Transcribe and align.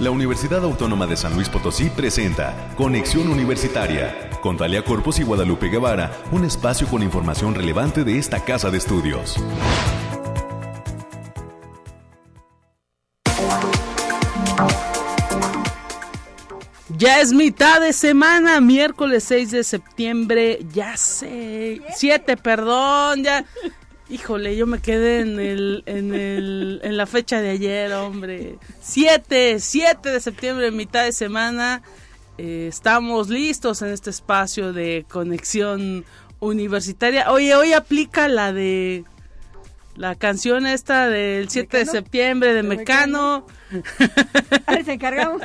la 0.00 0.10
Universidad 0.10 0.64
Autónoma 0.64 1.06
de 1.06 1.16
San 1.16 1.34
Luis 1.34 1.50
Potosí 1.50 1.90
presenta 1.90 2.72
Conexión 2.76 3.28
Universitaria 3.28 4.30
con 4.40 4.56
Talia 4.56 4.82
Corpus 4.82 5.18
y 5.18 5.24
Guadalupe 5.24 5.68
Guevara, 5.68 6.10
un 6.32 6.46
espacio 6.46 6.86
con 6.88 7.02
información 7.02 7.54
relevante 7.54 8.02
de 8.02 8.16
esta 8.16 8.42
casa 8.42 8.70
de 8.70 8.78
estudios. 8.78 9.36
Ya 16.96 17.20
es 17.20 17.32
mitad 17.32 17.80
de 17.80 17.92
semana, 17.92 18.60
miércoles 18.60 19.24
6 19.24 19.50
de 19.50 19.64
septiembre, 19.64 20.60
ya 20.72 20.96
sé, 20.96 21.80
7, 21.94 22.38
perdón, 22.38 23.24
ya 23.24 23.44
Híjole, 24.10 24.56
yo 24.56 24.66
me 24.66 24.80
quedé 24.80 25.20
en 25.20 25.38
el, 25.38 25.84
en 25.86 26.12
el, 26.14 26.80
en 26.82 26.96
la 26.96 27.06
fecha 27.06 27.40
de 27.40 27.50
ayer, 27.50 27.92
hombre. 27.92 28.58
7, 28.80 29.60
7 29.60 30.10
de 30.10 30.18
septiembre, 30.18 30.72
mitad 30.72 31.04
de 31.04 31.12
semana. 31.12 31.82
Eh, 32.36 32.66
estamos 32.68 33.28
listos 33.28 33.82
en 33.82 33.90
este 33.90 34.10
espacio 34.10 34.72
de 34.72 35.06
conexión 35.08 36.04
universitaria. 36.40 37.30
Oye, 37.30 37.54
hoy 37.54 37.72
aplica 37.72 38.26
la 38.26 38.52
de 38.52 39.04
la 40.00 40.14
canción 40.14 40.66
esta 40.66 41.10
del 41.10 41.50
7 41.50 41.76
de 41.76 41.84
septiembre 41.84 42.54
de, 42.54 42.62
Mecano. 42.62 43.46
Ahí 44.66 44.78
les 44.78 44.88
encargamos. 44.88 45.42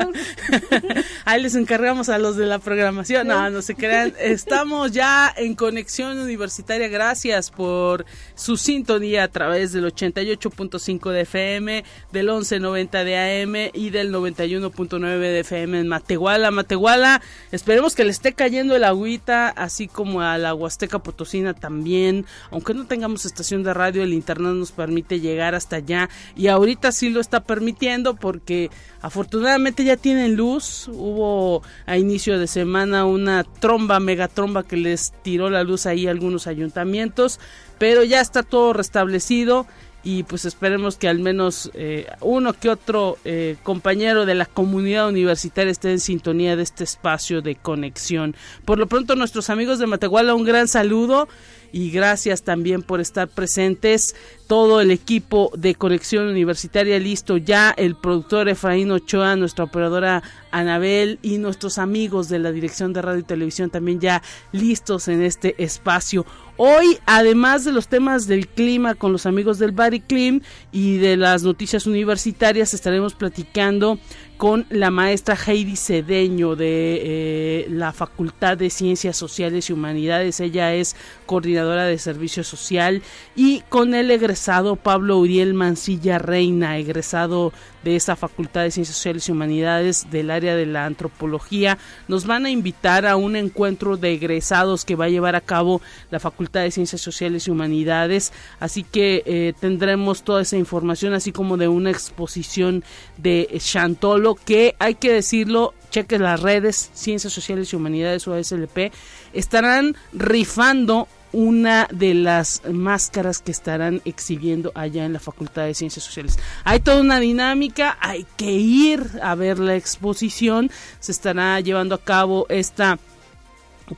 Ahí 1.26 1.44
les 1.44 1.56
encargamos 1.56 2.08
a 2.08 2.18
los 2.18 2.38
de 2.38 2.46
la 2.46 2.60
programación. 2.60 3.28
No, 3.28 3.50
no 3.50 3.62
se 3.62 3.76
crean. 3.76 4.14
Estamos 4.20 4.94
ya 4.94 5.32
en 5.36 5.56
conexión 5.56 6.18
universitaria. 6.18 6.88
Gracias 6.88 7.52
por 7.52 8.06
su 8.34 8.56
sintonía 8.56 9.24
a 9.24 9.28
través 9.28 9.74
del 9.74 9.94
88.5 9.94 11.12
de 11.12 11.22
FM, 11.22 11.84
del 12.14 12.30
11.90 12.30 13.04
de 13.04 13.44
AM 13.44 13.72
y 13.74 13.90
del 13.90 14.14
91.9 14.14 15.20
de 15.20 15.40
FM 15.42 15.82
en 15.82 15.88
Matehuala. 15.90 16.50
Matehuala, 16.50 17.22
esperemos 17.52 17.94
que 17.94 18.06
le 18.06 18.12
esté 18.12 18.32
cayendo 18.32 18.74
el 18.74 18.86
agüita, 18.86 19.50
así 19.50 19.90
como 19.90 20.22
a 20.22 20.38
la 20.38 20.54
Huasteca 20.54 21.00
Potosina 21.00 21.54
también. 21.54 22.26
Aunque 22.52 22.74
no 22.74 22.88
tengamos 22.88 23.26
estación 23.26 23.62
de 23.62 23.74
radio, 23.74 24.02
el 24.02 24.14
internet 24.14 24.45
nos 24.54 24.72
permite 24.72 25.20
llegar 25.20 25.56
hasta 25.56 25.78
allá. 25.78 26.10
Y 26.36 26.48
ahorita 26.48 26.92
sí 26.92 27.10
lo 27.10 27.20
está 27.20 27.44
permitiendo 27.44 28.16
porque 28.16 28.70
afortunadamente 29.02 29.84
ya 29.84 29.98
tienen 29.98 30.36
luz. 30.36 30.88
Hubo 30.88 31.64
a 31.86 31.98
inicio 31.98 32.40
de 32.40 32.48
semana 32.48 33.06
una 33.06 33.44
tromba, 33.44 34.00
megatromba 34.00 34.64
que 34.64 34.78
les 34.78 35.14
tiró 35.24 35.50
la 35.50 35.64
luz 35.64 35.86
ahí 35.86 36.08
a 36.08 36.12
algunos 36.12 36.48
ayuntamientos, 36.48 37.40
pero 37.78 38.04
ya 38.04 38.22
está 38.22 38.44
todo 38.44 38.74
restablecido 38.74 39.66
y 40.06 40.22
pues 40.22 40.46
esperemos 40.46 40.98
que 40.98 41.10
al 41.10 41.18
menos 41.18 41.72
eh, 41.74 42.06
uno 42.22 42.54
que 42.54 42.70
otro 42.70 43.18
eh, 43.26 43.58
compañero 43.64 44.28
de 44.28 44.36
la 44.36 44.46
comunidad 44.46 45.10
universitaria 45.10 45.72
esté 45.72 45.92
en 45.92 46.00
sintonía 46.00 46.56
de 46.56 46.62
este 46.62 46.84
espacio 46.84 47.42
de 47.42 47.56
conexión. 47.56 48.36
Por 48.66 48.78
lo 48.78 48.86
pronto 48.86 49.16
nuestros 49.16 49.50
amigos 49.50 49.80
de 49.80 49.88
Matehuala 49.88 50.36
un 50.36 50.44
gran 50.44 50.68
saludo 50.68 51.28
y 51.76 51.92
gracias 51.92 52.44
también 52.44 52.84
por 52.84 53.02
estar 53.02 53.28
presentes. 53.28 54.16
Todo 54.48 54.80
el 54.80 54.92
equipo 54.92 55.52
de 55.58 55.76
Conexión 55.76 56.26
Universitaria 56.26 56.98
listo 57.00 57.36
ya, 57.36 57.72
el 57.76 57.98
productor 57.98 58.48
Efraín 58.48 58.92
Ochoa, 58.92 59.36
nuestra 59.36 59.66
operadora 59.66 60.24
Anabel 60.52 61.20
y 61.22 61.38
nuestros 61.38 61.78
amigos 61.78 62.30
de 62.30 62.40
la 62.40 62.54
Dirección 62.54 62.94
de 62.94 63.02
Radio 63.02 63.20
y 63.20 63.24
Televisión 63.24 63.72
también 63.72 64.00
ya 64.00 64.22
listos 64.54 65.10
en 65.10 65.22
este 65.22 65.62
espacio. 65.62 66.26
Hoy, 66.56 66.98
además 67.06 67.66
de 67.66 67.74
los 67.74 67.90
temas 67.90 68.28
del 68.28 68.48
clima 68.48 68.96
con 68.96 69.12
los 69.12 69.26
amigos 69.26 69.60
del 69.60 69.74
Clean 70.08 70.42
y 70.72 70.98
de 71.00 71.18
las 71.18 71.44
noticias 71.44 71.86
universitarias, 71.88 72.74
estaremos 72.74 73.16
platicando 73.16 74.00
con 74.38 74.66
la 74.70 74.92
maestra 74.92 75.36
Heidi 75.36 75.76
Cedeño 75.76 76.56
de 76.56 77.02
eh, 77.04 77.68
la 77.70 77.94
Facultad 77.94 78.58
de 78.58 78.70
Ciencias 78.70 79.16
Sociales 79.16 79.70
y 79.70 79.74
Humanidades. 79.74 80.40
Ella 80.40 80.74
es 80.74 80.96
coordinadora 81.26 81.86
de 81.86 81.98
Servicio 81.98 82.44
Social 82.44 83.02
y 83.36 83.62
con 83.70 83.94
el 83.94 84.12
egresado 84.12 84.76
Pablo 84.76 85.18
Uriel 85.18 85.54
Mancilla 85.54 86.20
Reina, 86.20 86.78
egresado 86.78 87.54
de 87.86 87.96
esa 87.96 88.16
Facultad 88.16 88.64
de 88.64 88.72
Ciencias 88.72 88.98
Sociales 88.98 89.30
y 89.30 89.32
Humanidades 89.32 90.08
del 90.10 90.32
área 90.32 90.56
de 90.56 90.66
la 90.66 90.86
antropología. 90.86 91.78
Nos 92.08 92.26
van 92.26 92.48
a 92.48 92.50
invitar 92.50 93.06
a 93.06 93.16
un 93.16 93.36
encuentro 93.36 93.96
de 93.96 94.14
egresados 94.14 94.84
que 94.86 94.96
va 94.96 95.06
a 95.06 95.10
llevar 95.10 95.36
a 95.36 95.42
cabo 95.42 95.82
la 96.10 96.20
Facultad 96.20 96.64
de 96.64 96.72
Ciencias 96.72 97.02
Sociales 97.02 97.48
y 97.48 97.52
Humanidades. 97.52 98.34
Así 98.60 98.82
que 98.82 99.22
eh, 99.28 99.54
tendremos 99.60 100.24
toda 100.24 100.42
esa 100.42 100.58
información, 100.58 101.14
así 101.14 101.32
como 101.32 101.58
de 101.58 101.68
una 101.68 101.92
exposición 101.92 102.84
de 103.18 103.48
Chantolo, 103.60 104.34
que 104.34 104.76
hay 104.80 104.96
que 104.96 105.14
decirlo, 105.14 105.76
cheque 105.92 106.18
las 106.18 106.42
redes, 106.42 106.90
Ciencias 106.96 107.34
Sociales 107.34 107.72
y 107.72 107.76
Humanidades 107.76 108.28
o 108.28 108.34
ASLP, 108.34 108.92
estarán 109.32 109.96
rifando 110.12 111.08
una 111.36 111.90
de 111.92 112.14
las 112.14 112.62
máscaras 112.72 113.40
que 113.40 113.52
estarán 113.52 114.02
exhibiendo 114.06 114.72
allá 114.74 115.04
en 115.04 115.12
la 115.12 115.20
Facultad 115.20 115.66
de 115.66 115.74
Ciencias 115.74 116.06
Sociales. 116.06 116.40
Hay 116.64 116.80
toda 116.80 117.02
una 117.02 117.20
dinámica, 117.20 117.98
hay 118.00 118.26
que 118.38 118.54
ir 118.54 119.20
a 119.22 119.36
ver 119.36 119.60
la 119.60 119.76
exposición, 119.76 120.72
se 121.02 121.12
estará 121.12 121.60
llevando 121.60 121.94
a 121.94 122.02
cabo 122.02 122.46
esta 122.48 123.00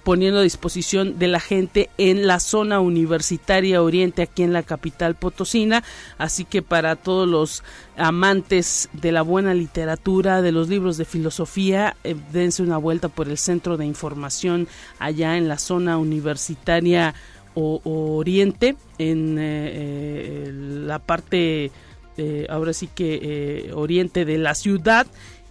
poniendo 0.03 0.39
a 0.39 0.43
disposición 0.43 1.17
de 1.17 1.27
la 1.27 1.39
gente 1.39 1.89
en 1.97 2.27
la 2.27 2.39
zona 2.39 2.79
universitaria 2.79 3.81
oriente 3.81 4.21
aquí 4.21 4.43
en 4.43 4.53
la 4.53 4.63
capital 4.63 5.15
potosina. 5.15 5.83
Así 6.17 6.43
que 6.43 6.61
para 6.61 6.95
todos 6.95 7.27
los 7.27 7.63
amantes 7.95 8.89
de 8.93 9.11
la 9.11 9.21
buena 9.21 9.53
literatura 9.53 10.41
de 10.41 10.51
los 10.51 10.67
libros 10.67 10.97
de 10.97 11.05
filosofía 11.05 11.95
eh, 12.03 12.15
dense 12.31 12.63
una 12.63 12.77
vuelta 12.77 13.09
por 13.09 13.29
el 13.29 13.37
centro 13.37 13.77
de 13.77 13.85
información 13.85 14.67
allá 14.99 15.37
en 15.37 15.47
la 15.47 15.57
zona 15.57 15.97
universitaria 15.97 17.13
o, 17.53 17.81
oriente 17.83 18.75
en 18.99 19.39
eh, 19.39 19.71
eh, 19.73 20.51
la 20.53 20.99
parte 20.99 21.71
ahora 22.49 22.73
sí 22.73 22.87
que 22.87 23.69
oriente 23.75 24.25
de 24.25 24.39
la 24.39 24.55
ciudad 24.55 25.05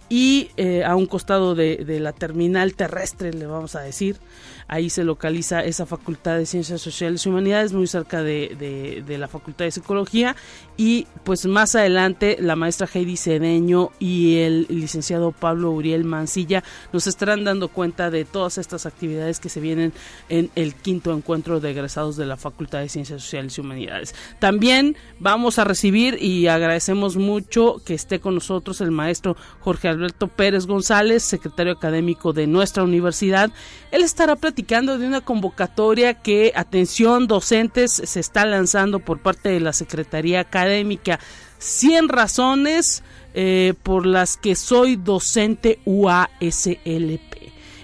y 0.09 0.49
eh, 0.57 0.83
a 0.83 0.95
un 0.95 1.05
costado 1.05 1.55
de, 1.55 1.77
de, 1.77 1.99
la 1.99 2.13
terminal 2.13 2.73
terrestre, 2.75 3.33
le 3.33 3.45
vamos 3.45 3.75
a 3.75 3.81
decir, 3.81 4.17
Ahí 4.67 4.89
se 4.89 5.05
localiza 5.05 5.63
esa 5.63 5.85
Facultad 5.85 6.37
de 6.37 6.45
Ciencias 6.45 6.81
Sociales 6.81 7.25
y 7.25 7.29
Humanidades, 7.29 7.71
muy 7.71 7.87
cerca 7.87 8.21
de, 8.21 9.03
de, 9.05 9.17
la 9.17 9.29
Facultad 9.29 9.65
de 9.65 9.71
Psicología. 9.71 10.35
Y 10.75 11.07
pues 11.23 11.45
más 11.45 11.75
adelante 11.75 12.37
la 12.39 12.55
maestra 12.55 12.87
Heidi 12.93 13.15
Cedeño 13.15 13.91
y 13.97 14.39
el 14.39 14.67
licenciado 14.69 15.31
Pablo 15.31 15.71
Uriel 15.71 16.03
Mancilla 16.03 16.63
nos 16.91 17.07
estarán 17.07 17.45
dando 17.45 17.69
cuenta 17.69 18.11
de 18.11 18.25
todas 18.25 18.57
estas 18.57 18.85
actividades 18.85 19.39
que 19.39 19.49
se 19.49 19.61
vienen 19.61 19.93
en 20.27 20.49
el 20.55 20.75
quinto 20.75 21.13
encuentro 21.13 21.59
de 21.61 21.71
egresados 21.71 22.17
de 22.17 22.25
la 22.25 22.35
Facultad 22.35 22.79
de 22.79 22.89
Ciencias 22.89 23.21
Sociales 23.21 23.57
y 23.57 23.61
Humanidades. 23.61 24.13
También 24.39 24.97
vamos 25.19 25.59
a 25.59 25.63
recibir 25.63 26.21
y 26.21 26.47
agradecemos 26.47 27.15
mucho 27.15 27.81
que 27.85 27.93
esté 27.93 28.19
con 28.19 28.35
nosotros 28.35 28.81
el 28.81 28.91
maestro 28.91 29.37
Jorge 29.61 29.87
Alberto 29.87 30.27
Pérez 30.27 30.67
González, 30.67 31.23
secretario 31.23 31.73
académico 31.73 32.33
de 32.33 32.47
nuestra 32.47 32.83
universidad. 32.83 33.49
Él 33.91 34.03
estará 34.03 34.35
platicando 34.35 34.56
de 34.57 35.07
una 35.07 35.21
convocatoria 35.21 36.15
que, 36.15 36.51
atención, 36.55 37.27
docentes 37.27 37.91
se 37.91 38.19
está 38.19 38.43
lanzando 38.45 38.99
por 38.99 39.19
parte 39.19 39.49
de 39.49 39.59
la 39.59 39.71
Secretaría 39.71 40.39
Académica. 40.39 41.19
100 41.59 42.09
razones 42.09 43.03
eh, 43.35 43.75
por 43.83 44.07
las 44.07 44.35
que 44.35 44.55
soy 44.55 44.95
docente 44.95 45.79
UASLP. 45.85 47.37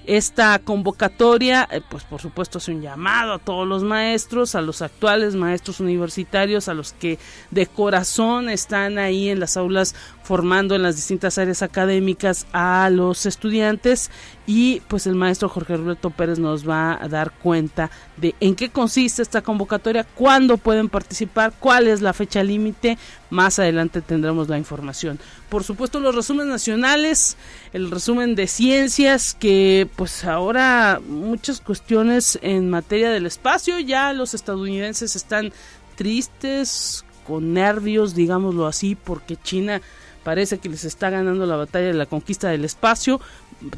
Esta 0.06 0.60
convocatoria, 0.60 1.70
eh, 1.72 1.82
pues 1.90 2.04
por 2.04 2.20
supuesto 2.20 2.58
es 2.58 2.68
un 2.68 2.82
llamado 2.82 3.34
a 3.34 3.40
todos 3.40 3.66
los 3.66 3.84
maestros, 3.84 4.54
a 4.56 4.62
los 4.62 4.82
actuales 4.82 5.36
maestros 5.36 5.80
universitarios, 5.80 6.68
a 6.68 6.74
los 6.74 6.92
que 6.92 7.20
de 7.52 7.68
corazón 7.68 8.50
están 8.50 8.98
ahí 8.98 9.30
en 9.30 9.40
las 9.40 9.56
aulas 9.56 9.96
formando 10.24 10.74
en 10.74 10.82
las 10.82 10.96
distintas 10.96 11.38
áreas 11.38 11.62
académicas 11.62 12.48
a 12.54 12.90
los 12.90 13.26
estudiantes 13.26 14.10
y 14.48 14.82
pues 14.88 15.06
el 15.06 15.16
maestro 15.16 15.50
Jorge 15.50 15.78
Roberto 15.78 16.10
Pérez 16.10 16.40
nos 16.40 16.68
va 16.68 16.98
a 17.02 17.08
dar 17.10 17.32
cuenta 17.32 17.92
de 18.18 18.34
en 18.40 18.56
qué 18.56 18.70
consiste 18.70 19.22
esta 19.22 19.42
convocatoria, 19.42 20.06
cuándo 20.16 20.58
pueden 20.58 20.90
participar, 20.90 21.54
cuál 21.60 21.88
es 21.88 22.02
la 22.02 22.14
fecha 22.14 22.42
límite, 22.42 22.98
más 23.30 23.60
adelante 23.60 24.02
tendremos 24.02 24.48
la 24.48 24.58
información. 24.58 25.20
Por 25.50 25.64
supuesto 25.64 26.00
los 26.00 26.16
resúmenes 26.16 26.52
nacionales, 26.52 27.38
el 27.74 27.92
resumen 27.92 28.36
de 28.36 28.48
ciencias 28.48 29.34
que 29.34 29.90
pues 29.96 30.24
ahora 30.24 31.02
muchas 31.06 31.60
cuestiones 31.60 32.40
en 32.42 32.70
materia 32.70 33.12
del 33.12 33.26
espacio, 33.26 33.78
ya 33.80 34.14
los 34.14 34.34
estadounidenses 34.34 35.16
están 35.16 35.52
tristes, 35.96 37.06
con 37.26 37.54
nervios, 37.54 38.16
digámoslo 38.16 38.68
así, 38.68 38.96
porque 38.96 39.38
China 39.38 39.82
parece 40.24 40.58
que 40.58 40.70
les 40.70 40.86
está 40.86 41.10
ganando 41.10 41.46
la 41.46 41.56
batalla 41.56 41.88
de 41.88 41.94
la 41.94 42.06
conquista 42.06 42.50
del 42.50 42.66
espacio. 42.66 43.20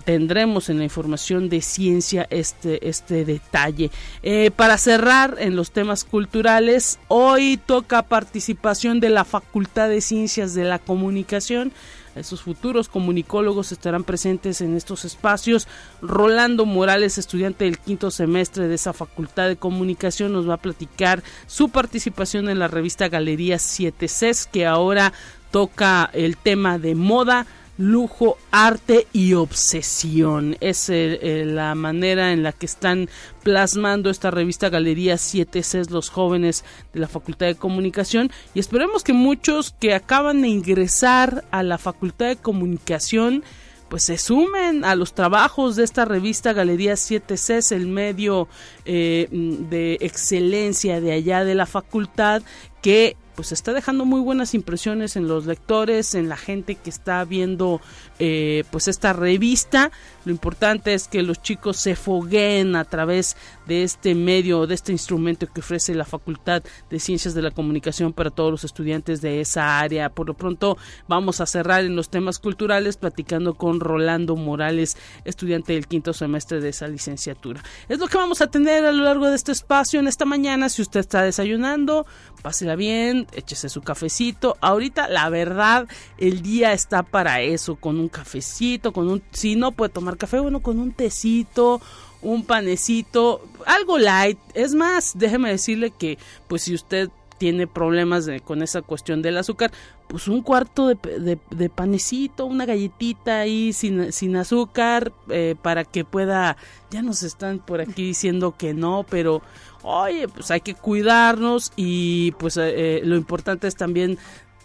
tendremos 0.03 0.69
en 0.69 0.80
la 0.80 0.83
información 0.83 1.47
de 1.47 1.62
ciencia 1.62 2.25
este, 2.31 2.88
este 2.88 3.24
detalle. 3.24 3.92
Eh, 4.24 4.50
para 4.50 4.77
cerrar 4.77 5.36
en 5.39 5.56
los 5.56 5.71
temas 5.71 6.03
culturales, 6.03 6.97
hoy 7.07 7.57
toca 7.63 8.01
participación 8.01 9.00
de 9.00 9.09
la 9.09 9.25
Facultad 9.25 9.89
de 9.89 10.01
Ciencias 10.01 10.56
de 10.56 10.63
la 10.63 10.80
Comunicación. 10.80 11.71
Esos 12.15 12.42
futuros 12.42 12.88
comunicólogos 12.88 13.74
estarán 13.74 14.06
presentes 14.06 14.62
en 14.62 14.75
estos 14.75 15.03
espacios. 15.03 15.68
Rolando 16.01 16.65
Morales, 16.65 17.18
estudiante 17.18 17.65
del 17.65 17.77
quinto 17.77 18.09
semestre 18.09 18.69
de 18.69 18.75
esa 18.75 18.94
Facultad 18.94 19.50
de 19.50 19.57
Comunicación, 19.57 20.31
nos 20.31 20.50
va 20.50 20.53
a 20.53 20.62
platicar 20.62 21.24
su 21.45 21.69
participación 21.69 22.50
en 22.50 22.59
la 22.59 22.69
revista 22.69 23.09
Galería 23.09 23.59
7 23.59 24.07
CES, 24.07 24.47
que 24.47 24.65
ahora 24.65 25.12
toca 25.56 26.10
el 26.12 26.36
tema 26.36 26.80
de 26.80 26.96
moda 26.96 27.46
lujo, 27.78 28.38
arte 28.52 29.07
y 29.13 29.36
obsesión. 29.36 30.57
Es 30.60 30.92
la 30.92 31.75
manera 31.75 32.34
en 32.34 32.44
la 32.44 32.52
que 32.52 32.66
están 32.66 33.07
plasmando 33.42 34.10
esta 34.10 34.31
revista 34.31 34.68
Galería 34.68 35.16
7C 35.16 35.90
los 35.92 36.10
jóvenes 36.10 36.66
de 36.92 37.00
la 37.00 37.07
Facultad 37.07 37.46
de 37.46 37.56
Comunicación 37.56 38.31
y 38.54 38.60
esperemos 38.60 39.02
que 39.06 39.13
muchos 39.13 39.74
que 39.80 39.94
acaban 39.94 40.42
de 40.42 40.50
ingresar 40.50 41.46
a 41.52 41.63
la 41.63 41.78
Facultad 41.78 42.28
de 42.28 42.36
Comunicación 42.36 43.46
pues 43.88 44.04
se 44.04 44.18
sumen 44.18 44.84
a 44.84 44.94
los 44.96 45.13
trabajos 45.13 45.78
de 45.78 45.86
esta 45.86 46.04
revista 46.04 46.52
Galería 46.52 46.96
7C, 46.96 47.74
el 47.74 47.88
medio 47.88 48.50
eh, 48.84 49.30
de 49.31 50.00
excelencia 50.02 51.00
de 51.00 51.13
allá 51.13 51.46
de 51.46 51.56
la 51.56 51.66
facultad 51.66 52.42
que 52.81 53.16
pues 53.35 53.51
está 53.51 53.73
dejando 53.73 54.05
muy 54.05 54.21
buenas 54.21 54.53
impresiones 54.53 55.15
en 55.15 55.27
los 55.27 55.45
lectores, 55.45 56.15
en 56.15 56.29
la 56.29 56.37
gente 56.37 56.75
que 56.75 56.89
está 56.89 57.23
viendo 57.25 57.81
eh, 58.19 58.63
pues 58.71 58.88
esta 58.88 59.13
revista. 59.13 59.91
Lo 60.23 60.31
importante 60.31 60.94
es 60.94 61.07
que 61.07 61.21
los 61.21 61.41
chicos 61.41 61.77
se 61.77 61.95
fogueen 61.95 62.75
a 62.75 62.85
través 62.85 63.35
de 63.67 63.83
este 63.83 64.15
medio, 64.15 64.65
de 64.67 64.75
este 64.75 64.91
instrumento 64.91 65.47
que 65.47 65.59
ofrece 65.59 65.94
la 65.94 66.06
Facultad 66.06 66.63
de 66.89 67.00
Ciencias 67.00 67.33
de 67.33 67.41
la 67.41 67.51
Comunicación 67.51 68.13
para 68.13 68.31
todos 68.31 68.51
los 68.51 68.63
estudiantes 68.63 69.21
de 69.21 69.41
esa 69.41 69.79
área. 69.79 70.09
Por 70.09 70.27
lo 70.27 70.33
pronto 70.33 70.77
vamos 71.07 71.41
a 71.41 71.45
cerrar 71.45 71.83
en 71.83 71.95
los 71.95 72.09
temas 72.09 72.39
culturales 72.39 72.97
platicando 72.97 73.56
con 73.56 73.79
Rolando 73.79 74.35
Morales, 74.35 74.97
estudiante 75.25 75.73
del 75.73 75.88
quinto 75.88 76.13
semestre 76.13 76.59
de 76.59 76.69
esa 76.69 76.88
licenciatura. 76.88 77.61
Es 77.88 78.00
lo 78.00 78.07
que 78.07 78.18
vamos 78.18 78.41
a 78.41 78.47
tener 78.47 78.85
a 78.85 78.91
lo 78.91 79.03
largo 79.03 79.29
de 79.29 79.35
este 79.35 79.51
espacio 79.51 80.00
en 80.00 80.07
esta 80.07 80.25
mañana. 80.25 80.69
Si 80.69 80.81
usted 80.81 81.01
está 81.01 81.21
desayunando, 81.21 82.06
pásela 82.41 82.75
bien, 82.75 83.27
échese 83.33 83.69
su 83.69 83.81
cafecito. 83.81 84.57
Ahorita, 84.61 85.07
la 85.07 85.29
verdad, 85.29 85.88
el 86.18 86.41
día 86.41 86.73
está 86.73 87.03
para 87.03 87.41
eso, 87.41 87.75
con 87.75 88.00
un 88.00 88.05
cafecito, 88.10 88.94
con 88.94 89.10
un... 89.10 89.22
Si 89.31 89.56
no 89.56 89.72
puede 89.72 89.90
tomar 89.90 90.18
café, 90.18 90.40
bueno, 90.40 90.62
con 90.62 90.80
un 90.80 90.92
tecito, 90.92 91.81
un 92.22 92.44
panecito, 92.44 93.48
algo 93.66 93.98
light. 93.98 94.40
Es 94.54 94.74
más, 94.74 95.13
déjeme 95.16 95.50
decirle 95.50 95.92
que, 95.92 96.18
pues 96.48 96.63
si 96.63 96.74
usted 96.74 97.10
tiene 97.38 97.68
problemas 97.68 98.30
con 98.44 98.62
esa 98.63 98.81
cuestión 98.81 99.22
del 99.22 99.38
azúcar, 99.38 99.72
pues 100.07 100.28
un 100.28 100.42
cuarto 100.42 100.88
de, 100.88 101.69
panecito, 101.74 102.46
una 102.46 102.66
galletita 102.66 103.40
ahí 103.40 103.74
sin, 103.74 104.12
sin 104.12 104.36
azúcar, 104.36 105.12
eh, 105.30 105.56
para 105.62 105.84
que 105.84 106.06
pueda, 106.06 106.57
ya 106.92 107.02
nos 107.02 107.24
están 107.24 107.60
por 107.60 107.81
aquí 107.81 108.04
diciendo 108.04 108.56
que 108.57 108.74
no, 108.74 109.06
pero 109.10 109.42
oye, 109.84 110.28
pues 110.28 110.50
hay 110.52 110.62
que 110.62 110.75
cuidarnos 110.75 111.72
y 111.75 112.31
pues 112.34 112.57
eh, 112.57 113.02
lo 113.04 113.16
importante 113.16 113.68
es 113.68 113.75
también 113.75 114.18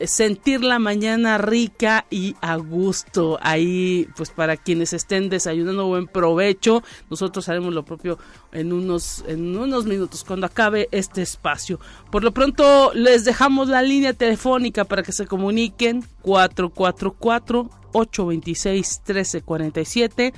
sentir 0.06 0.62
la 0.62 0.78
mañana 0.78 1.38
rica 1.38 2.06
y 2.10 2.36
a 2.40 2.56
gusto. 2.56 3.38
Ahí, 3.42 4.08
pues 4.16 4.30
para 4.30 4.56
quienes 4.56 4.92
estén 4.92 5.28
desayunando, 5.28 5.86
buen 5.86 6.06
provecho. 6.06 6.82
Nosotros 7.08 7.48
haremos 7.48 7.74
lo 7.74 7.84
propio 7.84 8.18
en 8.52 8.72
unos, 8.72 9.24
en 9.26 9.56
unos 9.56 9.84
minutos 9.86 10.24
cuando 10.24 10.46
acabe 10.46 10.88
este 10.92 11.22
espacio. 11.22 11.80
Por 12.10 12.24
lo 12.24 12.32
pronto, 12.32 12.92
les 12.94 13.24
dejamos 13.24 13.68
la 13.68 13.82
línea 13.82 14.12
telefónica 14.12 14.84
para 14.84 15.02
que 15.02 15.12
se 15.12 15.26
comuniquen 15.26 16.04
444 16.22 17.70
826 17.92 19.02
1347 19.06 20.32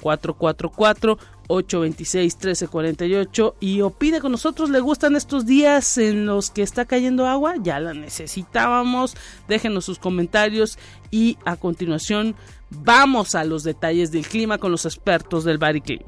444 0.00 1.18
826-1348 1.48 3.54
y 3.60 3.80
opine 3.80 4.20
con 4.20 4.32
nosotros. 4.32 4.70
¿Le 4.70 4.80
gustan 4.80 5.16
estos 5.16 5.46
días 5.46 5.98
en 5.98 6.26
los 6.26 6.50
que 6.50 6.62
está 6.62 6.84
cayendo 6.84 7.26
agua? 7.26 7.54
Ya 7.60 7.80
la 7.80 7.94
necesitábamos. 7.94 9.16
Déjenos 9.48 9.84
sus 9.84 9.98
comentarios 9.98 10.78
y 11.10 11.38
a 11.44 11.56
continuación 11.56 12.36
vamos 12.70 13.34
a 13.34 13.44
los 13.44 13.64
detalles 13.64 14.12
del 14.12 14.26
clima 14.26 14.58
con 14.58 14.70
los 14.70 14.84
expertos 14.84 15.44
del 15.44 15.58
Bariclim. 15.58 16.00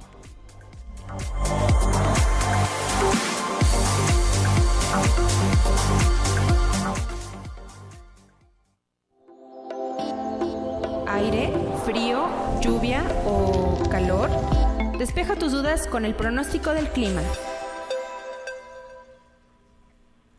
Despeja 15.30 15.46
tus 15.46 15.52
dudas 15.52 15.86
con 15.86 16.04
el 16.04 16.14
pronóstico 16.14 16.70
del 16.70 16.88
clima. 16.88 17.22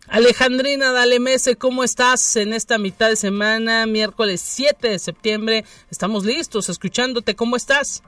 Alejandrina 0.09 0.91
Dalemese, 0.91 1.55
¿cómo 1.55 1.85
estás 1.85 2.35
en 2.35 2.51
esta 2.51 2.77
mitad 2.77 3.07
de 3.07 3.15
semana, 3.15 3.85
miércoles 3.85 4.41
7 4.41 4.89
de 4.89 4.99
septiembre? 4.99 5.63
Estamos 5.89 6.25
listos, 6.25 6.67
escuchándote, 6.67 7.38
¿cómo 7.38 7.55
estás? 7.55 8.03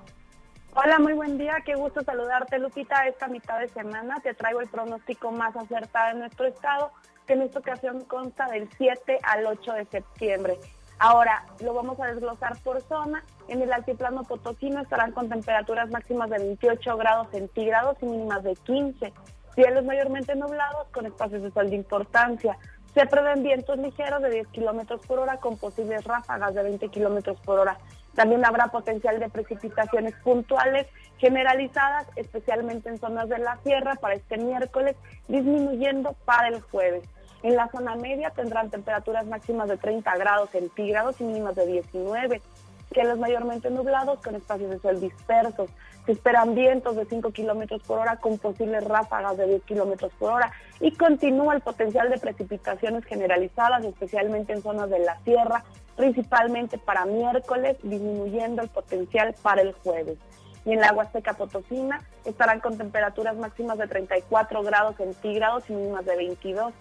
Hola, 0.76 1.00
muy 1.00 1.14
buen 1.14 1.38
día, 1.38 1.56
qué 1.66 1.76
gusto 1.76 2.02
saludarte, 2.04 2.60
Lupita. 2.60 3.08
Esta 3.08 3.30
mitad 3.30 3.62
de 3.62 3.70
semana 3.70 4.20
te 4.22 4.34
traigo 4.34 4.60
el 4.60 4.68
pronóstico 4.68 5.32
más 5.32 5.56
acertado 5.56 6.12
en 6.12 6.20
nuestro 6.20 6.48
estado, 6.48 6.92
que 7.26 7.34
en 7.34 7.44
esta 7.44 7.60
ocasión 7.60 8.04
consta 8.04 8.50
del 8.50 8.68
7 8.78 9.20
al 9.24 9.46
8 9.46 9.74
de 9.74 9.86
septiembre. 9.86 10.60
Ahora, 11.00 11.44
lo 11.60 11.74
vamos 11.74 12.00
a 12.00 12.08
desglosar 12.08 12.58
por 12.64 12.82
zona. 12.84 13.24
En 13.48 13.62
el 13.62 13.74
altiplano 13.74 14.24
potosino 14.24 14.82
estarán 14.82 15.12
con 15.12 15.30
temperaturas 15.30 15.90
máximas 15.90 16.30
de 16.30 16.40
28 16.40 16.98
grados 16.98 17.28
centígrados 17.32 17.98
y 18.02 18.06
mínimas 18.06 18.44
de 18.44 18.56
15. 18.56 19.14
Cielos 19.56 19.86
mayormente 19.86 20.36
nublados 20.36 20.88
con 20.92 21.06
espacios 21.06 21.44
de 21.44 21.52
sol 21.52 21.70
de 21.70 21.76
importancia. 21.76 22.58
Se 22.94 23.06
prevén 23.08 23.44
vientos 23.44 23.78
ligeros 23.78 24.22
de 24.22 24.30
10 24.30 24.48
kilómetros 24.50 25.06
por 25.06 25.20
hora 25.20 25.38
con 25.38 25.58
posibles 25.58 26.04
ráfagas 26.04 26.54
de 26.54 26.64
20 26.64 26.90
kilómetros 26.90 27.40
por 27.42 27.60
hora. 27.60 27.78
También 28.16 28.46
habrá 28.46 28.68
potencial 28.68 29.20
de 29.20 29.30
precipitaciones 29.30 30.14
puntuales 30.24 30.88
generalizadas, 31.18 32.08
especialmente 32.16 32.90
en 32.90 33.00
zonas 33.00 33.30
de 33.30 33.40
la 33.40 33.58
sierra 33.64 33.96
para 33.96 34.14
este 34.14 34.38
miércoles, 34.38 34.96
disminuyendo 35.28 36.14
para 36.26 36.50
el 36.50 36.62
jueves. 36.62 37.04
En 37.44 37.58
la 37.58 37.68
zona 37.68 37.98
media 37.98 38.30
tendrán 38.30 38.70
temperaturas 38.70 39.26
máximas 39.26 39.68
de 39.68 39.76
30 39.76 40.16
grados 40.16 40.50
centígrados 40.52 41.20
y 41.20 41.26
mínimas 41.26 41.56
de 41.56 41.68
19. 41.68 42.42
Cielos 42.94 43.20
mayormente 43.20 43.70
nublados 43.70 44.20
con 44.20 44.36
espacios 44.36 44.70
de 44.70 44.80
sol 44.80 45.02
dispersos. 45.02 45.70
Se 46.06 46.14
esperan 46.14 46.56
vientos 46.56 46.96
de 46.96 47.04
5 47.04 47.32
kilómetros 47.32 47.82
por 47.84 48.00
hora 48.00 48.16
con 48.16 48.38
posibles 48.38 48.86
ráfagas 48.86 49.36
de 49.36 49.48
10 49.48 49.64
kilómetros 49.64 50.14
por 50.18 50.32
hora 50.32 50.54
y 50.80 50.92
continúa 50.92 51.54
el 51.54 51.62
potencial 51.62 52.10
de 52.10 52.18
precipitaciones 52.18 53.04
generalizadas, 53.06 53.84
especialmente 53.84 54.54
en 54.54 54.62
zonas 54.62 54.90
de 54.90 55.00
la 55.00 55.20
sierra, 55.24 55.66
principalmente 55.98 56.78
para 56.78 57.06
miércoles, 57.06 57.76
disminuyendo 57.84 58.62
el 58.62 58.70
potencial 58.70 59.36
para 59.42 59.62
el 59.62 59.74
jueves. 59.74 60.18
Y 60.66 60.72
en 60.72 60.80
la 60.80 60.94
Huasteca 60.94 61.34
Potosina 61.34 62.00
estarán 62.24 62.62
con 62.62 62.78
temperaturas 62.78 63.36
máximas 63.36 63.78
de 63.78 63.88
34 63.88 64.64
grados 64.64 64.96
centígrados 64.96 65.70
y 65.70 65.74
mínimas 65.74 66.06
de 66.06 66.16
22 66.16 66.74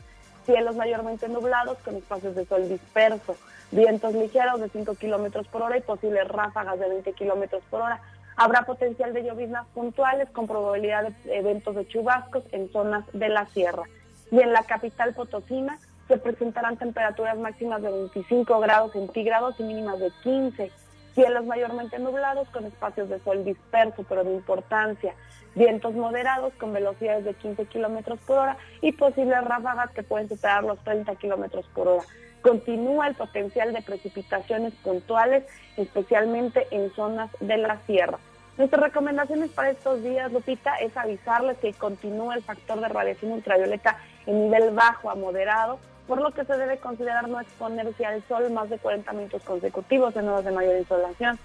cielos 0.44 0.76
mayormente 0.76 1.28
nublados 1.28 1.78
con 1.78 1.96
espacios 1.96 2.34
de 2.34 2.44
sol 2.46 2.68
disperso, 2.68 3.36
vientos 3.70 4.14
ligeros 4.14 4.60
de 4.60 4.68
5 4.68 4.94
kilómetros 4.96 5.46
por 5.48 5.62
hora 5.62 5.76
y 5.76 5.80
posibles 5.80 6.28
ráfagas 6.28 6.78
de 6.78 6.88
20 6.88 7.12
kilómetros 7.12 7.62
por 7.70 7.82
hora. 7.82 8.00
Habrá 8.36 8.62
potencial 8.62 9.12
de 9.12 9.24
lloviznas 9.24 9.66
puntuales 9.74 10.28
con 10.30 10.46
probabilidad 10.46 11.08
de 11.24 11.36
eventos 11.36 11.74
de 11.74 11.86
chubascos 11.86 12.44
en 12.52 12.70
zonas 12.72 13.04
de 13.12 13.28
la 13.28 13.46
sierra. 13.46 13.82
Y 14.30 14.40
en 14.40 14.52
la 14.52 14.62
capital 14.64 15.14
potosina 15.14 15.78
se 16.08 16.16
presentarán 16.16 16.76
temperaturas 16.76 17.38
máximas 17.38 17.82
de 17.82 17.90
25 17.90 18.60
grados 18.60 18.92
centígrados 18.92 19.54
y 19.58 19.62
mínimas 19.64 19.98
de 19.98 20.10
15 20.22 20.70
cielos 21.14 21.44
mayormente 21.44 21.98
nublados 21.98 22.48
con 22.50 22.64
espacios 22.64 23.08
de 23.08 23.20
sol 23.20 23.44
disperso 23.44 24.04
pero 24.08 24.24
de 24.24 24.32
importancia, 24.32 25.14
vientos 25.54 25.94
moderados 25.94 26.52
con 26.54 26.72
velocidades 26.72 27.24
de 27.24 27.34
15 27.34 27.66
kilómetros 27.66 28.18
por 28.20 28.38
hora 28.38 28.56
y 28.80 28.92
posibles 28.92 29.44
ráfagas 29.44 29.90
que 29.90 30.02
pueden 30.02 30.28
superar 30.28 30.64
los 30.64 30.78
30 30.84 31.14
kilómetros 31.16 31.66
por 31.74 31.88
hora. 31.88 32.04
Continúa 32.42 33.06
el 33.06 33.14
potencial 33.14 33.72
de 33.72 33.82
precipitaciones 33.82 34.74
puntuales, 34.82 35.44
especialmente 35.76 36.66
en 36.70 36.92
zonas 36.92 37.30
de 37.40 37.56
la 37.56 37.78
sierra. 37.86 38.18
Nuestras 38.58 38.82
recomendaciones 38.82 39.50
para 39.50 39.70
estos 39.70 40.02
días, 40.02 40.30
Lupita, 40.32 40.76
es 40.76 40.94
avisarles 40.96 41.56
que 41.58 41.72
continúa 41.72 42.34
el 42.34 42.42
factor 42.42 42.80
de 42.80 42.88
radiación 42.88 43.32
ultravioleta 43.32 43.96
en 44.26 44.42
nivel 44.42 44.70
bajo 44.72 45.08
a 45.08 45.14
moderado 45.14 45.78
por 46.12 46.20
lo 46.20 46.30
que 46.30 46.44
se 46.44 46.58
debe 46.58 46.76
considerar 46.76 47.26
no 47.26 47.40
exponerse 47.40 48.04
al 48.04 48.22
sol 48.28 48.50
más 48.50 48.68
de 48.68 48.76
40 48.76 49.10
minutos 49.14 49.42
consecutivos 49.44 50.14
en 50.14 50.28
horas 50.28 50.44
de 50.44 50.50
mayor 50.50 50.76
insolación. 50.76 51.38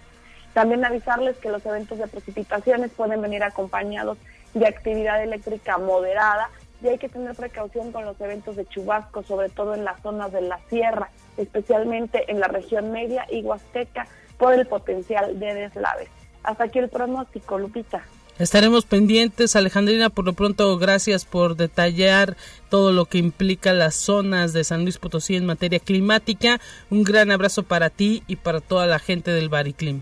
También 0.53 0.83
avisarles 0.83 1.37
que 1.37 1.49
los 1.49 1.65
eventos 1.65 1.97
de 1.97 2.07
precipitaciones 2.07 2.91
pueden 2.91 3.21
venir 3.21 3.43
acompañados 3.43 4.17
de 4.53 4.67
actividad 4.67 5.23
eléctrica 5.23 5.77
moderada 5.77 6.49
y 6.83 6.89
hay 6.89 6.97
que 6.97 7.07
tener 7.07 7.33
precaución 7.33 7.93
con 7.93 8.03
los 8.03 8.19
eventos 8.19 8.57
de 8.57 8.65
chubasco, 8.65 9.23
sobre 9.23 9.47
todo 9.47 9.73
en 9.73 9.85
las 9.85 10.01
zonas 10.01 10.33
de 10.33 10.41
la 10.41 10.59
sierra, 10.69 11.11
especialmente 11.37 12.29
en 12.29 12.41
la 12.41 12.49
región 12.49 12.91
media 12.91 13.25
y 13.31 13.43
huasteca, 13.43 14.05
por 14.37 14.53
el 14.53 14.67
potencial 14.67 15.39
de 15.39 15.53
deslaves. 15.53 16.09
Hasta 16.43 16.65
aquí 16.65 16.79
el 16.79 16.89
pronóstico, 16.89 17.57
Lupita. 17.57 18.03
Estaremos 18.39 18.85
pendientes, 18.85 19.55
Alejandrina, 19.55 20.11
por 20.11 20.25
lo 20.25 20.33
pronto 20.33 20.77
gracias 20.77 21.25
por 21.25 21.55
detallar 21.55 22.37
todo 22.69 22.91
lo 22.91 23.05
que 23.05 23.17
implica 23.17 23.73
las 23.73 23.95
zonas 23.95 24.53
de 24.53 24.63
San 24.63 24.83
Luis 24.83 24.99
Potosí 24.99 25.35
en 25.35 25.47
materia 25.47 25.79
climática. 25.79 26.61
Un 26.91 27.03
gran 27.03 27.31
abrazo 27.31 27.63
para 27.63 27.89
ti 27.89 28.21
y 28.27 28.35
para 28.35 28.61
toda 28.61 28.85
la 28.85 28.99
gente 28.99 29.31
del 29.31 29.49
Bariclim. 29.49 30.01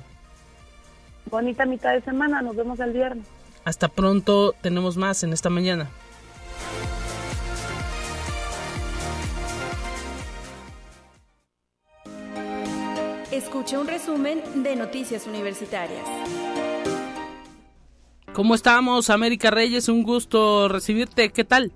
Bonita 1.31 1.65
mitad 1.65 1.93
de 1.93 2.01
semana, 2.01 2.41
nos 2.41 2.57
vemos 2.57 2.77
el 2.81 2.91
viernes. 2.91 3.25
Hasta 3.63 3.87
pronto, 3.87 4.53
tenemos 4.61 4.97
más 4.97 5.23
en 5.23 5.31
esta 5.31 5.49
mañana. 5.49 5.89
Escucha 13.31 13.79
un 13.79 13.87
resumen 13.87 14.63
de 14.63 14.75
Noticias 14.75 15.25
Universitarias. 15.25 16.03
¿Cómo 18.35 18.53
estamos, 18.53 19.09
América 19.09 19.49
Reyes? 19.49 19.87
Un 19.87 20.03
gusto 20.03 20.67
recibirte. 20.67 21.29
¿Qué 21.29 21.45
tal? 21.45 21.71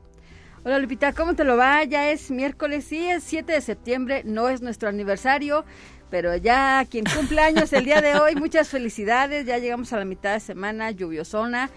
Hola 0.66 0.78
Lupita, 0.80 1.13
¿cómo 1.13 1.34
te 1.34 1.46
lo 1.46 1.56
va? 1.56 1.86
Ya 1.86 2.12
es 2.12 2.32
miércoles, 2.32 2.84
sí, 2.84 3.08
es 3.08 3.24
7 3.24 3.54
de 3.54 3.62
septiembre, 3.62 4.24
no 4.25 4.50
es 4.50 4.62
nuestro 4.62 4.89
aniversario, 4.89 5.63
pero 6.10 6.36
ya 6.36 6.86
quien 6.92 7.06
cumple 7.06 7.39
años 7.39 7.72
el 7.72 7.86
día 7.86 8.01
de 8.01 8.20
hoy, 8.20 8.36
muchas 8.36 8.68
felicidades, 8.68 9.46
ya 9.46 9.58
llegamos 9.58 9.94
a 9.94 10.00
la 10.00 10.04
mitad 10.04 10.34
de 10.34 10.42
semana 10.42 10.92
lluviosona, 10.92 11.70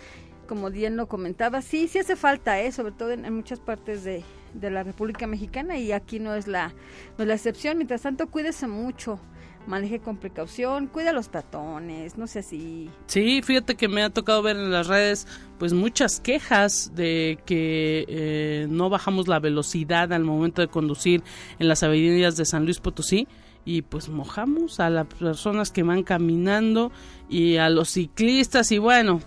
como 0.48 0.68
bien 0.68 0.96
lo 0.96 1.06
comentaba, 1.06 1.62
sí, 1.62 1.86
sí 1.86 2.00
hace 2.00 2.16
falta, 2.16 2.60
¿eh? 2.60 2.72
sobre 2.72 2.90
todo 2.90 3.12
en, 3.12 3.32
muchas 3.32 3.60
partes 3.60 4.02
de, 4.02 4.24
de, 4.52 4.70
la 4.72 4.82
República 4.82 5.28
Mexicana 5.28 5.78
y 5.78 5.92
aquí 5.92 6.18
no 6.18 6.34
es, 6.34 6.48
la, 6.48 6.74
no 7.18 7.22
es 7.22 7.28
la 7.28 7.34
excepción, 7.34 7.76
mientras 7.76 8.02
tanto 8.02 8.28
cuídese 8.32 8.66
mucho, 8.66 9.20
maneje 9.66 10.00
con 10.00 10.16
precaución, 10.16 10.86
cuida 10.86 11.12
los 11.12 11.28
tatones, 11.28 12.16
no 12.16 12.26
sé 12.26 12.42
si... 12.42 12.90
Sí, 13.06 13.42
fíjate 13.42 13.74
que 13.76 13.88
me 13.88 14.02
ha 14.02 14.10
tocado 14.10 14.42
ver 14.42 14.56
en 14.56 14.70
las 14.70 14.86
redes 14.86 15.26
pues 15.58 15.72
muchas 15.72 16.20
quejas 16.20 16.92
de 16.94 17.38
que 17.46 18.04
eh, 18.08 18.66
no 18.68 18.90
bajamos 18.90 19.28
la 19.28 19.38
velocidad 19.38 20.12
al 20.12 20.24
momento 20.24 20.60
de 20.60 20.68
conducir 20.68 21.22
en 21.58 21.68
las 21.68 21.82
avenidas 21.82 22.36
de 22.36 22.44
San 22.44 22.64
Luis 22.64 22.80
Potosí 22.80 23.28
y 23.64 23.82
pues 23.82 24.08
mojamos 24.08 24.80
a 24.80 24.90
las 24.90 25.06
personas 25.06 25.70
que 25.70 25.82
van 25.82 26.02
caminando 26.02 26.90
y 27.28 27.56
a 27.56 27.70
los 27.70 27.90
ciclistas 27.90 28.72
y 28.72 28.78
bueno, 28.78 29.20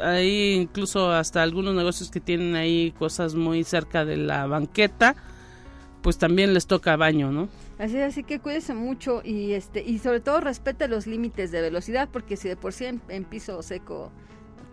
hay 0.00 0.52
incluso 0.52 1.10
hasta 1.10 1.42
algunos 1.42 1.74
negocios 1.74 2.10
que 2.10 2.20
tienen 2.20 2.54
ahí 2.54 2.92
cosas 2.98 3.34
muy 3.34 3.64
cerca 3.64 4.04
de 4.04 4.18
la 4.18 4.46
banqueta, 4.46 5.16
pues 6.02 6.18
también 6.18 6.52
les 6.52 6.66
toca 6.66 6.96
baño, 6.96 7.32
¿no? 7.32 7.48
Así 7.78 8.00
así 8.00 8.22
que 8.22 8.38
cuídese 8.38 8.74
mucho 8.74 9.22
y 9.24 9.52
este 9.52 9.82
y 9.82 9.98
sobre 9.98 10.20
todo 10.20 10.40
respete 10.40 10.88
los 10.88 11.06
límites 11.06 11.50
de 11.50 11.60
velocidad 11.60 12.08
porque 12.12 12.36
si 12.36 12.48
de 12.48 12.56
por 12.56 12.72
sí 12.72 12.84
en, 12.84 13.24
piso 13.24 13.62
seco 13.62 14.12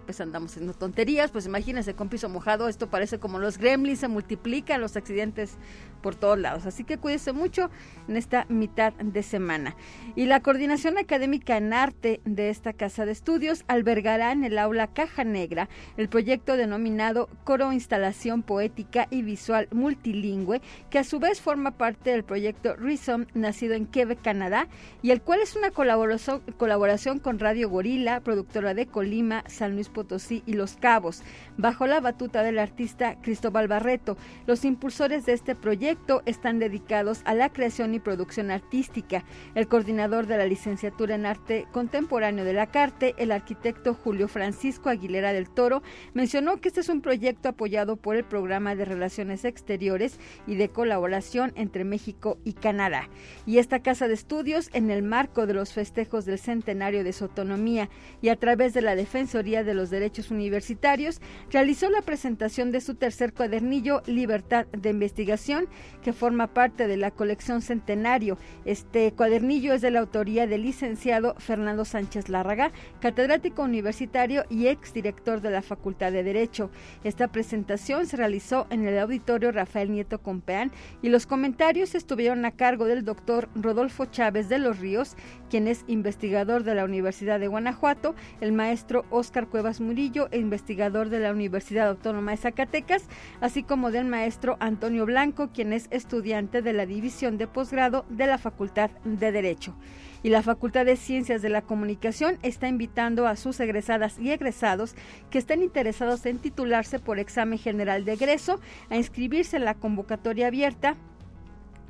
pues 0.06 0.22
andamos 0.22 0.52
haciendo 0.52 0.74
tonterías, 0.74 1.30
pues 1.30 1.46
imagínense 1.46 1.94
con 1.94 2.10
piso 2.10 2.30
mojado, 2.30 2.68
esto 2.68 2.90
parece 2.90 3.20
como 3.20 3.38
los 3.38 3.60
gremlins, 3.60 4.00
se 4.00 4.08
multiplican 4.08 4.82
los 4.82 4.98
accidentes 4.98 5.58
por 6.02 6.16
todos 6.16 6.38
lados. 6.38 6.66
Así 6.66 6.84
que 6.84 6.98
cuídese 6.98 7.34
mucho 7.34 7.70
en 8.08 8.18
esta 8.18 8.46
mitad 8.50 8.94
de 8.94 9.24
semana. 9.24 9.76
Y 10.16 10.26
la 10.26 10.42
coordinación 10.42 10.98
académica 10.98 11.58
en 11.58 11.74
arte 11.74 12.22
de 12.26 12.50
esta 12.50 12.74
casa 12.74 13.06
de 13.06 13.12
estudios 13.12 13.64
albergará 13.68 14.32
en 14.32 14.44
el 14.44 14.58
aula 14.58 14.88
Caja 14.88 15.24
Negra 15.24 15.70
el 15.98 16.10
proyecto 16.10 16.58
denominado 16.58 17.30
Coro 17.44 17.72
Instalación 17.72 18.44
Poética 18.44 19.08
y 19.10 19.22
Visual 19.22 19.68
Multilingüe, 19.72 20.62
que 20.90 21.00
a 21.00 21.04
su 21.04 21.20
vez 21.20 21.42
forma 21.42 21.72
parte 21.72 22.12
del 22.12 22.24
proyecto 22.24 22.76
Rhythm, 22.76 23.26
nacido 23.34 23.74
en 23.74 23.86
Quebec, 23.86 24.22
Canadá, 24.22 24.68
y 25.02 25.12
el 25.12 25.22
cual 25.22 25.42
es 25.42 25.56
una 25.56 25.72
colaboración 25.72 27.20
con 27.20 27.40
Radio 27.40 27.70
Gorila, 27.70 28.22
productora 28.22 28.74
de 28.74 28.88
Colima, 28.88 29.44
San 29.48 29.74
Luis 29.74 29.90
Potosí 29.90 30.44
y 30.46 30.54
Los 30.54 30.76
Cabos, 30.78 31.24
bajo 31.58 31.88
la 31.88 32.00
batuta 32.00 32.44
del 32.44 32.60
artista 32.60 33.16
Cristóbal 33.22 33.68
Barreto. 33.68 34.18
Los 34.48 34.66
impulsores 34.66 35.26
de 35.26 35.34
este 35.34 35.56
proyecto 35.56 35.89
están 36.26 36.60
dedicados 36.60 37.22
a 37.26 37.34
la 37.34 37.50
creación 37.50 37.94
y 37.94 38.00
producción 38.00 38.52
artística. 38.52 39.24
El 39.56 39.68
coordinador 39.68 40.28
de 40.28 40.38
la 40.38 40.46
licenciatura 40.46 41.16
en 41.16 41.26
arte 41.26 41.68
contemporáneo 41.72 42.46
de 42.46 42.54
la 42.54 42.68
CARTE, 42.68 43.16
el 43.18 43.32
arquitecto 43.32 43.94
Julio 43.94 44.28
Francisco 44.28 44.90
Aguilera 44.90 45.34
del 45.34 45.50
Toro, 45.50 45.82
mencionó 46.14 46.62
que 46.62 46.68
este 46.68 46.82
es 46.82 46.90
un 46.90 47.02
proyecto 47.02 47.50
apoyado 47.50 47.96
por 47.96 48.16
el 48.16 48.24
Programa 48.24 48.76
de 48.76 48.86
Relaciones 48.86 49.46
Exteriores 49.46 50.20
y 50.48 50.56
de 50.56 50.70
Colaboración 50.70 51.54
entre 51.56 51.84
México 51.84 52.38
y 52.44 52.54
Canadá. 52.54 53.10
Y 53.46 53.58
esta 53.58 53.82
casa 53.82 54.08
de 54.08 54.14
estudios, 54.14 54.70
en 54.74 54.90
el 54.92 55.04
marco 55.04 55.48
de 55.48 55.54
los 55.54 55.74
festejos 55.74 56.26
del 56.26 56.40
centenario 56.40 57.04
de 57.04 57.14
su 57.14 57.26
autonomía 57.26 57.90
y 58.22 58.30
a 58.30 58.36
través 58.36 58.74
de 58.74 58.82
la 58.82 58.96
Defensoría 58.96 59.64
de 59.64 59.74
los 59.74 59.90
Derechos 59.90 60.32
Universitarios, 60.32 61.22
realizó 61.52 61.90
la 61.90 62.02
presentación 62.02 62.72
de 62.72 62.82
su 62.82 62.96
tercer 62.96 63.34
cuadernillo 63.34 64.02
Libertad 64.06 64.66
de 64.68 64.90
Investigación, 64.90 65.68
que 66.04 66.14
forma 66.14 66.48
parte 66.48 66.88
de 66.88 66.98
la 66.98 67.12
colección 67.12 67.62
Centenario. 67.62 68.38
Este 68.66 69.12
cuadernillo 69.12 69.74
es 69.74 69.82
de 69.82 69.92
la 69.92 70.00
autoría 70.00 70.48
del 70.48 70.64
licenciado 70.64 71.36
Fernando 71.38 71.86
Sánchez 71.86 72.30
Lárraga, 72.30 72.72
catedrático 73.02 73.64
universitario 73.64 74.44
y 74.50 74.68
exdirector 74.68 75.42
de 75.42 75.52
la 75.52 75.62
Facultad 75.62 76.12
de 76.12 76.24
Derecho. 76.24 76.70
Esta 77.04 77.28
presentación 77.28 78.06
se 78.06 78.18
realizó 78.18 78.68
en 78.70 78.88
el 78.88 78.98
auditorio 78.98 79.52
Rafael 79.52 79.92
Nieto 79.92 80.20
Compeán 80.22 80.72
y 81.02 81.10
los 81.10 81.26
comentarios 81.26 81.96
estuvieron 81.96 82.46
a 82.46 82.52
cargo 82.52 82.86
del 82.86 83.06
doctor 83.06 83.50
Rodolfo 83.56 84.06
Chávez 84.06 84.50
de 84.50 84.60
los 84.60 84.80
Ríos, 84.80 85.16
quien 85.50 85.68
es 85.68 85.84
investigador 85.88 86.64
de 86.64 86.76
la 86.76 86.86
Universidad 86.86 87.40
de 87.40 87.48
Guanajuato, 87.48 88.16
el 88.42 88.52
maestro 88.52 89.06
Óscar 89.10 89.48
Cuevas 89.48 89.82
Murillo, 89.82 90.30
investigador 90.32 91.10
de 91.10 91.20
la 91.20 91.32
Universidad 91.32 91.90
Autónoma 91.90 92.32
de 92.32 92.38
Zacatecas, 92.38 93.08
así 93.42 93.64
como 93.64 93.92
del 93.92 94.06
maestro 94.06 94.58
Antonio 94.60 95.06
Blanco, 95.06 95.50
quien 95.54 95.69
es 95.74 95.88
estudiante 95.92 96.62
de 96.62 96.74
la 96.74 96.86
División 96.86 97.38
de 97.38 97.48
Posgrado 97.48 98.06
de 98.10 98.28
la 98.28 98.38
Facultad 98.38 98.92
de 99.04 99.32
Derecho. 99.32 99.76
Y 100.22 100.30
la 100.30 100.42
Facultad 100.42 100.86
de 100.86 100.98
Ciencias 100.98 101.42
de 101.42 101.50
la 101.50 101.62
Comunicación 101.62 102.38
está 102.44 102.68
invitando 102.68 103.28
a 103.28 103.36
sus 103.36 103.60
egresadas 103.60 104.20
y 104.20 104.32
egresados 104.32 104.96
que 105.30 105.38
estén 105.38 105.64
interesados 105.64 106.26
en 106.26 106.40
titularse 106.40 107.00
por 107.00 107.20
examen 107.20 107.58
general 107.58 108.06
de 108.06 108.14
egreso 108.14 108.60
a 108.90 108.98
inscribirse 108.98 109.58
en 109.58 109.66
la 109.66 109.76
convocatoria 109.76 110.48
abierta 110.48 110.96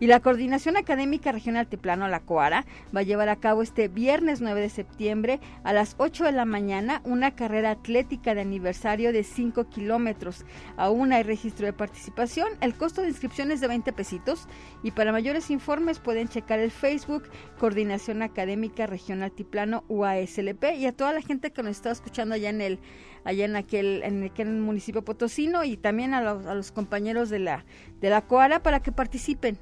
Y 0.00 0.06
la 0.06 0.20
Coordinación 0.20 0.78
Académica 0.78 1.30
Regional 1.30 1.66
Tiplano, 1.66 2.08
la 2.08 2.20
COARA, 2.20 2.64
va 2.94 3.00
a 3.00 3.02
llevar 3.02 3.28
a 3.28 3.36
cabo 3.36 3.62
este 3.62 3.88
viernes 3.88 4.40
9 4.40 4.58
de 4.58 4.70
septiembre 4.70 5.40
a 5.62 5.74
las 5.74 5.94
8 5.98 6.24
de 6.24 6.32
la 6.32 6.46
mañana 6.46 7.02
una 7.04 7.34
carrera 7.34 7.70
atlética 7.70 8.34
de 8.34 8.40
aniversario 8.40 9.12
de 9.12 9.24
5 9.24 9.68
kilómetros. 9.68 10.46
Aún 10.78 11.12
hay 11.12 11.22
registro 11.22 11.66
de 11.66 11.74
participación. 11.74 12.48
El 12.62 12.74
costo 12.74 13.02
de 13.02 13.08
inscripción 13.08 13.50
es 13.50 13.60
de 13.60 13.68
20 13.68 13.92
pesitos. 13.92 14.48
Y 14.82 14.92
para 14.92 15.12
mayores 15.12 15.50
informes 15.50 15.98
pueden 15.98 16.28
checar 16.28 16.60
el 16.60 16.70
Facebook 16.70 17.24
Coordinación 17.58 18.22
Académica 18.22 18.86
Regional 18.86 19.32
Tiplano 19.32 19.84
UASLP 19.88 20.64
y 20.78 20.86
a 20.86 20.92
toda 20.92 21.12
la 21.12 21.20
gente 21.20 21.50
que 21.52 21.62
nos 21.62 21.72
está 21.72 21.90
escuchando 21.90 22.34
allá 22.34 22.48
en 22.48 22.62
el 22.62 22.78
allá 23.24 23.44
en 23.44 23.56
aquel 23.56 24.02
en 24.02 24.24
aquel 24.24 24.48
municipio 24.48 25.04
potosino 25.04 25.64
y 25.64 25.76
también 25.76 26.14
a 26.14 26.22
los, 26.22 26.46
a 26.46 26.54
los 26.54 26.72
compañeros 26.72 27.30
de 27.30 27.38
la 27.38 27.64
de 28.00 28.10
la 28.10 28.26
COARA 28.26 28.62
para 28.62 28.80
que 28.80 28.92
participen 28.92 29.58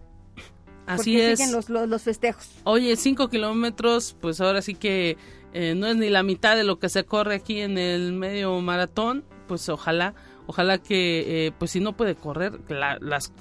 Así 0.88 1.20
es. 1.20 1.38
Siguen 1.38 1.52
los, 1.52 1.68
los, 1.68 2.02
festejos. 2.02 2.48
Oye, 2.64 2.96
cinco 2.96 3.28
kilómetros, 3.28 4.16
pues 4.22 4.40
ahora 4.40 4.62
sí 4.62 4.74
que 4.74 5.18
eh, 5.52 5.74
no 5.76 5.86
es 5.86 5.96
ni 5.96 6.08
la 6.08 6.22
mitad 6.22 6.56
de 6.56 6.64
lo 6.64 6.78
que 6.78 6.88
se 6.88 7.04
corre 7.04 7.34
aquí 7.34 7.60
en 7.60 7.76
el 7.76 8.12
medio 8.14 8.58
maratón. 8.62 9.22
Pues 9.46 9.68
ojalá, 9.68 10.14
ojalá 10.48 10.78
que, 10.78 11.46
eh, 11.46 11.52
pues 11.56 11.70
si 11.70 11.80
no 11.80 11.96
puede 11.96 12.16
correr, 12.16 12.58
las 12.68 13.32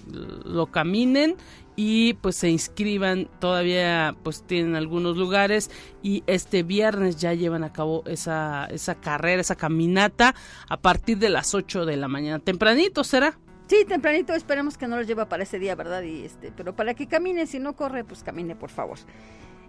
lo 0.46 0.68
caminen 0.68 1.38
y 1.76 2.16
pues 2.16 2.36
se 2.36 2.50
inscriban. 2.50 3.30
Todavía, 3.40 4.16
pues 4.24 4.44
tienen 4.44 4.76
algunos 4.76 5.16
lugares 5.16 5.72
y 6.04 6.24
este 6.28 6.64
viernes 6.64 7.16
ya 7.16 7.34
llevan 7.34 7.64
a 7.64 7.72
cabo 7.72 8.04
esa, 8.06 8.66
esa 8.66 8.96
carrera, 8.96 9.40
esa 9.40 9.56
caminata 9.56 10.36
a 10.68 10.78
partir 10.78 11.18
de 11.18 11.30
las 11.30 11.56
8 11.56 11.86
de 11.86 11.96
la 11.96 12.10
mañana. 12.10 12.40
Tempranito 12.40 13.06
será. 13.06 13.40
Sí, 13.68 13.84
tempranito, 13.86 14.34
esperemos 14.34 14.78
que 14.78 14.88
no 14.88 14.96
lo 14.96 15.02
lleva 15.04 15.28
para 15.28 15.44
ese 15.44 15.60
día, 15.60 15.76
¿verdad? 15.76 16.02
Y 16.02 16.24
este, 16.24 16.54
pero 16.56 16.76
para 16.76 16.94
que 16.94 17.08
camine, 17.08 17.48
si 17.48 17.60
no 17.60 17.76
corre, 17.76 18.04
pues 18.06 18.24
camine, 18.24 18.56
por 18.56 18.70
favor. 18.70 18.98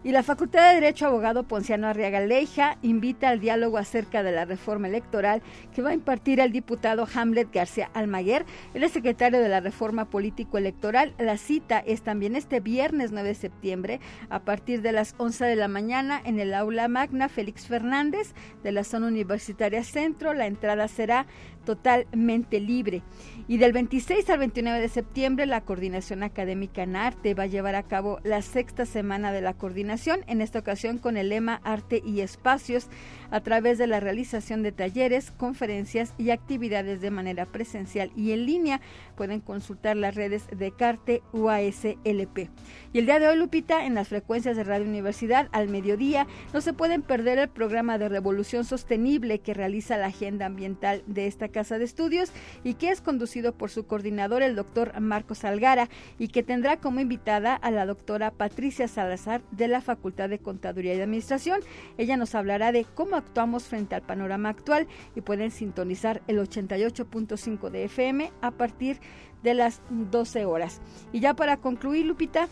Y 0.05 0.13
la 0.13 0.23
Facultad 0.23 0.69
de 0.69 0.81
Derecho 0.81 1.07
Abogado 1.07 1.43
Ponciano 1.43 1.89
Arriaga 1.89 2.21
Leija 2.21 2.79
invita 2.83 3.31
al 3.31 3.41
diálogo 3.41 3.79
acerca 3.79 4.23
de 4.23 4.31
la 4.31 4.45
reforma 4.45 4.87
electoral 4.87 5.43
que 5.75 5.83
va 5.83 5.91
a 5.91 5.95
impartir 5.95 6.39
el 6.39 6.53
diputado 6.53 7.05
Hamlet 7.13 7.53
García 7.53 7.91
Almaguer, 7.95 8.47
el 8.75 8.89
secretario 8.91 9.41
de 9.41 9.49
la 9.49 9.59
Reforma 9.59 10.09
Político 10.09 10.57
Electoral. 10.57 11.15
La 11.19 11.37
cita 11.37 11.81
es 11.81 12.03
también 12.03 12.37
este 12.37 12.61
viernes 12.61 13.11
9 13.11 13.31
de 13.31 13.35
septiembre 13.35 14.01
a 14.31 14.39
partir 14.45 14.83
de 14.83 14.93
las 14.93 15.17
11 15.19 15.45
de 15.47 15.57
la 15.57 15.67
mañana 15.67 16.23
en 16.25 16.39
el 16.39 16.55
aula 16.55 16.87
magna 16.87 17.29
Félix 17.29 17.67
Fernández 17.67 18.35
de 18.63 18.71
la 18.71 18.85
zona 18.85 19.09
universitaria 19.09 19.83
Centro. 19.83 20.33
La 20.33 20.47
entrada 20.47 20.87
será 20.87 21.27
totalmente 21.69 22.61
libre. 22.61 23.03
Y 23.47 23.59
del 23.59 23.75
26 23.75 24.31
al 24.31 24.39
29 24.39 24.81
de 24.81 24.89
septiembre, 24.89 25.45
la 25.45 25.61
Coordinación 25.61 26.23
Académica 26.23 26.83
en 26.83 26.97
Arte 26.97 27.35
va 27.35 27.43
a 27.43 27.47
llevar 27.47 27.75
a 27.75 27.83
cabo 27.83 28.21
la 28.25 28.41
sexta 28.41 28.87
semana 28.87 29.33
de 29.33 29.43
la 29.43 29.53
coordinación, 29.53 30.21
en 30.29 30.41
esta 30.41 30.61
ocasión 30.61 30.97
con 30.97 31.19
el 31.19 31.29
lema 31.29 31.61
Arte 31.65 32.01
y 32.03 32.21
Espacios, 32.23 32.89
a 33.31 33.41
través 33.41 33.79
de 33.79 33.87
la 33.87 34.01
realización 34.01 34.63
de 34.63 34.73
talleres, 34.73 35.31
conferencias 35.31 36.15
y 36.19 36.31
actividades 36.31 37.01
de 37.01 37.11
manera 37.11 37.47
presencial 37.47 38.11
y 38.17 38.33
en 38.33 38.47
línea. 38.47 38.81
Pueden 39.17 39.41
consultar 39.41 39.97
las 39.97 40.15
redes 40.15 40.47
de 40.57 40.73
Carte 40.73 41.23
UASLP. 41.33 42.49
Y 42.93 42.99
el 42.99 43.07
día 43.07 43.21
de 43.21 43.29
hoy, 43.29 43.37
Lupita, 43.37 43.85
en 43.85 43.95
las 43.95 44.09
frecuencias 44.09 44.57
de 44.57 44.65
Radio 44.65 44.87
Universidad, 44.87 45.49
al 45.53 45.69
mediodía, 45.69 46.27
no 46.53 46.61
se 46.61 46.73
pueden 46.73 47.03
perder 47.03 47.39
el 47.39 47.49
programa 47.49 47.99
de 47.99 48.09
Revolución 48.09 48.65
Sostenible 48.65 49.41
que 49.41 49.55
realiza 49.55 49.97
la 49.97 50.07
Agenda 50.07 50.47
Ambiental 50.47 51.03
de 51.07 51.27
esta 51.27 51.49
Casa 51.49 51.79
de 51.79 51.85
Estudios 51.85 52.33
y 52.65 52.75
que 52.75 52.91
es 52.91 53.01
conducido 53.01 53.53
por 53.53 53.71
su 53.71 53.87
coordinador, 53.87 54.43
el 54.43 54.57
doctor 54.57 54.99
Marcos 55.01 55.45
Algara, 55.45 55.89
y 56.19 56.29
que 56.29 56.43
tendrá 56.43 56.79
como 56.79 57.01
invitada 57.01 57.55
a 57.55 57.71
la 57.71 57.87
doctora 57.87 58.31
Patricia 58.31 58.89
Salazar 58.89 59.43
de 59.51 59.69
la 59.69 59.81
Facultad 59.81 60.29
de 60.29 60.39
Contaduría 60.39 60.95
y 60.95 61.01
Administración. 61.01 61.61
Ella 61.99 62.17
nos 62.17 62.35
hablará 62.35 62.73
de 62.73 62.85
cómo 62.85 63.18
actuamos 63.19 63.65
frente 63.65 63.95
al 63.95 64.03
panorama 64.03 64.49
actual 64.49 64.87
y 65.15 65.21
pueden 65.21 65.51
sintonizar 65.51 66.23
el 66.27 66.39
88.5 66.39 67.71
de 67.71 67.85
FM 67.85 68.33
a 68.41 68.51
partir 68.51 69.01
de 69.43 69.55
las 69.55 69.83
12 69.91 70.45
horas. 70.45 70.81
Y 71.13 71.21
ya 71.21 71.35
para 71.35 71.59
concluir, 71.59 72.07
Lupita, 72.07 72.49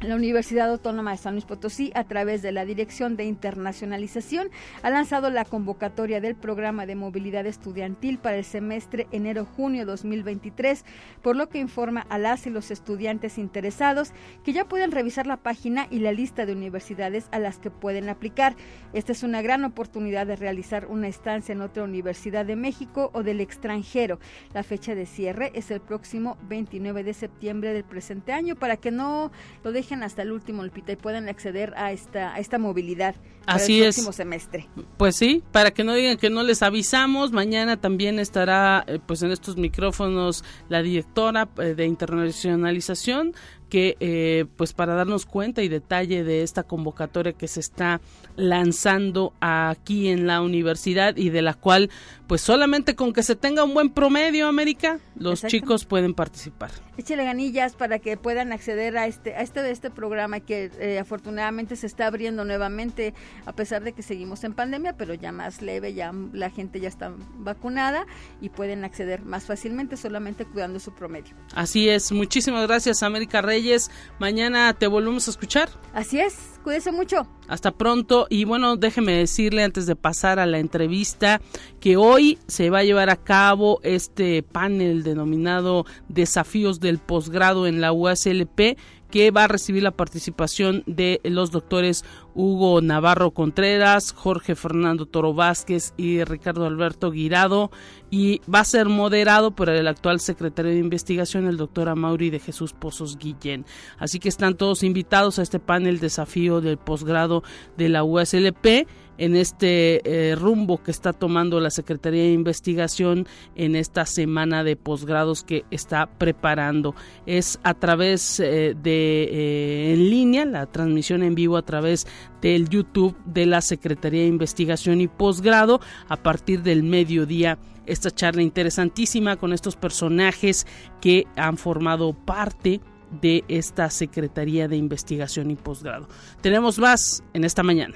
la 0.00 0.16
Universidad 0.16 0.70
Autónoma 0.70 1.12
de 1.12 1.16
San 1.18 1.34
Luis 1.34 1.44
Potosí, 1.44 1.92
a 1.94 2.04
través 2.04 2.42
de 2.42 2.50
la 2.50 2.64
Dirección 2.64 3.16
de 3.16 3.24
Internacionalización, 3.24 4.50
ha 4.82 4.90
lanzado 4.90 5.30
la 5.30 5.44
convocatoria 5.44 6.20
del 6.20 6.34
programa 6.34 6.86
de 6.86 6.96
movilidad 6.96 7.46
estudiantil 7.46 8.18
para 8.18 8.36
el 8.36 8.44
semestre 8.44 9.06
enero-junio 9.12 9.86
2023, 9.86 10.84
por 11.22 11.36
lo 11.36 11.48
que 11.48 11.58
informa 11.58 12.06
a 12.08 12.18
las 12.18 12.46
y 12.46 12.50
los 12.50 12.70
estudiantes 12.70 13.38
interesados 13.38 14.12
que 14.44 14.52
ya 14.52 14.64
pueden 14.64 14.90
revisar 14.90 15.26
la 15.26 15.36
página 15.36 15.86
y 15.90 15.98
la 16.00 16.12
lista 16.12 16.46
de 16.46 16.52
universidades 16.52 17.28
a 17.30 17.38
las 17.38 17.58
que 17.58 17.70
pueden 17.70 18.08
aplicar. 18.08 18.56
Esta 18.92 19.12
es 19.12 19.22
una 19.22 19.42
gran 19.42 19.64
oportunidad 19.64 20.26
de 20.26 20.36
realizar 20.36 20.86
una 20.86 21.08
estancia 21.08 21.52
en 21.52 21.60
otra 21.60 21.84
universidad 21.84 22.44
de 22.44 22.56
México 22.56 23.10
o 23.12 23.22
del 23.22 23.40
extranjero. 23.40 24.18
La 24.52 24.62
fecha 24.62 24.94
de 24.94 25.06
cierre 25.06 25.52
es 25.54 25.70
el 25.70 25.80
próximo 25.80 26.36
29 26.48 27.04
de 27.04 27.14
septiembre 27.14 27.72
del 27.72 27.84
presente 27.84 28.32
año 28.32 28.56
para 28.56 28.76
que 28.76 28.90
no 28.90 29.30
lo 29.62 29.70
dejen 29.70 29.81
hasta 30.02 30.22
el 30.22 30.32
último, 30.32 30.62
Lupita, 30.62 30.92
y 30.92 30.96
puedan 30.96 31.28
acceder 31.28 31.74
a 31.76 31.92
esta, 31.92 32.34
a 32.34 32.38
esta 32.38 32.58
movilidad 32.58 33.14
Así 33.46 33.78
el 33.78 33.86
próximo 33.86 34.12
semestre. 34.12 34.68
Pues 34.96 35.16
sí, 35.16 35.42
para 35.50 35.72
que 35.72 35.84
no 35.84 35.94
digan 35.94 36.16
que 36.16 36.30
no 36.30 36.42
les 36.42 36.62
avisamos, 36.62 37.32
mañana 37.32 37.80
también 37.80 38.18
estará 38.18 38.84
eh, 38.86 38.98
pues 39.04 39.22
en 39.22 39.32
estos 39.32 39.56
micrófonos 39.56 40.44
la 40.68 40.82
directora 40.82 41.48
eh, 41.58 41.74
de 41.74 41.86
internacionalización 41.86 43.34
que 43.68 43.96
eh, 44.00 44.44
pues 44.56 44.74
para 44.74 44.94
darnos 44.94 45.24
cuenta 45.24 45.62
y 45.62 45.68
detalle 45.68 46.24
de 46.24 46.42
esta 46.42 46.62
convocatoria 46.62 47.32
que 47.32 47.48
se 47.48 47.60
está 47.60 48.02
lanzando 48.36 49.32
aquí 49.40 50.08
en 50.08 50.26
la 50.26 50.42
universidad 50.42 51.16
y 51.16 51.30
de 51.30 51.40
la 51.40 51.54
cual 51.54 51.88
pues 52.32 52.40
solamente 52.40 52.96
con 52.96 53.12
que 53.12 53.22
se 53.22 53.36
tenga 53.36 53.62
un 53.62 53.74
buen 53.74 53.90
promedio 53.90 54.46
América 54.46 54.98
los 55.16 55.44
chicos 55.44 55.84
pueden 55.84 56.14
participar. 56.14 56.70
Échale 56.96 57.26
ganillas 57.26 57.74
para 57.74 57.98
que 57.98 58.16
puedan 58.16 58.54
acceder 58.54 58.96
a 58.96 59.06
este 59.06 59.34
a 59.34 59.42
este 59.42 59.70
este 59.70 59.90
programa 59.90 60.40
que 60.40 60.70
eh, 60.80 60.98
afortunadamente 60.98 61.76
se 61.76 61.86
está 61.86 62.06
abriendo 62.06 62.46
nuevamente 62.46 63.12
a 63.44 63.52
pesar 63.52 63.84
de 63.84 63.92
que 63.92 64.00
seguimos 64.02 64.44
en 64.44 64.54
pandemia 64.54 64.96
pero 64.96 65.12
ya 65.12 65.30
más 65.30 65.60
leve 65.60 65.92
ya 65.92 66.10
la 66.32 66.48
gente 66.48 66.80
ya 66.80 66.88
está 66.88 67.12
vacunada 67.36 68.06
y 68.40 68.48
pueden 68.48 68.82
acceder 68.86 69.20
más 69.20 69.44
fácilmente 69.44 69.98
solamente 69.98 70.46
cuidando 70.46 70.80
su 70.80 70.94
promedio. 70.94 71.34
Así 71.54 71.90
es. 71.90 72.12
Muchísimas 72.12 72.66
gracias 72.66 73.02
América 73.02 73.42
Reyes. 73.42 73.90
Mañana 74.18 74.72
te 74.72 74.86
volvemos 74.86 75.28
a 75.28 75.32
escuchar. 75.32 75.68
Así 75.92 76.18
es, 76.18 76.51
cuídese 76.62 76.92
mucho. 76.92 77.26
Hasta 77.48 77.72
pronto 77.72 78.26
y 78.30 78.44
bueno, 78.44 78.76
déjeme 78.76 79.12
decirle 79.12 79.62
antes 79.62 79.86
de 79.86 79.96
pasar 79.96 80.38
a 80.38 80.46
la 80.46 80.58
entrevista 80.58 81.40
que 81.80 81.96
hoy 81.96 82.38
se 82.46 82.70
va 82.70 82.78
a 82.78 82.84
llevar 82.84 83.10
a 83.10 83.16
cabo 83.16 83.80
este 83.82 84.42
panel 84.42 85.02
denominado 85.02 85.84
Desafíos 86.08 86.80
del 86.80 86.98
posgrado 86.98 87.66
en 87.66 87.80
la 87.80 87.92
UASLP 87.92 88.76
que 89.12 89.30
va 89.30 89.44
a 89.44 89.48
recibir 89.48 89.82
la 89.82 89.90
participación 89.90 90.82
de 90.86 91.20
los 91.22 91.50
doctores 91.50 92.02
Hugo 92.34 92.80
Navarro 92.80 93.30
Contreras, 93.32 94.12
Jorge 94.12 94.56
Fernando 94.56 95.04
Toro 95.04 95.34
Vázquez 95.34 95.92
y 95.98 96.24
Ricardo 96.24 96.64
Alberto 96.64 97.10
Guirado 97.10 97.70
y 98.10 98.40
va 98.52 98.60
a 98.60 98.64
ser 98.64 98.88
moderado 98.88 99.50
por 99.50 99.68
el 99.68 99.86
actual 99.86 100.18
secretario 100.18 100.72
de 100.72 100.78
investigación, 100.78 101.46
el 101.46 101.58
doctor 101.58 101.90
Amaury 101.90 102.30
de 102.30 102.40
Jesús 102.40 102.72
Pozos 102.72 103.18
Guillén. 103.18 103.66
Así 103.98 104.18
que 104.18 104.30
están 104.30 104.56
todos 104.56 104.82
invitados 104.82 105.38
a 105.38 105.42
este 105.42 105.58
panel 105.58 106.00
desafío 106.00 106.62
del 106.62 106.78
posgrado 106.78 107.42
de 107.76 107.90
la 107.90 108.04
USLP 108.04 108.88
en 109.18 109.36
este 109.36 110.00
eh, 110.04 110.34
rumbo 110.34 110.82
que 110.82 110.90
está 110.90 111.12
tomando 111.12 111.60
la 111.60 111.70
Secretaría 111.70 112.22
de 112.22 112.32
Investigación 112.32 113.26
en 113.54 113.76
esta 113.76 114.06
semana 114.06 114.64
de 114.64 114.76
posgrados 114.76 115.44
que 115.44 115.64
está 115.70 116.06
preparando. 116.06 116.94
Es 117.26 117.58
a 117.62 117.74
través 117.74 118.40
eh, 118.40 118.74
de 118.80 119.24
eh, 119.24 119.92
en 119.94 120.10
línea, 120.10 120.44
la 120.44 120.66
transmisión 120.66 121.22
en 121.22 121.34
vivo 121.34 121.56
a 121.56 121.62
través 121.62 122.06
del 122.40 122.68
YouTube 122.68 123.16
de 123.24 123.46
la 123.46 123.60
Secretaría 123.60 124.22
de 124.22 124.28
Investigación 124.28 125.00
y 125.00 125.08
Posgrado 125.08 125.80
a 126.08 126.16
partir 126.16 126.62
del 126.62 126.82
mediodía 126.82 127.58
esta 127.86 128.10
charla 128.10 128.42
interesantísima 128.42 129.36
con 129.36 129.52
estos 129.52 129.76
personajes 129.76 130.66
que 131.00 131.26
han 131.36 131.56
formado 131.56 132.12
parte 132.12 132.80
de 133.20 133.44
esta 133.48 133.90
Secretaría 133.90 134.68
de 134.68 134.76
Investigación 134.76 135.50
y 135.50 135.56
Posgrado. 135.56 136.08
Tenemos 136.40 136.78
más 136.78 137.22
en 137.34 137.44
esta 137.44 137.62
mañana. 137.62 137.94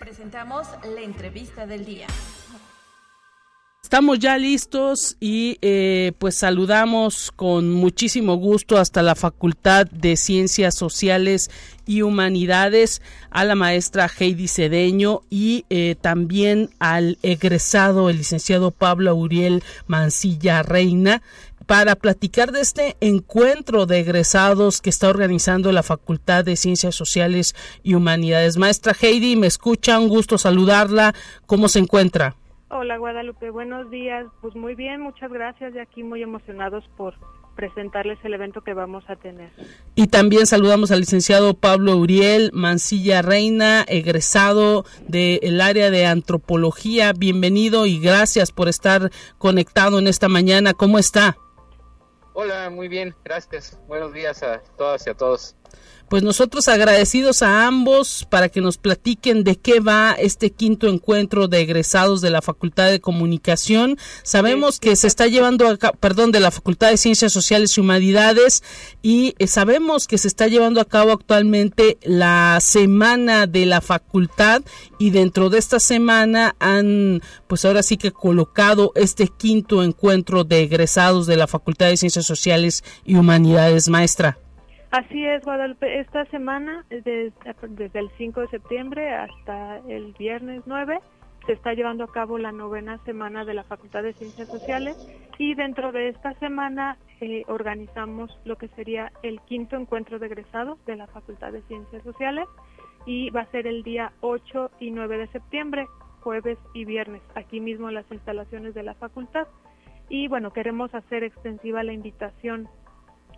Presentamos 0.00 0.66
la 0.82 1.02
entrevista 1.02 1.66
del 1.66 1.84
día. 1.84 2.06
Estamos 3.82 4.18
ya 4.20 4.38
listos 4.38 5.16
y 5.20 5.58
eh, 5.62 6.12
pues 6.18 6.36
saludamos 6.36 7.32
con 7.32 7.70
muchísimo 7.70 8.36
gusto 8.36 8.78
hasta 8.78 9.02
la 9.02 9.14
Facultad 9.14 9.86
de 9.86 10.16
Ciencias 10.16 10.76
Sociales 10.76 11.50
y 11.86 12.02
Humanidades 12.02 13.02
a 13.30 13.44
la 13.44 13.56
maestra 13.56 14.08
Heidi 14.08 14.46
Cedeño 14.46 15.22
y 15.28 15.64
eh, 15.70 15.96
también 16.00 16.70
al 16.78 17.18
egresado, 17.22 18.10
el 18.10 18.18
licenciado 18.18 18.70
Pablo 18.70 19.14
Uriel 19.16 19.64
Mancilla 19.88 20.62
Reina 20.62 21.20
para 21.70 21.94
platicar 21.94 22.50
de 22.50 22.62
este 22.62 22.96
encuentro 23.00 23.86
de 23.86 24.00
egresados 24.00 24.80
que 24.80 24.90
está 24.90 25.08
organizando 25.08 25.70
la 25.70 25.84
Facultad 25.84 26.44
de 26.44 26.56
Ciencias 26.56 26.96
Sociales 26.96 27.54
y 27.84 27.94
Humanidades. 27.94 28.56
Maestra 28.56 28.92
Heidi, 29.00 29.36
me 29.36 29.46
escucha, 29.46 30.00
un 30.00 30.08
gusto 30.08 30.36
saludarla. 30.36 31.14
¿Cómo 31.46 31.68
se 31.68 31.78
encuentra? 31.78 32.34
Hola 32.70 32.98
Guadalupe, 32.98 33.50
buenos 33.50 33.88
días. 33.88 34.26
Pues 34.40 34.56
muy 34.56 34.74
bien, 34.74 35.00
muchas 35.00 35.30
gracias. 35.30 35.72
Y 35.76 35.78
aquí 35.78 36.02
muy 36.02 36.22
emocionados 36.22 36.82
por 36.96 37.14
presentarles 37.54 38.18
el 38.24 38.34
evento 38.34 38.62
que 38.62 38.74
vamos 38.74 39.04
a 39.06 39.14
tener. 39.14 39.52
Y 39.94 40.08
también 40.08 40.46
saludamos 40.46 40.90
al 40.90 40.98
licenciado 40.98 41.54
Pablo 41.54 41.96
Uriel 41.98 42.50
Mancilla 42.52 43.22
Reina, 43.22 43.84
egresado 43.86 44.84
del 45.06 45.60
área 45.60 45.90
de 45.90 46.04
antropología. 46.04 47.12
Bienvenido 47.12 47.86
y 47.86 48.00
gracias 48.00 48.50
por 48.50 48.68
estar 48.68 49.12
conectado 49.38 50.00
en 50.00 50.08
esta 50.08 50.28
mañana. 50.28 50.74
¿Cómo 50.74 50.98
está? 50.98 51.36
Hola, 52.42 52.70
muy 52.70 52.88
bien, 52.88 53.14
gracias. 53.22 53.78
Buenos 53.86 54.14
días 54.14 54.42
a 54.42 54.62
todas 54.78 55.06
y 55.06 55.10
a 55.10 55.14
todos 55.14 55.56
pues 56.10 56.24
nosotros 56.24 56.66
agradecidos 56.66 57.40
a 57.40 57.68
ambos 57.68 58.26
para 58.28 58.48
que 58.48 58.60
nos 58.60 58.78
platiquen 58.78 59.44
de 59.44 59.54
qué 59.54 59.78
va 59.78 60.16
este 60.18 60.50
quinto 60.50 60.88
encuentro 60.88 61.46
de 61.46 61.60
egresados 61.60 62.20
de 62.20 62.30
la 62.30 62.42
Facultad 62.42 62.90
de 62.90 63.00
Comunicación. 63.00 63.96
Sabemos 64.24 64.80
que 64.80 64.96
se 64.96 65.06
está 65.06 65.28
llevando 65.28 65.68
a 65.68 65.78
cabo, 65.78 65.96
perdón, 66.00 66.32
de 66.32 66.40
la 66.40 66.50
Facultad 66.50 66.90
de 66.90 66.96
Ciencias 66.96 67.32
Sociales 67.32 67.78
y 67.78 67.80
Humanidades 67.80 68.64
y 69.02 69.36
eh, 69.38 69.46
sabemos 69.46 70.08
que 70.08 70.18
se 70.18 70.26
está 70.26 70.48
llevando 70.48 70.80
a 70.80 70.84
cabo 70.84 71.12
actualmente 71.12 71.96
la 72.02 72.58
semana 72.60 73.46
de 73.46 73.66
la 73.66 73.80
facultad 73.80 74.62
y 74.98 75.10
dentro 75.10 75.48
de 75.48 75.58
esta 75.58 75.78
semana 75.78 76.56
han 76.58 77.22
pues 77.46 77.64
ahora 77.64 77.84
sí 77.84 77.96
que 77.96 78.10
colocado 78.10 78.90
este 78.96 79.28
quinto 79.28 79.84
encuentro 79.84 80.42
de 80.42 80.62
egresados 80.62 81.28
de 81.28 81.36
la 81.36 81.46
Facultad 81.46 81.86
de 81.86 81.96
Ciencias 81.96 82.26
Sociales 82.26 82.82
y 83.04 83.14
Humanidades, 83.14 83.88
maestra. 83.88 84.38
Así 84.90 85.24
es, 85.24 85.44
Guadalupe. 85.44 86.00
Esta 86.00 86.24
semana, 86.26 86.84
desde, 86.90 87.32
el 87.94 88.10
5 88.18 88.40
de 88.40 88.48
septiembre 88.48 89.14
hasta 89.14 89.78
el 89.88 90.12
viernes 90.18 90.62
9, 90.66 90.98
se 91.46 91.52
está 91.52 91.74
llevando 91.74 92.02
a 92.02 92.12
cabo 92.12 92.38
la 92.38 92.50
novena 92.50 92.98
semana 93.04 93.44
de 93.44 93.54
la 93.54 93.62
Facultad 93.62 94.02
de 94.02 94.14
Ciencias 94.14 94.48
Sociales 94.48 94.96
y 95.38 95.54
dentro 95.54 95.92
de 95.92 96.08
esta 96.08 96.34
semana 96.40 96.98
eh, 97.20 97.44
organizamos 97.46 98.36
lo 98.44 98.56
que 98.56 98.66
sería 98.68 99.12
el 99.22 99.40
quinto 99.42 99.76
encuentro 99.76 100.18
de 100.18 100.26
egresados 100.26 100.84
de 100.86 100.96
la 100.96 101.06
Facultad 101.06 101.52
de 101.52 101.62
Ciencias 101.62 102.02
Sociales 102.02 102.48
y 103.06 103.30
va 103.30 103.42
a 103.42 103.50
ser 103.52 103.68
el 103.68 103.84
día 103.84 104.12
8 104.22 104.72
y 104.80 104.90
9 104.90 105.18
de 105.18 105.28
septiembre, 105.28 105.86
jueves 106.20 106.58
y 106.74 106.84
viernes, 106.84 107.22
aquí 107.36 107.60
mismo 107.60 107.88
en 107.88 107.94
las 107.94 108.10
instalaciones 108.10 108.74
de 108.74 108.82
la 108.82 108.94
facultad. 108.94 109.46
Y 110.08 110.26
bueno, 110.26 110.52
queremos 110.52 110.92
hacer 110.96 111.22
extensiva 111.22 111.84
la 111.84 111.92
invitación 111.92 112.68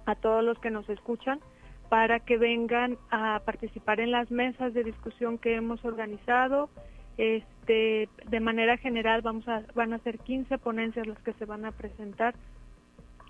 a 0.06 0.14
todos 0.14 0.42
los 0.44 0.58
que 0.58 0.70
nos 0.70 0.88
escuchan 0.88 1.40
para 1.88 2.20
que 2.20 2.38
vengan 2.38 2.96
a 3.10 3.42
participar 3.44 4.00
en 4.00 4.12
las 4.12 4.30
mesas 4.30 4.72
de 4.72 4.82
discusión 4.82 5.36
que 5.36 5.54
hemos 5.56 5.84
organizado. 5.84 6.70
Este, 7.18 8.08
de 8.28 8.40
manera 8.40 8.78
general 8.78 9.20
vamos 9.20 9.46
a, 9.46 9.62
van 9.74 9.92
a 9.92 9.98
ser 9.98 10.18
15 10.18 10.56
ponencias 10.56 11.06
las 11.06 11.18
que 11.18 11.34
se 11.34 11.44
van 11.44 11.66
a 11.66 11.72
presentar 11.72 12.34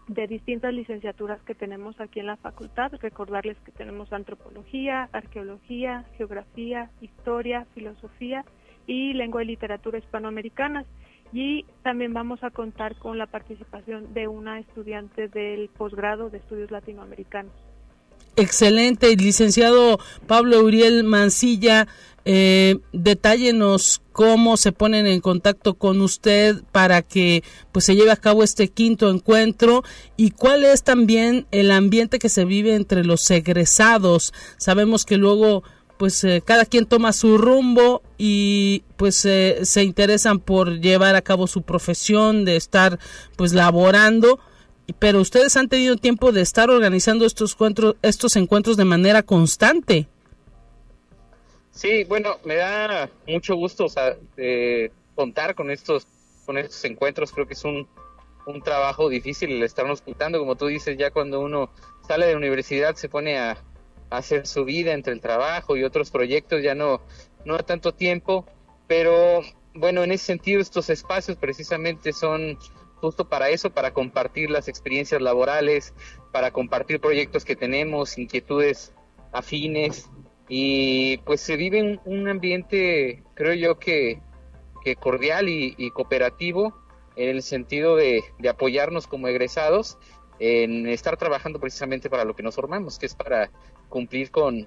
de 0.07 0.27
distintas 0.27 0.73
licenciaturas 0.73 1.43
que 1.43 1.55
tenemos 1.55 2.01
aquí 2.01 2.21
en 2.21 2.27
la 2.27 2.37
facultad. 2.37 2.93
Recordarles 3.01 3.59
que 3.65 3.73
tenemos 3.73 4.13
antropología, 4.13 5.09
arqueología, 5.13 6.05
geografía, 6.17 6.91
historia, 7.01 7.67
filosofía 7.75 8.45
y 8.87 9.13
lengua 9.15 9.43
y 9.43 9.47
literatura 9.47 9.99
hispanoamericanas 9.99 10.87
y 11.33 11.65
también 11.83 12.13
vamos 12.13 12.43
a 12.43 12.51
contar 12.51 12.97
con 12.97 13.19
la 13.19 13.27
participación 13.27 14.13
de 14.13 14.29
una 14.29 14.61
estudiante 14.61 15.29
del 15.29 15.69
posgrado 15.69 16.31
de 16.31 16.39
estudios 16.39 16.71
latinoamericanos. 16.71 17.53
Excelente, 18.37 19.15
licenciado 19.17 19.99
Pablo 20.27 20.63
Uriel 20.63 21.05
Mancilla, 21.05 21.87
eh, 22.25 22.79
detállenos 22.93 24.01
cómo 24.13 24.57
se 24.57 24.73
ponen 24.73 25.07
en 25.07 25.21
contacto 25.21 25.75
con 25.75 26.01
usted 26.01 26.63
para 26.71 27.03
que 27.03 27.43
pues 27.73 27.85
se 27.85 27.97
lleve 27.97 28.11
a 28.11 28.17
cabo 28.17 28.43
este 28.43 28.69
quinto 28.69 29.11
encuentro 29.11 29.83
y 30.17 30.31
cuál 30.31 30.65
es 30.65 30.83
también 30.83 31.47
el 31.51 31.71
ambiente 31.71 32.19
que 32.19 32.29
se 32.29 32.45
vive 32.45 32.75
entre 32.75 33.05
los 33.05 33.29
egresados. 33.31 34.33
Sabemos 34.57 35.05
que 35.05 35.17
luego 35.17 35.63
pues 36.03 36.25
eh, 36.25 36.43
cada 36.45 36.65
quien 36.65 36.85
toma 36.87 37.13
su 37.13 37.39
rumbo 37.39 38.03
y 38.19 38.83
pues 38.97 39.25
eh, 39.25 39.61
se 39.63 39.85
interesan 39.85 40.41
por 40.41 40.81
llevar 40.81 41.15
a 41.15 41.23
cabo 41.23 41.47
su 41.47 41.63
profesión, 41.63 42.45
de 42.45 42.57
estar 42.57 42.99
pues 43.37 43.53
laborando, 43.53 44.41
pero 44.99 45.21
ustedes 45.21 45.57
han 45.57 45.69
tenido 45.69 45.95
tiempo 45.95 46.33
de 46.33 46.41
estar 46.41 46.71
organizando 46.71 47.25
estos 47.25 47.53
encuentros, 47.53 47.95
estos 48.03 48.35
encuentros 48.35 48.77
de 48.77 48.85
manera 48.85 49.23
constante. 49.23 50.09
Sí, 51.71 52.03
bueno, 52.03 52.39
me 52.45 52.57
da 52.57 53.09
mucho 53.29 53.55
gusto 53.55 53.87
contar 55.15 55.55
con 55.55 55.71
estos 55.71 56.09
con 56.47 56.59
estos 56.59 56.85
encuentros. 56.85 57.31
Creo 57.31 57.47
que 57.47 57.55
es 57.55 57.65
un, 57.65 57.87
un 58.47 58.61
trabajo 58.61 59.09
difícil 59.09 59.53
el 59.53 59.63
estarnos 59.63 60.01
ocultando, 60.01 60.41
como 60.41 60.57
tú 60.57 60.67
dices, 60.67 60.99
ya 60.99 61.13
cuando 61.13 61.39
uno 61.39 61.71
sale 62.09 62.27
de 62.27 62.33
la 62.33 62.39
universidad 62.39 62.97
se 62.97 63.09
pone 63.09 63.39
a, 63.39 63.57
hacer 64.13 64.47
su 64.47 64.65
vida 64.65 64.93
entre 64.93 65.13
el 65.13 65.21
trabajo 65.21 65.77
y 65.77 65.85
otros 65.85 66.11
proyectos, 66.11 66.63
ya 66.63 66.75
no, 66.75 67.01
no 67.45 67.59
tanto 67.59 67.93
tiempo, 67.93 68.47
pero 68.87 69.43
bueno, 69.75 70.05
en 70.05 70.13
ese 70.13 70.27
sentido 70.27 70.61
estos 70.61 70.91
espacios 70.91 71.37
precisamente 71.39 72.13
son 72.13 72.59
justo 72.97 73.29
para 73.29 73.49
eso, 73.49 73.71
para 73.71 73.93
compartir 73.93 74.51
las 74.51 74.69
experiencias 74.69 75.21
laborales, 75.21 75.95
para 76.31 76.51
compartir 76.51 77.01
proyectos 77.01 77.45
que 77.45 77.57
tenemos, 77.57 78.19
inquietudes 78.19 78.93
afines. 79.33 80.09
Y 80.49 81.17
pues 81.19 81.41
se 81.41 81.57
vive 81.57 81.83
un, 81.83 82.01
un 82.05 82.29
ambiente, 82.29 83.23
creo 83.35 83.55
yo 83.55 83.79
que, 83.79 84.21
cordial 85.01 85.49
y, 85.49 85.75
y, 85.79 85.91
cooperativo 85.91 86.77
en 87.17 87.29
el 87.29 87.43
sentido 87.43 87.97
de 87.97 88.23
apoyarnos 88.49 89.07
como 89.07 89.29
egresados 89.29 89.97
en 90.39 90.89
estar 90.89 91.17
trabajando 91.17 91.61
precisamente 91.61 92.11
para 92.11 92.25
lo 92.25 92.35
que 92.35 92.43
nos 92.43 92.57
formamos, 92.57 92.99
que 92.99 93.07
es 93.07 93.15
para 93.15 93.51
cumplir 93.93 94.31
con, 94.31 94.67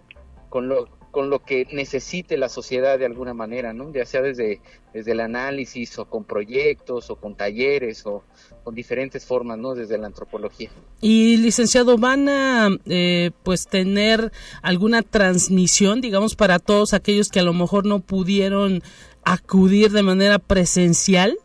con, 0.49 0.69
lo, 0.69 0.87
con 1.09 1.31
lo 1.31 1.43
que 1.43 1.67
necesite 1.71 2.37
la 2.37 2.47
sociedad 2.47 2.99
de 2.99 3.07
alguna 3.07 3.33
manera, 3.33 3.73
¿no? 3.73 3.91
ya 3.91 4.05
sea 4.05 4.21
desde, 4.21 4.61
desde 4.93 5.13
el 5.13 5.19
análisis 5.19 5.97
o 5.97 6.05
con 6.05 6.25
proyectos 6.25 7.09
o 7.09 7.15
con 7.15 7.35
talleres 7.35 8.05
o 8.05 8.23
con 8.63 8.75
diferentes 8.75 9.25
formas, 9.25 9.57
¿no? 9.57 9.73
desde 9.73 9.97
la 9.97 10.05
antropología. 10.05 10.69
Y 11.01 11.37
licenciado, 11.37 11.97
¿van 11.97 12.29
a 12.29 12.69
eh, 12.85 13.31
pues 13.41 13.65
tener 13.65 14.31
alguna 14.61 15.01
transmisión, 15.01 16.01
digamos, 16.01 16.35
para 16.35 16.59
todos 16.59 16.93
aquellos 16.93 17.29
que 17.29 17.39
a 17.39 17.43
lo 17.43 17.53
mejor 17.53 17.87
no 17.87 18.01
pudieron 18.01 18.83
acudir 19.23 19.89
de 19.89 20.03
manera 20.03 20.37
presencial? 20.37 21.35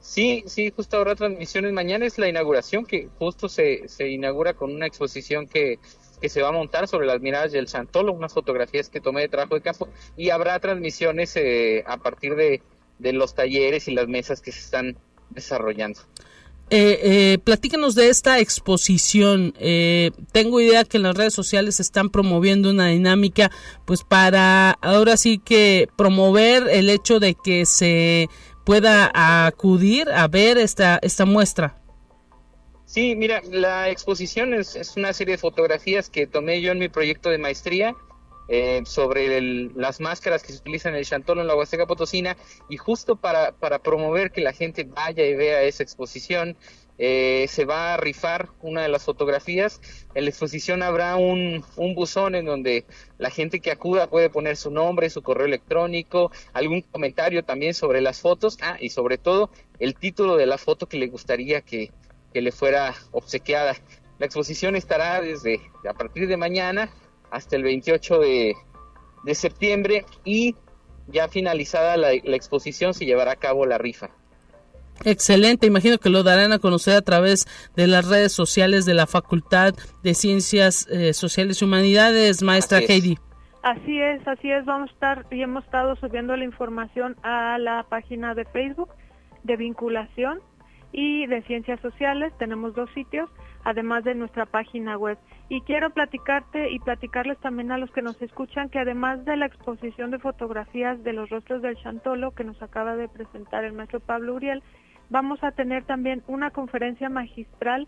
Sí, 0.00 0.42
sí, 0.46 0.72
justo 0.74 0.96
ahora 0.96 1.14
transmisiones. 1.14 1.72
Mañana 1.72 2.06
es 2.06 2.18
la 2.18 2.28
inauguración 2.28 2.84
que 2.84 3.08
justo 3.20 3.48
se, 3.48 3.86
se 3.86 4.08
inaugura 4.08 4.54
con 4.54 4.74
una 4.74 4.86
exposición 4.86 5.46
que 5.46 5.78
que 6.20 6.28
se 6.28 6.42
va 6.42 6.48
a 6.48 6.52
montar 6.52 6.88
sobre 6.88 7.06
las 7.06 7.20
miradas 7.20 7.52
del 7.52 7.68
Santolo, 7.68 8.12
unas 8.12 8.32
fotografías 8.32 8.88
que 8.88 9.00
tomé 9.00 9.22
de 9.22 9.28
trabajo 9.28 9.54
de 9.54 9.62
campo, 9.62 9.88
y 10.16 10.30
habrá 10.30 10.58
transmisiones 10.58 11.36
eh, 11.36 11.84
a 11.86 11.98
partir 11.98 12.34
de, 12.34 12.62
los 13.12 13.34
talleres 13.34 13.88
y 13.88 13.94
las 13.94 14.08
mesas 14.08 14.40
que 14.40 14.52
se 14.52 14.60
están 14.60 14.96
desarrollando. 15.30 16.00
Eh, 16.70 17.00
eh, 17.02 17.38
platícanos 17.42 17.94
de 17.94 18.10
esta 18.10 18.40
exposición. 18.40 19.54
Eh, 19.58 20.10
tengo 20.32 20.60
idea 20.60 20.84
que 20.84 20.98
en 20.98 21.04
las 21.04 21.16
redes 21.16 21.32
sociales 21.32 21.80
están 21.80 22.10
promoviendo 22.10 22.70
una 22.70 22.88
dinámica, 22.88 23.50
pues 23.86 24.04
para 24.04 24.72
ahora 24.82 25.16
sí 25.16 25.38
que 25.38 25.88
promover 25.96 26.68
el 26.68 26.90
hecho 26.90 27.20
de 27.20 27.34
que 27.34 27.64
se 27.64 28.28
pueda 28.66 29.10
acudir 29.46 30.10
a 30.10 30.28
ver 30.28 30.58
esta, 30.58 30.98
esta 31.00 31.24
muestra. 31.24 31.76
Sí, 32.98 33.14
mira, 33.14 33.42
la 33.48 33.90
exposición 33.90 34.52
es, 34.54 34.74
es 34.74 34.96
una 34.96 35.12
serie 35.12 35.34
de 35.34 35.38
fotografías 35.38 36.10
que 36.10 36.26
tomé 36.26 36.60
yo 36.60 36.72
en 36.72 36.80
mi 36.80 36.88
proyecto 36.88 37.30
de 37.30 37.38
maestría 37.38 37.94
eh, 38.48 38.82
sobre 38.86 39.40
las 39.76 40.00
máscaras 40.00 40.42
que 40.42 40.52
se 40.52 40.58
utilizan 40.58 40.94
en 40.94 40.98
el 40.98 41.06
Chantolo 41.06 41.40
en 41.40 41.46
la 41.46 41.54
Huasteca 41.54 41.86
Potosina 41.86 42.36
y 42.68 42.76
justo 42.76 43.14
para, 43.14 43.52
para 43.52 43.78
promover 43.78 44.32
que 44.32 44.40
la 44.40 44.52
gente 44.52 44.82
vaya 44.82 45.24
y 45.24 45.36
vea 45.36 45.62
esa 45.62 45.84
exposición 45.84 46.56
eh, 46.98 47.46
se 47.48 47.64
va 47.64 47.94
a 47.94 47.96
rifar 47.98 48.48
una 48.62 48.82
de 48.82 48.88
las 48.88 49.04
fotografías. 49.04 49.80
En 50.16 50.24
la 50.24 50.30
exposición 50.30 50.82
habrá 50.82 51.14
un, 51.14 51.64
un, 51.76 51.94
buzón 51.94 52.34
en 52.34 52.46
donde 52.46 52.84
la 53.18 53.30
gente 53.30 53.60
que 53.60 53.70
acuda 53.70 54.10
puede 54.10 54.28
poner 54.28 54.56
su 54.56 54.72
nombre, 54.72 55.08
su 55.08 55.22
correo 55.22 55.46
electrónico, 55.46 56.32
algún 56.52 56.82
comentario 56.82 57.44
también 57.44 57.74
sobre 57.74 58.00
las 58.00 58.20
fotos, 58.20 58.58
ah, 58.60 58.76
y 58.80 58.90
sobre 58.90 59.18
todo 59.18 59.50
el 59.78 59.94
título 59.94 60.36
de 60.36 60.46
la 60.46 60.58
foto 60.58 60.88
que 60.88 60.98
le 60.98 61.06
gustaría 61.06 61.60
que, 61.60 61.92
que 62.32 62.42
le 62.42 62.52
fuera 62.52 62.94
obsequiada. 63.12 63.74
La 64.18 64.26
exposición 64.26 64.76
estará 64.76 65.20
desde 65.20 65.60
a 65.88 65.94
partir 65.94 66.28
de 66.28 66.36
mañana 66.36 66.90
hasta 67.30 67.56
el 67.56 67.62
28 67.62 68.18
de, 68.20 68.54
septiembre 69.34 70.06
y 70.24 70.56
ya 71.06 71.28
finalizada 71.28 71.96
la, 71.96 72.12
exposición 72.12 72.94
se 72.94 73.04
llevará 73.04 73.32
a 73.32 73.36
cabo 73.36 73.66
la 73.66 73.78
rifa. 73.78 74.10
Excelente, 75.04 75.66
imagino 75.66 75.98
que 75.98 76.08
lo 76.08 76.22
darán 76.22 76.52
a 76.52 76.58
conocer 76.58 76.96
a 76.96 77.02
través 77.02 77.46
de 77.76 77.86
las 77.86 78.08
redes 78.08 78.32
sociales 78.32 78.84
de 78.84 78.94
la 78.94 79.06
Facultad 79.06 79.74
de 80.02 80.14
Ciencias 80.14 80.88
eh, 80.90 81.12
Sociales 81.12 81.62
y 81.62 81.64
Humanidades, 81.64 82.42
maestra 82.42 82.78
Heidi. 82.78 83.18
Así 83.62 84.00
es, 84.00 84.26
así 84.26 84.50
es, 84.50 84.64
vamos 84.64 84.90
a 84.90 84.92
estar 84.92 85.26
y 85.30 85.42
hemos 85.42 85.64
estado 85.64 85.94
subiendo 85.96 86.36
la 86.36 86.44
información 86.44 87.16
a 87.22 87.58
la 87.58 87.84
página 87.88 88.34
de 88.34 88.44
Facebook 88.46 88.88
de 89.44 89.56
vinculación 89.56 90.40
y 90.92 91.26
de 91.26 91.42
ciencias 91.42 91.80
sociales, 91.80 92.32
tenemos 92.38 92.74
dos 92.74 92.90
sitios, 92.94 93.28
además 93.64 94.04
de 94.04 94.14
nuestra 94.14 94.46
página 94.46 94.96
web. 94.96 95.18
Y 95.48 95.60
quiero 95.62 95.90
platicarte 95.90 96.70
y 96.70 96.78
platicarles 96.78 97.38
también 97.38 97.72
a 97.72 97.78
los 97.78 97.90
que 97.90 98.02
nos 98.02 98.20
escuchan 98.22 98.68
que 98.68 98.78
además 98.78 99.24
de 99.24 99.36
la 99.36 99.46
exposición 99.46 100.10
de 100.10 100.18
fotografías 100.18 101.02
de 101.04 101.12
los 101.12 101.28
rostros 101.30 101.62
del 101.62 101.76
Chantolo 101.76 102.32
que 102.32 102.44
nos 102.44 102.60
acaba 102.62 102.96
de 102.96 103.08
presentar 103.08 103.64
el 103.64 103.72
maestro 103.72 104.00
Pablo 104.00 104.34
Uriel, 104.34 104.62
vamos 105.10 105.42
a 105.42 105.52
tener 105.52 105.84
también 105.84 106.22
una 106.26 106.50
conferencia 106.50 107.08
magistral 107.08 107.86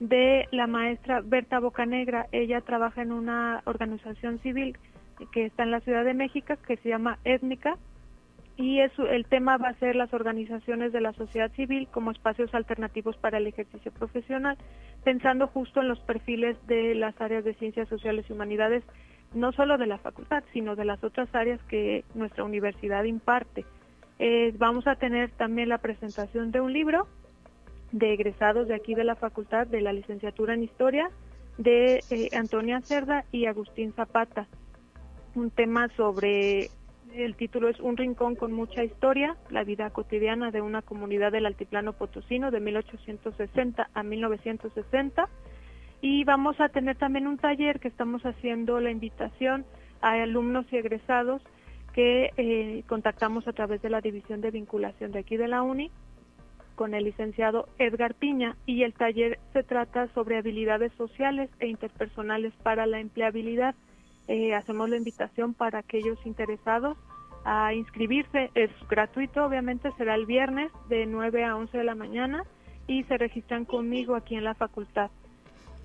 de 0.00 0.48
la 0.50 0.66
maestra 0.66 1.20
Berta 1.22 1.58
Bocanegra. 1.60 2.26
Ella 2.32 2.60
trabaja 2.60 3.02
en 3.02 3.12
una 3.12 3.62
organización 3.66 4.38
civil 4.40 4.76
que 5.32 5.46
está 5.46 5.62
en 5.62 5.70
la 5.70 5.80
Ciudad 5.80 6.04
de 6.04 6.14
México 6.14 6.54
que 6.66 6.76
se 6.78 6.88
llama 6.88 7.18
Étnica 7.24 7.76
y 8.62 8.78
el 8.78 9.26
tema 9.26 9.56
va 9.56 9.70
a 9.70 9.78
ser 9.80 9.96
las 9.96 10.14
organizaciones 10.14 10.92
de 10.92 11.00
la 11.00 11.12
sociedad 11.14 11.50
civil 11.50 11.88
como 11.90 12.12
espacios 12.12 12.54
alternativos 12.54 13.16
para 13.16 13.38
el 13.38 13.48
ejercicio 13.48 13.90
profesional, 13.90 14.56
pensando 15.02 15.48
justo 15.48 15.80
en 15.80 15.88
los 15.88 15.98
perfiles 15.98 16.56
de 16.68 16.94
las 16.94 17.20
áreas 17.20 17.42
de 17.42 17.54
ciencias 17.54 17.88
sociales 17.88 18.24
y 18.28 18.32
humanidades, 18.32 18.84
no 19.34 19.50
solo 19.50 19.78
de 19.78 19.86
la 19.88 19.98
facultad, 19.98 20.44
sino 20.52 20.76
de 20.76 20.84
las 20.84 21.02
otras 21.02 21.28
áreas 21.34 21.60
que 21.64 22.04
nuestra 22.14 22.44
universidad 22.44 23.02
imparte. 23.02 23.64
Eh, 24.20 24.54
vamos 24.56 24.86
a 24.86 24.94
tener 24.94 25.32
también 25.32 25.68
la 25.68 25.78
presentación 25.78 26.52
de 26.52 26.60
un 26.60 26.72
libro 26.72 27.08
de 27.90 28.14
egresados 28.14 28.68
de 28.68 28.76
aquí 28.76 28.94
de 28.94 29.02
la 29.02 29.16
facultad 29.16 29.66
de 29.66 29.80
la 29.80 29.92
licenciatura 29.92 30.54
en 30.54 30.62
historia 30.62 31.10
de 31.58 31.98
eh, 32.10 32.28
Antonia 32.38 32.80
Cerda 32.82 33.24
y 33.32 33.46
Agustín 33.46 33.92
Zapata 33.92 34.46
un 35.34 35.50
tema 35.50 35.88
sobre 35.96 36.70
el 37.14 37.36
título 37.36 37.68
es 37.68 37.78
Un 37.80 37.96
rincón 37.96 38.36
con 38.36 38.52
mucha 38.52 38.84
historia, 38.84 39.36
la 39.50 39.64
vida 39.64 39.90
cotidiana 39.90 40.50
de 40.50 40.60
una 40.60 40.82
comunidad 40.82 41.32
del 41.32 41.46
altiplano 41.46 41.92
potosino 41.92 42.50
de 42.50 42.60
1860 42.60 43.90
a 43.92 44.02
1960. 44.02 45.28
Y 46.00 46.24
vamos 46.24 46.60
a 46.60 46.68
tener 46.68 46.96
también 46.96 47.26
un 47.26 47.38
taller 47.38 47.80
que 47.80 47.88
estamos 47.88 48.22
haciendo 48.22 48.80
la 48.80 48.90
invitación 48.90 49.64
a 50.00 50.12
alumnos 50.12 50.66
y 50.72 50.76
egresados 50.76 51.42
que 51.92 52.30
eh, 52.36 52.82
contactamos 52.88 53.46
a 53.46 53.52
través 53.52 53.82
de 53.82 53.90
la 53.90 54.00
división 54.00 54.40
de 54.40 54.50
vinculación 54.50 55.12
de 55.12 55.20
aquí 55.20 55.36
de 55.36 55.48
la 55.48 55.62
UNI 55.62 55.90
con 56.74 56.94
el 56.94 57.04
licenciado 57.04 57.68
Edgar 57.78 58.14
Piña 58.14 58.56
y 58.66 58.82
el 58.82 58.94
taller 58.94 59.38
se 59.52 59.62
trata 59.62 60.08
sobre 60.14 60.38
habilidades 60.38 60.92
sociales 60.94 61.50
e 61.60 61.68
interpersonales 61.68 62.52
para 62.62 62.86
la 62.86 62.98
empleabilidad 62.98 63.74
eh, 64.28 64.54
hacemos 64.54 64.88
la 64.88 64.96
invitación 64.96 65.54
para 65.54 65.80
aquellos 65.80 66.18
interesados 66.24 66.96
a 67.44 67.74
inscribirse. 67.74 68.50
Es 68.54 68.70
gratuito, 68.88 69.44
obviamente 69.44 69.90
será 69.96 70.14
el 70.14 70.26
viernes 70.26 70.70
de 70.88 71.06
9 71.06 71.44
a 71.44 71.56
11 71.56 71.76
de 71.76 71.84
la 71.84 71.94
mañana 71.94 72.44
y 72.86 73.04
se 73.04 73.18
registran 73.18 73.64
conmigo 73.64 74.14
aquí 74.14 74.34
en 74.34 74.44
la 74.44 74.54
facultad. 74.54 75.10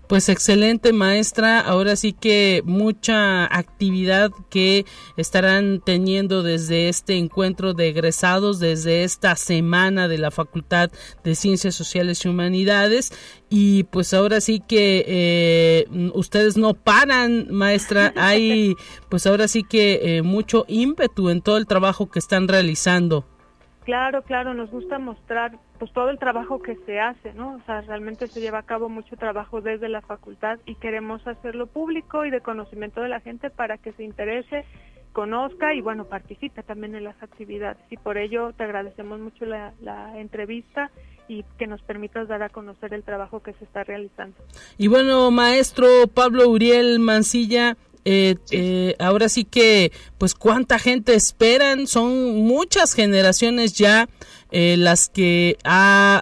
Pues 0.08 0.30
excelente 0.30 0.94
maestra, 0.94 1.60
ahora 1.60 1.98
sí 1.98 2.14
que 2.14 2.62
mucha 2.64 3.44
actividad 3.44 4.32
que 4.50 4.86
estarán 5.18 5.82
teniendo 5.86 6.44
desde 6.44 6.88
este 6.88 7.18
encuentro 7.18 7.74
de 7.74 7.90
egresados, 7.90 8.60
desde 8.60 9.04
esta 9.04 9.36
semana 9.36 10.08
de 10.08 10.18
la 10.18 10.32
Facultad 10.32 10.92
de 11.26 11.36
Ciencias 11.36 11.76
Sociales 11.76 12.24
y 12.24 12.30
Humanidades. 12.30 13.12
Y 13.50 13.84
pues 13.84 14.14
ahora 14.14 14.40
sí 14.40 14.64
que 14.66 15.04
eh, 15.06 16.10
ustedes 16.14 16.56
no 16.56 16.74
paran 16.74 17.48
maestra, 17.52 18.14
hay 18.16 18.76
pues 19.10 19.28
ahora 19.28 19.50
sí 19.50 19.64
que 19.64 20.00
eh, 20.18 20.22
mucho 20.22 20.64
ímpetu 20.70 21.30
en 21.30 21.42
todo 21.42 21.58
el 21.58 21.68
trabajo 21.68 22.10
que 22.10 22.20
están 22.20 22.48
realizando. 22.48 23.26
Claro, 23.88 24.22
claro, 24.24 24.54
nos 24.54 24.70
gusta 24.70 25.00
mostrar 25.00 25.58
pues 25.80 25.94
todo 25.94 26.10
el 26.10 26.20
trabajo 26.20 26.62
que 26.62 26.76
se 26.86 27.00
hace, 27.00 27.34
¿no? 27.34 27.56
O 27.56 27.62
sea, 27.66 27.80
realmente 27.80 28.28
se 28.28 28.42
lleva 28.42 28.60
a 28.60 28.66
cabo 28.66 28.90
mucho 28.90 29.16
trabajo 29.16 29.62
desde 29.62 29.88
la 29.88 30.02
facultad 30.02 30.60
y 30.66 30.76
queremos 30.76 31.26
hacerlo 31.26 31.68
público 31.68 32.26
y 32.26 32.30
de 32.30 32.42
conocimiento 32.42 33.00
de 33.00 33.08
la 33.08 33.22
gente 33.22 33.50
para 33.50 33.78
que 33.78 33.94
se 33.94 34.04
interese, 34.04 34.66
conozca 35.14 35.74
y 35.74 35.80
bueno, 35.80 36.04
participe 36.04 36.64
también 36.64 36.96
en 36.96 37.06
las 37.06 37.16
actividades. 37.24 37.78
Y 37.90 37.96
por 37.96 38.18
ello 38.18 38.52
te 38.52 38.66
agradecemos 38.66 39.22
mucho 39.22 39.46
la, 39.46 39.72
la 39.80 40.20
entrevista 40.20 40.92
y 41.30 41.46
que 41.58 41.66
nos 41.66 41.82
permitas 41.82 42.28
dar 42.28 42.44
a 42.44 42.50
conocer 42.50 42.94
el 42.94 43.04
trabajo 43.04 43.42
que 43.42 43.54
se 43.54 43.64
está 43.64 43.86
realizando. 43.86 44.36
Y 44.78 44.90
bueno, 44.90 45.32
maestro 45.32 45.88
Pablo 46.14 46.50
Uriel 46.50 47.00
Mancilla, 47.00 47.78
eh, 48.10 48.38
eh, 48.52 48.96
ahora 49.00 49.28
sí 49.28 49.44
que, 49.44 49.92
pues, 50.18 50.34
¿cuánta 50.34 50.80
gente 50.80 51.14
esperan? 51.14 51.88
Son 51.88 52.38
muchas 52.38 52.94
generaciones 52.94 53.74
ya 53.74 54.08
eh, 54.50 54.78
las 54.78 55.10
que 55.10 55.58
ha 55.66 56.22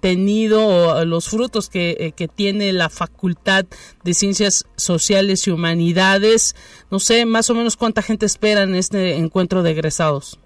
tenido 0.00 1.04
los 1.04 1.28
frutos 1.28 1.68
que, 1.68 2.14
que, 2.16 2.26
tiene 2.26 2.72
la 2.72 2.88
Facultad 2.88 3.66
de 4.02 4.14
Ciencias 4.14 4.64
Sociales 4.76 5.46
y 5.46 5.50
Humanidades. 5.50 6.56
No 6.90 7.00
sé, 7.00 7.26
más 7.26 7.50
o 7.50 7.54
menos 7.54 7.76
cuánta 7.76 8.00
gente 8.00 8.24
espera 8.24 8.62
en 8.62 8.74
este 8.74 9.16
encuentro 9.16 9.62
de 9.62 9.72
egresados. 9.72 10.40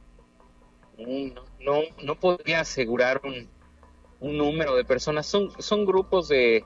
No, 0.99 1.41
no, 1.61 1.83
no 2.03 2.19
podría 2.19 2.63
asegurar 2.63 3.21
un, 3.23 3.49
un 4.19 4.37
número 4.37 4.75
de 4.75 4.85
personas. 4.85 5.27
Son, 5.27 5.51
son 5.61 5.87
grupos 5.87 6.27
de 6.27 6.65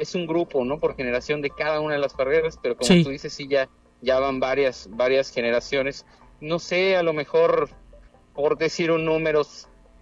es 0.00 0.14
un 0.14 0.26
grupo, 0.26 0.64
¿no? 0.64 0.80
Por 0.80 0.96
generación 0.96 1.42
de 1.42 1.50
cada 1.50 1.80
una 1.80 1.94
de 1.94 2.00
las 2.00 2.14
carreras, 2.14 2.58
pero 2.60 2.76
como 2.76 3.02
tú 3.02 3.10
dices, 3.10 3.32
sí, 3.32 3.46
ya, 3.48 3.68
ya 4.00 4.18
van 4.18 4.40
varias, 4.40 4.88
varias 4.90 5.30
generaciones. 5.30 6.06
No 6.40 6.58
sé, 6.58 6.96
a 6.96 7.02
lo 7.02 7.12
mejor, 7.12 7.68
por 8.34 8.56
decir 8.56 8.90
un 8.90 9.04
número, 9.04 9.42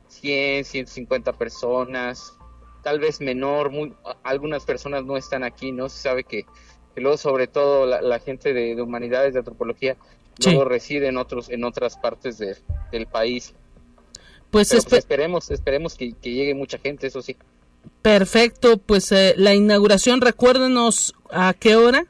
100, 0.08 0.64
150 0.64 1.32
personas, 1.32 2.34
tal 2.82 3.00
vez 3.00 3.20
menor, 3.20 3.70
muy, 3.70 3.92
algunas 4.22 4.64
personas 4.64 5.04
no 5.04 5.16
están 5.16 5.42
aquí, 5.42 5.72
¿no? 5.72 5.88
Se 5.88 6.00
sabe 6.00 6.24
que, 6.24 6.46
luego, 6.94 7.16
sobre 7.16 7.48
todo, 7.48 7.86
la, 7.86 8.18
gente 8.20 8.52
de, 8.52 8.80
humanidades, 8.80 9.32
de 9.32 9.40
antropología, 9.40 9.96
luego 10.44 10.64
reside 10.64 11.08
en, 11.08 11.16
otros, 11.16 11.50
en 11.50 11.64
otras 11.64 11.98
partes 11.98 12.38
del 12.38 13.06
país. 13.08 13.54
Pues, 14.50 14.70
pues 14.70 14.92
esperemos, 14.92 15.50
esperemos 15.50 15.94
que 15.94 16.14
llegue 16.22 16.54
mucha 16.54 16.78
gente, 16.78 17.08
eso 17.08 17.20
sí. 17.20 17.36
Perfecto, 18.02 18.78
pues 18.78 19.12
eh, 19.12 19.34
la 19.36 19.54
inauguración, 19.54 20.20
recuérdenos 20.20 21.14
a 21.30 21.54
qué 21.54 21.76
hora. 21.76 22.04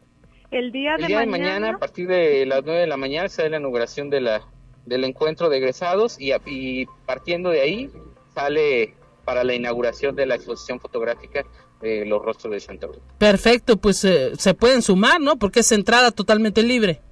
El 0.50 0.72
día 0.72 0.96
de, 0.96 1.26
mañana. 1.26 1.70
a 1.70 1.78
partir 1.78 2.08
de 2.08 2.46
las 2.46 2.64
9 2.64 2.80
de 2.80 2.86
la 2.86 2.96
mañana, 2.96 3.28
sale 3.28 3.50
la 3.50 3.58
inauguración 3.58 4.08
de 4.08 4.20
la, 4.20 4.42
del 4.86 5.04
encuentro 5.04 5.48
de 5.48 5.58
egresados 5.58 6.16
y, 6.18 6.86
partiendo 7.06 7.50
de 7.50 7.60
ahí 7.60 7.90
sale 8.34 8.94
para 9.24 9.44
la 9.44 9.54
inauguración 9.54 10.16
de 10.16 10.26
la 10.26 10.36
exposición 10.36 10.80
fotográfica 10.80 11.44
de 11.82 12.06
los 12.06 12.24
rostros 12.24 12.52
de 12.52 12.60
Chantal. 12.60 12.90
Perfecto, 13.18 13.76
pues 13.76 14.04
eh, 14.04 14.32
se 14.38 14.54
pueden 14.54 14.80
sumar, 14.80 15.20
¿no? 15.20 15.38
Porque 15.38 15.60
es 15.60 15.70
entrada 15.72 16.10
totalmente 16.12 16.62
libre. 16.62 17.02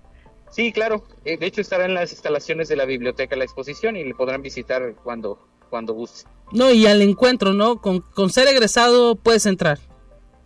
Sí, 0.51 0.73
claro. 0.73 1.05
Eh, 1.25 1.37
de 1.37 1.47
hecho 1.47 1.61
estará 1.61 1.85
en 1.85 1.95
las 1.95 2.13
instalaciones 2.13 2.69
de 2.69 2.77
la 2.77 2.87
biblioteca 2.87 3.37
la 3.37 3.45
exposición 3.45 3.97
y 3.97 4.05
le 4.05 4.15
podrán 4.15 4.41
visitar 4.41 4.95
cuando, 5.05 5.47
cuando 5.69 5.95
guste. 5.95 6.29
No, 6.53 6.71
y 6.71 6.87
al 6.87 7.03
encuentro, 7.03 7.53
¿no? 7.53 7.81
Con, 7.81 8.01
con 8.01 8.31
ser 8.31 8.49
egresado 8.49 9.17
puedes 9.17 9.47
entrar. 9.47 9.79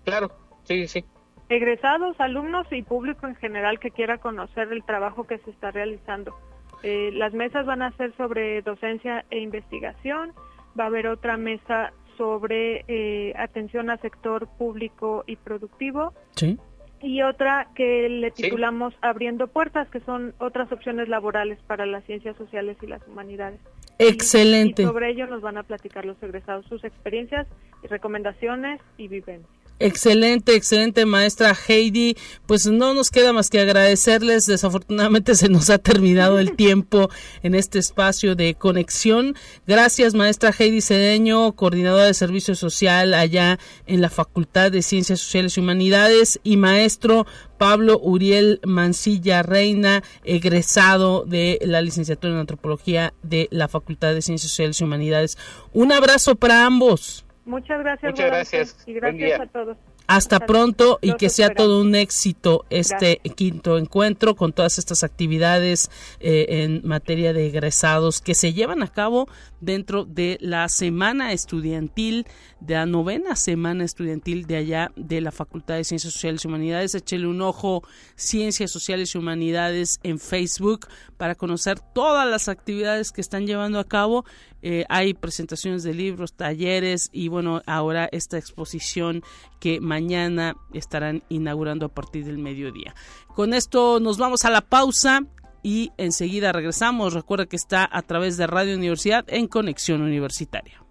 Claro, 0.05 0.31
sí, 0.65 0.89
sí. 0.89 1.05
Egresados, 1.49 2.19
alumnos 2.21 2.67
y 2.71 2.83
público 2.83 3.27
en 3.27 3.35
general 3.37 3.81
que 3.81 3.91
quiera 3.91 4.19
conocer 4.19 4.73
el 4.73 4.85
trabajo 4.85 5.27
que 5.27 5.39
se 5.39 5.51
está 5.51 5.71
realizando. 5.71 6.35
Eh, 6.83 7.11
las 7.13 7.35
mesas 7.35 7.67
van 7.67 7.83
a 7.83 7.95
ser 7.97 8.17
sobre 8.17 8.63
docencia 8.63 9.25
e 9.31 9.41
investigación, 9.41 10.33
va 10.79 10.85
a 10.85 10.87
haber 10.87 11.09
otra 11.09 11.37
mesa 11.37 11.93
sobre 12.17 12.85
eh, 12.89 13.35
atención 13.37 13.91
al 13.91 14.01
sector 14.01 14.47
público 14.59 15.25
y 15.27 15.37
productivo. 15.37 16.15
Sí. 16.37 16.59
Y 17.03 17.23
otra 17.23 17.69
que 17.75 18.09
le 18.09 18.31
titulamos 18.31 18.95
Abriendo 19.01 19.49
Puertas, 19.49 19.89
que 19.89 20.01
son 20.01 20.35
otras 20.39 20.71
opciones 20.71 21.09
laborales 21.09 21.59
para 21.67 21.87
las 21.87 22.05
ciencias 22.05 22.37
sociales 22.37 22.77
y 22.83 22.87
las 22.87 23.07
humanidades. 23.09 23.61
Excelente. 23.99 24.83
Y, 24.83 24.87
sobre 24.87 25.11
ello 25.11 25.27
nos 25.27 25.41
van 25.41 25.59
a 25.59 25.63
platicar 25.63 26.05
los 26.05 26.23
egresados 26.23 26.67
sus 26.67 26.85
experiencias, 26.85 27.47
recomendaciones 27.89 28.81
y 28.99 29.09
vivencias. 29.09 29.60
Excelente, 29.83 30.55
excelente 30.55 31.07
maestra 31.07 31.57
Heidi. 31.67 32.15
Pues 32.47 32.67
no 32.67 32.93
nos 32.93 33.09
queda 33.09 33.33
más 33.33 33.49
que 33.49 33.61
agradecerles. 33.61 34.45
Desafortunadamente 34.45 35.35
se 35.37 35.49
nos 35.49 35.71
ha 35.71 35.79
terminado 35.79 36.39
el 36.39 36.55
tiempo 36.55 37.09
en 37.43 37.55
este 37.55 37.79
espacio 37.79 38.35
de 38.35 38.55
conexión. 38.55 39.35
Gracias 39.67 40.13
maestra 40.13 40.53
Heidi 40.57 40.83
Cedeño, 40.83 41.53
coordinadora 41.53 42.05
de 42.05 42.13
servicio 42.13 42.55
social 42.55 43.15
allá 43.15 43.59
en 43.87 44.03
la 44.03 44.11
Facultad 44.11 44.71
de 44.71 44.83
Ciencias 44.83 45.21
Sociales 45.21 45.57
y 45.57 45.61
Humanidades 45.61 46.41
y 46.45 46.59
maestro 46.59 47.27
Pablo 47.57 47.99
Uriel 48.03 48.61
Mancilla 48.65 49.43
Reina, 49.43 50.03
egresado 50.25 51.25
de 51.25 51.59
la 51.63 51.81
licenciatura 51.81 52.35
en 52.35 52.41
antropología 52.41 53.15
de 53.23 53.49
la 53.51 53.67
Facultad 53.67 54.13
de 54.13 54.21
Ciencias 54.21 54.51
Sociales 54.51 54.79
y 54.79 54.85
Humanidades. 54.85 55.39
Un 55.73 55.91
abrazo 55.93 56.35
para 56.35 56.67
ambos. 56.67 57.25
Muchas 57.45 57.81
gracias. 57.81 58.13
Muchas 58.13 58.27
gracias. 58.27 58.77
Y 58.87 58.93
gracias 58.93 59.41
a 59.41 59.47
todos. 59.47 59.77
Hasta 60.07 60.41
pronto 60.41 60.99
y 61.01 61.15
que 61.15 61.29
sea 61.29 61.51
todo 61.51 61.81
un 61.81 61.95
éxito 61.95 62.65
este 62.69 63.19
quinto 63.37 63.79
encuentro 63.79 64.35
con 64.35 64.53
todas 64.53 64.79
estas 64.79 65.05
actividades 65.05 65.89
eh, 66.19 66.47
en 66.65 66.81
materia 66.85 67.33
de 67.33 67.47
egresados 67.47 68.21
que 68.21 68.35
se 68.35 68.53
llevan 68.53 68.83
a 68.83 68.89
cabo 68.89 69.29
dentro 69.61 70.05
de 70.05 70.39
la 70.41 70.69
semana 70.69 71.33
estudiantil, 71.33 72.27
de 72.61 72.75
la 72.75 72.87
novena 72.87 73.37
semana 73.37 73.85
estudiantil 73.85 74.47
de 74.47 74.57
allá 74.57 74.93
de 74.97 75.21
la 75.21 75.33
Facultad 75.33 75.77
de 75.77 75.85
Ciencias 75.85 76.13
Sociales 76.13 76.45
y 76.45 76.49
Humanidades. 76.49 76.95
Échele 76.95 77.27
un 77.27 77.43
ojo 77.43 77.83
Ciencias 78.17 78.71
Sociales 78.71 79.15
y 79.15 79.19
Humanidades 79.19 80.01
en 80.03 80.19
Facebook 80.19 80.87
para 81.17 81.35
conocer 81.35 81.81
todas 81.95 82.29
las 82.29 82.49
actividades 82.49 83.13
que 83.13 83.21
están 83.21 83.47
llevando 83.47 83.79
a 83.79 83.85
cabo. 83.85 84.25
Eh, 84.63 84.85
hay 84.89 85.15
presentaciones 85.15 85.83
de 85.83 85.95
libros, 85.95 86.35
talleres 86.35 87.09
y 87.13 87.29
bueno, 87.29 87.63
ahora 87.67 88.09
esta 88.13 88.37
exposición 88.37 89.23
que 89.59 89.81
mañana 89.81 90.57
estarán 90.75 91.23
inaugurando 91.29 91.87
a 91.87 91.89
partir 91.89 92.25
del 92.25 92.39
mediodía. 92.39 92.95
Con 93.35 93.55
esto 93.55 94.01
nos 94.01 94.19
vamos 94.19 94.45
a 94.45 94.51
la 94.51 94.61
pausa 94.61 95.23
y 95.63 95.93
enseguida 95.97 96.53
regresamos. 96.53 97.15
Recuerda 97.15 97.47
que 97.47 97.57
está 97.57 97.89
a 97.91 98.03
través 98.03 98.37
de 98.37 98.47
Radio 98.47 98.77
Universidad 98.77 99.25
en 99.29 99.47
Conexión 99.47 100.03
Universitaria. 100.03 100.83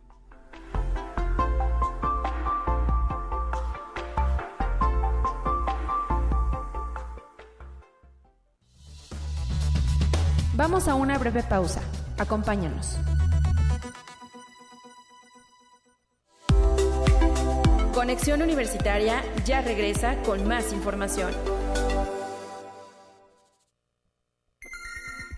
Vamos 10.60 10.90
a 10.90 10.96
una 10.96 11.18
breve 11.18 11.42
pausa. 11.42 11.82
Acompáñanos. 12.18 12.98
Conexión 17.94 18.42
Universitaria 18.42 19.24
ya 19.46 19.62
regresa 19.62 20.22
con 20.24 20.46
más 20.48 20.74
información. 20.74 21.32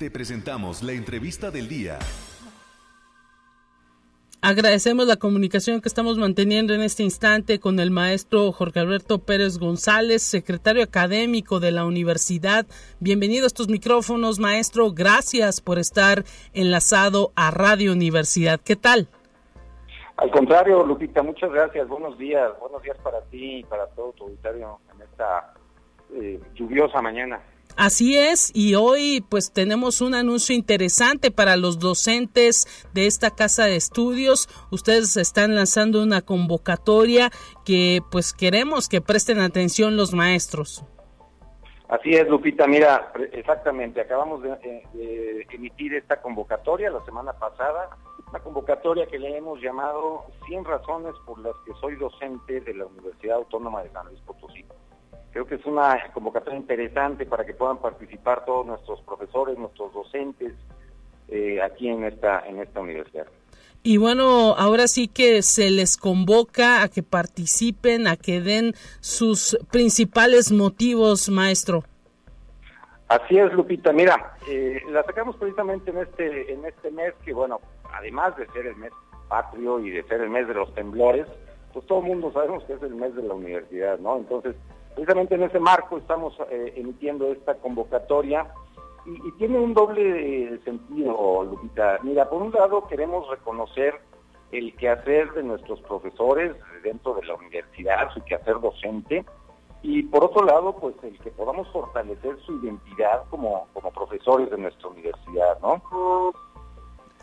Te 0.01 0.09
presentamos 0.09 0.81
la 0.81 0.93
entrevista 0.93 1.51
del 1.51 1.69
día. 1.69 1.99
Agradecemos 4.41 5.05
la 5.05 5.17
comunicación 5.17 5.79
que 5.79 5.87
estamos 5.87 6.17
manteniendo 6.17 6.73
en 6.73 6.81
este 6.81 7.03
instante 7.03 7.59
con 7.59 7.79
el 7.79 7.91
maestro 7.91 8.51
Jorge 8.51 8.79
Alberto 8.79 9.19
Pérez 9.19 9.59
González, 9.59 10.23
secretario 10.23 10.81
académico 10.81 11.59
de 11.59 11.71
la 11.71 11.85
universidad. 11.85 12.65
Bienvenido 12.99 13.43
a 13.43 13.47
estos 13.47 13.67
micrófonos, 13.67 14.39
maestro. 14.39 14.91
Gracias 14.91 15.61
por 15.61 15.77
estar 15.77 16.23
enlazado 16.55 17.31
a 17.35 17.51
Radio 17.51 17.91
Universidad. 17.91 18.59
¿Qué 18.59 18.75
tal? 18.75 19.07
Al 20.17 20.31
contrario, 20.31 20.83
Lupita, 20.83 21.21
muchas 21.21 21.51
gracias. 21.51 21.87
Buenos 21.87 22.17
días. 22.17 22.49
Buenos 22.59 22.81
días 22.81 22.97
para 23.03 23.21
ti 23.25 23.57
y 23.57 23.63
para 23.65 23.85
todo 23.89 24.13
tu 24.13 24.23
auditorio 24.23 24.79
en 24.95 25.01
esta 25.03 25.53
eh, 26.15 26.39
lluviosa 26.55 27.03
mañana. 27.03 27.39
Así 27.83 28.15
es, 28.15 28.51
y 28.53 28.75
hoy 28.75 29.25
pues 29.27 29.51
tenemos 29.51 30.01
un 30.01 30.13
anuncio 30.13 30.55
interesante 30.55 31.31
para 31.31 31.57
los 31.57 31.79
docentes 31.79 32.67
de 32.93 33.07
esta 33.07 33.31
casa 33.31 33.65
de 33.65 33.75
estudios. 33.75 34.47
Ustedes 34.69 35.17
están 35.17 35.55
lanzando 35.55 36.03
una 36.03 36.21
convocatoria 36.21 37.31
que 37.65 38.01
pues 38.11 38.33
queremos 38.33 38.87
que 38.87 39.01
presten 39.01 39.39
atención 39.39 39.97
los 39.97 40.13
maestros. 40.13 40.85
Así 41.87 42.11
es, 42.11 42.29
Lupita, 42.29 42.67
mira, 42.67 43.11
exactamente, 43.31 43.99
acabamos 43.99 44.43
de, 44.43 44.49
de, 44.93 45.47
emitir 45.49 45.95
esta 45.95 46.21
convocatoria 46.21 46.91
la 46.91 47.03
semana 47.03 47.33
pasada, 47.33 47.89
una 48.29 48.39
convocatoria 48.41 49.07
que 49.07 49.17
le 49.17 49.35
hemos 49.35 49.59
llamado 49.59 50.25
100 50.45 50.65
razones 50.65 51.15
por 51.25 51.39
las 51.39 51.55
que 51.65 51.73
soy 51.81 51.95
docente 51.95 52.61
de 52.61 52.75
la 52.75 52.85
Universidad 52.85 53.37
Autónoma 53.37 53.81
de 53.81 53.89
San 53.89 54.05
Luis 54.05 54.21
Potosí. 54.21 54.63
Creo 55.31 55.45
que 55.45 55.55
es 55.55 55.65
una 55.65 55.97
convocatoria 56.13 56.59
interesante 56.59 57.25
para 57.25 57.45
que 57.45 57.53
puedan 57.53 57.77
participar 57.77 58.43
todos 58.45 58.65
nuestros 58.65 59.01
profesores, 59.01 59.57
nuestros 59.57 59.93
docentes 59.93 60.53
eh, 61.29 61.61
aquí 61.61 61.87
en 61.87 62.03
esta, 62.03 62.45
en 62.45 62.59
esta 62.59 62.81
universidad. 62.81 63.27
Y 63.83 63.97
bueno, 63.97 64.53
ahora 64.57 64.87
sí 64.87 65.07
que 65.07 65.41
se 65.41 65.71
les 65.71 65.97
convoca 65.97 66.83
a 66.83 66.89
que 66.89 67.01
participen, 67.01 68.07
a 68.07 68.15
que 68.15 68.41
den 68.41 68.73
sus 68.99 69.57
principales 69.71 70.51
motivos, 70.51 71.29
maestro. 71.29 71.83
Así 73.07 73.37
es, 73.37 73.51
Lupita. 73.53 73.91
Mira, 73.91 74.35
eh, 74.47 74.81
la 74.89 75.03
sacamos 75.03 75.35
precisamente 75.37 75.91
en 75.91 75.97
este, 75.97 76.53
en 76.53 76.63
este 76.65 76.91
mes 76.91 77.13
que, 77.25 77.33
bueno, 77.33 77.59
además 77.91 78.37
de 78.37 78.45
ser 78.47 78.67
el 78.67 78.75
mes 78.75 78.91
patrio 79.27 79.79
y 79.79 79.89
de 79.89 80.03
ser 80.03 80.21
el 80.21 80.29
mes 80.29 80.47
de 80.47 80.53
los 80.53 80.73
temblores, 80.75 81.25
pues 81.73 81.85
todo 81.87 81.99
el 81.99 82.05
mundo 82.05 82.31
sabemos 82.33 82.63
que 82.65 82.73
es 82.73 82.83
el 82.83 82.95
mes 82.95 83.15
de 83.15 83.23
la 83.23 83.33
universidad, 83.33 83.97
¿no? 83.99 84.17
Entonces, 84.17 84.55
Precisamente 84.95 85.35
en 85.35 85.43
ese 85.43 85.59
marco 85.59 85.97
estamos 85.97 86.35
eh, 86.49 86.73
emitiendo 86.75 87.31
esta 87.31 87.55
convocatoria 87.55 88.53
y, 89.05 89.31
tiene 89.33 89.57
un 89.57 89.73
doble 89.73 90.59
sentido, 90.63 91.43
Lupita. 91.43 91.99
Mira, 92.03 92.29
por 92.29 92.41
un 92.41 92.51
lado 92.51 92.87
queremos 92.87 93.27
reconocer 93.29 93.95
el 94.51 94.75
quehacer 94.75 95.31
de 95.33 95.43
nuestros 95.43 95.81
profesores 95.81 96.55
dentro 96.83 97.15
de 97.15 97.25
la 97.25 97.35
universidad, 97.35 98.13
su 98.13 98.21
quehacer 98.23 98.59
docente, 98.59 99.25
y 99.83 100.03
por 100.03 100.25
otro 100.25 100.45
lado, 100.45 100.75
pues 100.75 100.95
el 101.03 101.17
que 101.19 101.31
podamos 101.31 101.67
fortalecer 101.71 102.37
su 102.45 102.63
identidad 102.63 103.23
como, 103.29 103.67
como 103.73 103.91
profesores 103.91 104.49
de 104.51 104.57
nuestra 104.57 104.89
universidad, 104.89 105.59
¿no? 105.61 105.81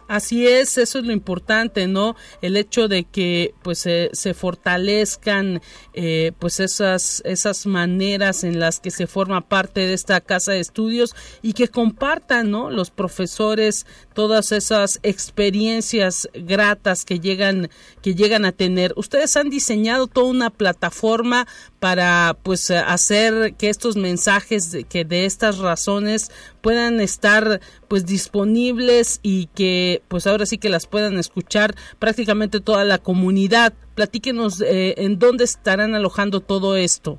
Así 0.08 0.46
es, 0.46 0.78
eso 0.78 0.98
es 0.98 1.04
lo 1.04 1.12
importante, 1.12 1.86
¿no? 1.86 2.16
El 2.40 2.56
hecho 2.56 2.88
de 2.88 3.04
que 3.04 3.54
pues 3.62 3.80
se 3.80 4.34
fortalezcan 4.34 5.60
eh, 5.92 6.32
pues 6.38 6.60
esas 6.60 7.20
esas 7.26 7.66
maneras 7.66 8.42
en 8.42 8.58
las 8.58 8.80
que 8.80 8.90
se 8.90 9.06
forma 9.06 9.42
parte 9.42 9.80
de 9.80 9.92
esta 9.92 10.22
casa 10.22 10.52
de 10.52 10.60
estudios 10.60 11.14
y 11.42 11.52
que 11.52 11.68
compartan, 11.68 12.50
¿no? 12.50 12.70
Los 12.70 12.90
profesores 12.90 13.84
todas 14.14 14.50
esas 14.50 14.98
experiencias 15.02 16.28
gratas 16.32 17.04
que 17.04 17.20
llegan 17.20 17.68
que 18.00 18.14
llegan 18.14 18.46
a 18.46 18.52
tener. 18.52 18.94
Ustedes 18.96 19.36
han 19.36 19.50
diseñado 19.50 20.06
toda 20.06 20.30
una 20.30 20.48
plataforma 20.48 21.46
para 21.80 22.36
pues 22.42 22.70
hacer 22.70 23.54
que 23.54 23.68
estos 23.68 23.96
mensajes 23.96 24.72
de, 24.72 24.84
que 24.84 25.04
de 25.04 25.24
estas 25.24 25.58
razones 25.58 26.30
puedan 26.60 27.00
estar 27.00 27.60
pues 27.88 28.06
disponibles 28.06 29.20
y 29.22 29.46
que 29.54 30.02
pues 30.08 30.26
ahora 30.26 30.46
sí 30.46 30.58
que 30.58 30.68
las 30.68 30.86
puedan 30.86 31.18
escuchar 31.18 31.74
prácticamente 31.98 32.60
toda 32.60 32.84
la 32.84 32.98
comunidad. 32.98 33.72
Platíquenos 33.94 34.60
eh, 34.60 34.94
en 34.98 35.18
dónde 35.18 35.44
estarán 35.44 35.94
alojando 35.94 36.40
todo 36.40 36.76
esto. 36.76 37.18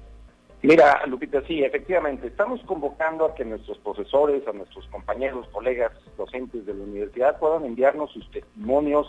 Mira, 0.61 1.05
Lupita, 1.07 1.41
sí, 1.47 1.63
efectivamente, 1.63 2.27
estamos 2.27 2.61
convocando 2.65 3.23
a 3.25 3.33
que 3.33 3.45
nuestros 3.45 3.77
profesores, 3.77 4.45
a 4.45 4.51
nuestros 4.51 4.85
compañeros, 4.87 5.47
colegas 5.53 5.93
docentes 6.17 6.65
de 6.65 6.73
la 6.73 6.83
universidad 6.83 7.39
puedan 7.39 7.63
enviarnos 7.63 8.11
sus 8.11 8.29
testimonios 8.29 9.07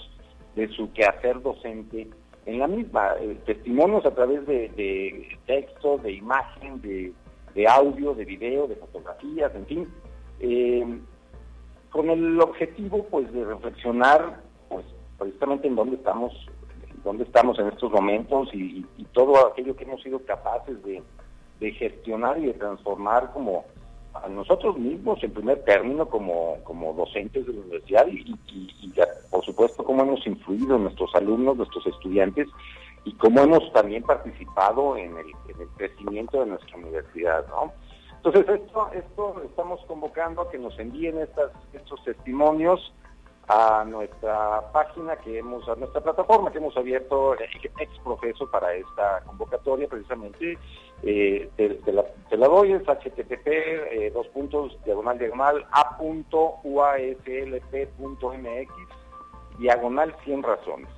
de 0.54 0.68
su 0.68 0.92
quehacer 0.92 1.42
docente 1.42 2.08
en 2.46 2.58
la 2.58 2.66
misma, 2.66 3.14
eh, 3.20 3.38
testimonios 3.44 4.04
a 4.06 4.14
través 4.14 4.46
de, 4.46 5.36
texto, 5.46 5.98
de 5.98 6.12
imagen, 6.12 6.80
de, 6.80 7.12
audio, 7.68 8.14
de 8.14 8.24
video, 8.24 8.66
de 8.66 8.76
fotografías, 8.76 9.54
en 9.54 9.66
fin, 9.66 9.88
eh, 10.40 11.00
con 11.90 12.08
el 12.08 12.40
objetivo 12.40 13.04
pues 13.10 13.30
de 13.32 13.44
reflexionar 13.44 14.40
pues 14.68 14.84
precisamente 15.18 15.68
en 15.68 15.76
dónde 15.76 15.96
estamos, 15.96 16.32
dónde 17.04 17.24
estamos 17.24 17.58
en 17.58 17.68
estos 17.68 17.92
momentos 17.92 18.48
y, 18.54 18.86
todo 19.12 19.48
aquello 19.48 19.74
que 19.74 19.84
hemos 19.84 20.00
sido 20.02 20.24
capaces 20.24 20.76
de, 20.84 21.02
gestionar 21.72 22.38
y 22.38 22.46
de 22.46 22.54
transformar 22.54 23.32
como, 23.32 23.66
a 24.14 24.28
nosotros 24.28 24.76
mismos 24.78 25.22
en 25.22 25.32
primer 25.32 25.62
término 25.64 26.06
como, 26.06 26.56
como 26.64 26.92
docentes 26.94 27.46
de 27.46 27.52
la 27.52 27.60
universidad 27.60 28.06
y, 28.08 28.36
por 29.30 29.44
supuesto 29.44 29.84
cómo 29.84 30.02
hemos 30.02 30.26
influido 30.26 30.76
en 30.76 30.84
nuestros 30.84 31.14
alumnos, 31.14 31.56
nuestros 31.56 31.86
estudiantes 31.86 32.48
y 33.04 33.12
cómo 33.14 33.40
hemos 33.40 33.72
también 33.72 34.02
participado 34.02 34.96
en 34.96 35.16
el, 35.16 35.26
en 35.48 35.60
el 35.60 35.68
crecimiento 35.76 36.40
de 36.40 36.46
nuestra 36.46 36.76
universidad, 36.76 37.46
¿no? 37.48 37.72
Entonces 38.16 38.46
esto, 38.48 38.90
esto 38.92 39.42
estamos 39.44 39.80
convocando 39.86 40.42
a 40.42 40.50
que 40.50 40.58
nos 40.58 40.78
envíen 40.78 41.18
estos 41.18 42.04
testimonios 42.04 42.92
a 43.48 43.84
nuestra 43.84 44.70
página 44.72 45.16
que 45.16 45.38
hemos, 45.38 45.68
a 45.68 45.74
nuestra 45.74 46.00
plataforma 46.00 46.52
que 46.52 46.58
hemos 46.58 46.76
abierto 46.76 47.34
ex 47.34 47.98
profeso 48.04 48.48
para 48.48 48.72
esta 48.74 49.22
convocatoria 49.26 49.88
precisamente. 49.88 50.56
Eh, 51.02 51.48
te, 51.56 51.92
la, 51.92 52.04
doy, 52.46 52.72
es 52.72 52.82
http 52.82 53.46
eh, 53.46 54.10
dos 54.12 54.26
puntos 54.28 54.76
diagonal 54.84 55.18
diagonal 55.18 55.64
a 55.72 55.96
punto 55.96 56.56
mx 56.64 57.24
diagonal 59.58 60.14
100 60.24 60.42
razones. 60.42 60.88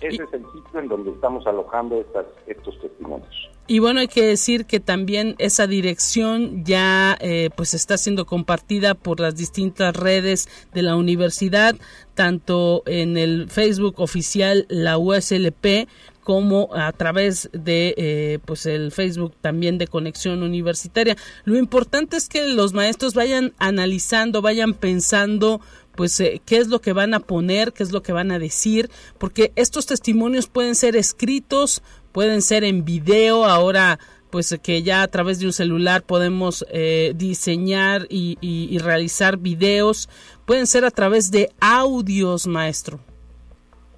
Ese 0.00 0.24
es 0.24 0.32
el 0.32 0.44
sitio 0.52 0.80
en 0.80 0.88
donde 0.88 1.12
estamos 1.12 1.46
alojando 1.46 2.00
estas, 2.00 2.26
estos 2.46 2.78
testimonios. 2.80 3.52
Y 3.68 3.78
bueno, 3.78 4.00
hay 4.00 4.08
que 4.08 4.26
decir 4.26 4.66
que 4.66 4.80
también 4.80 5.36
esa 5.38 5.68
dirección 5.68 6.64
ya 6.64 7.16
eh, 7.20 7.50
pues 7.56 7.74
está 7.74 7.96
siendo 7.96 8.26
compartida 8.26 8.94
por 8.94 9.20
las 9.20 9.36
distintas 9.36 9.94
redes 9.94 10.48
de 10.74 10.82
la 10.82 10.96
universidad, 10.96 11.76
tanto 12.14 12.82
en 12.86 13.16
el 13.16 13.48
Facebook 13.48 14.00
oficial 14.00 14.66
la 14.68 14.98
USLP 14.98 15.86
como 16.22 16.70
a 16.74 16.92
través 16.92 17.50
de 17.52 17.94
eh, 17.96 18.38
pues 18.44 18.66
el 18.66 18.92
Facebook 18.92 19.34
también 19.40 19.78
de 19.78 19.88
conexión 19.88 20.42
universitaria. 20.42 21.16
Lo 21.44 21.56
importante 21.58 22.16
es 22.16 22.28
que 22.28 22.46
los 22.46 22.72
maestros 22.72 23.14
vayan 23.14 23.52
analizando, 23.58 24.42
vayan 24.42 24.74
pensando 24.74 25.60
pues 25.96 26.18
eh, 26.20 26.40
qué 26.44 26.58
es 26.58 26.68
lo 26.68 26.80
que 26.80 26.92
van 26.92 27.14
a 27.14 27.20
poner, 27.20 27.72
qué 27.72 27.82
es 27.82 27.92
lo 27.92 28.02
que 28.02 28.12
van 28.12 28.30
a 28.30 28.38
decir, 28.38 28.90
porque 29.18 29.52
estos 29.56 29.86
testimonios 29.86 30.46
pueden 30.46 30.74
ser 30.74 30.96
escritos, 30.96 31.82
pueden 32.12 32.40
ser 32.40 32.64
en 32.64 32.84
video, 32.84 33.44
ahora 33.44 33.98
pues 34.30 34.58
que 34.62 34.82
ya 34.82 35.02
a 35.02 35.08
través 35.08 35.40
de 35.40 35.46
un 35.46 35.52
celular 35.52 36.04
podemos 36.04 36.64
eh, 36.70 37.12
diseñar 37.14 38.06
y, 38.08 38.78
realizar 38.78 39.36
videos, 39.36 40.08
pueden 40.46 40.66
ser 40.66 40.86
a 40.86 40.90
través 40.90 41.30
de 41.30 41.50
audios, 41.60 42.46
maestro. 42.46 43.11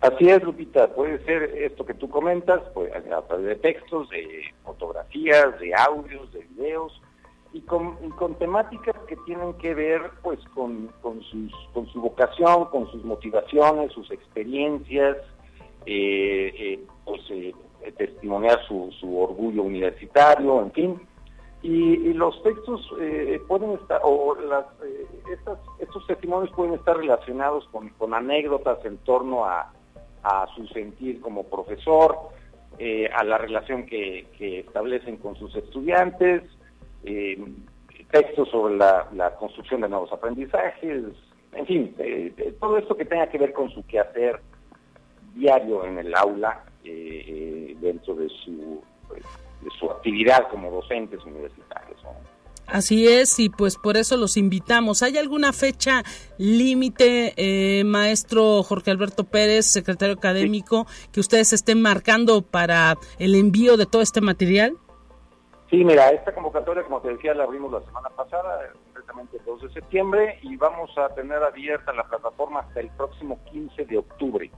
Así 0.05 0.29
es, 0.29 0.43
Lupita, 0.43 0.89
puede 0.89 1.19
ser 1.25 1.45
esto 1.45 1.87
que 1.87 1.95
tú 1.95 2.11
comentas, 2.11 2.61
pues, 2.75 2.93
a 2.95 3.23
través 3.23 3.47
de 3.47 3.57
textos, 3.57 4.11
de 4.11 4.43
fotografías, 4.63 5.59
de 5.59 5.73
audios, 5.75 6.31
de 6.31 6.41
videos, 6.41 7.01
y 7.55 7.63
con, 7.63 7.97
con 8.11 8.35
temáticas 8.35 8.97
que 9.09 9.17
tienen 9.25 9.55
que 9.55 9.73
ver 9.73 10.03
pues 10.23 10.39
con, 10.55 10.89
con, 11.01 11.23
sus, 11.23 11.51
con 11.73 11.87
su 11.87 12.03
vocación, 12.03 12.67
con 12.67 12.87
sus 12.91 13.03
motivaciones, 13.03 13.93
sus 13.93 14.11
experiencias, 14.11 15.17
eh, 15.87 16.53
eh, 16.55 16.81
pues 17.07 17.23
eh, 17.31 17.55
testimoniar 17.97 18.63
su, 18.69 18.93
su 19.01 19.19
orgullo 19.19 19.63
universitario, 19.63 20.61
en 20.61 20.73
fin. 20.73 21.01
Y, 21.63 22.13
los 22.13 22.43
textos 22.43 22.87
pueden 23.49 23.71
estar, 23.71 24.03
o 24.05 24.35
las, 24.35 24.67
estas, 25.33 25.59
estos 25.79 26.07
testimonios 26.07 26.55
pueden 26.55 26.75
estar 26.75 26.95
relacionados 26.95 27.67
con, 27.69 27.89
con 27.89 28.13
anécdotas 28.13 28.85
en 28.85 28.99
torno 28.99 29.47
a, 29.47 29.73
a 30.25 30.47
su 30.57 30.67
sentir 30.69 31.21
como 31.21 31.45
profesor, 31.45 32.17
a 33.15 33.25
la 33.25 33.39
relación 33.39 33.87
que, 33.87 34.27
establecen 34.41 35.19
con 35.19 35.37
sus 35.37 35.55
estudiantes, 35.55 36.43
eh, 37.05 37.39
textos 38.11 38.49
sobre 38.51 38.77
la, 38.77 39.35
construcción 39.39 39.81
de 39.81 39.89
nuevos 39.89 40.13
aprendizajes, 40.13 41.05
en 41.55 41.67
fin, 41.67 41.95
eh, 41.99 42.33
eh, 42.37 42.55
todo 42.61 42.79
esto 42.79 42.97
que 42.97 43.05
tenga 43.05 43.29
que 43.29 43.39
ver 43.39 43.53
con 43.53 43.71
su 43.71 43.85
quehacer 43.87 44.41
diario 45.35 45.85
en 45.85 45.99
el 45.99 46.15
aula 46.15 46.65
eh, 46.85 47.77
dentro 47.81 48.15
de 48.15 48.29
su, 48.29 48.83
de 49.11 49.71
su 49.79 49.91
actividad 49.91 50.49
como 50.49 50.71
docentes 50.71 51.25
universitarios. 51.25 52.01
Así 52.67 53.07
es, 53.07 53.39
y 53.39 53.51
pues 53.51 53.77
por 53.77 53.97
eso 53.97 54.17
los 54.17 54.37
invitamos. 54.37 55.03
¿Hay 55.03 55.19
alguna 55.19 55.53
fecha 55.53 56.03
límite, 56.39 57.83
maestro 57.85 58.63
Jorge 58.63 58.91
Alberto 58.91 59.25
Pérez, 59.25 59.67
secretario 59.67 60.15
académico, 60.15 60.87
que 61.13 61.21
ustedes 61.21 61.53
estén 61.53 61.83
marcando 61.83 62.43
para 62.43 62.97
el 63.19 63.35
envío 63.35 63.77
de 63.77 63.87
todo 63.87 64.03
este 64.03 64.21
material? 64.21 64.77
Sí, 65.71 65.85
mira, 65.85 66.11
esta 66.11 66.35
convocatoria, 66.35 66.85
como 66.85 67.01
te 67.01 67.09
decía, 67.09 67.35
la 67.35 67.45
abrimos 67.45 67.73
la 67.73 67.81
semana 67.83 68.09
pasada, 68.11 68.71
concretamente 68.85 69.39
el 69.39 69.45
2 69.45 69.63
de 69.63 69.73
septiembre, 69.73 70.39
y 70.43 70.57
vamos 70.57 70.91
a 70.97 71.09
tener 71.15 71.43
abierta 71.43 71.93
la 71.93 72.05
plataforma 72.05 72.61
hasta 72.61 72.81
el 72.81 72.91
próximo 72.91 73.41
15 73.51 73.85
de 73.85 73.99
octubre. 73.99 74.51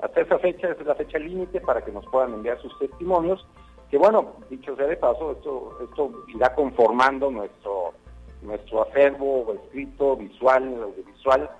Hasta 0.00 0.20
esa 0.20 0.38
fecha, 0.38 0.68
esa 0.68 0.80
es 0.80 0.86
la 0.86 0.94
fecha 0.94 1.18
límite 1.18 1.60
para 1.60 1.84
que 1.84 1.92
nos 1.92 2.06
puedan 2.06 2.34
enviar 2.34 2.60
sus 2.62 2.78
testimonios, 2.78 3.46
que 3.90 3.98
bueno, 3.98 4.34
dicho 4.48 4.76
sea 4.76 4.86
de 4.86 4.96
paso, 4.96 5.32
esto, 5.32 5.76
esto 5.82 6.24
irá 6.28 6.54
conformando 6.54 7.30
nuestro, 7.30 7.92
nuestro 8.42 8.82
acervo 8.82 9.52
escrito, 9.64 10.16
visual, 10.16 10.80
audiovisual, 10.82 11.50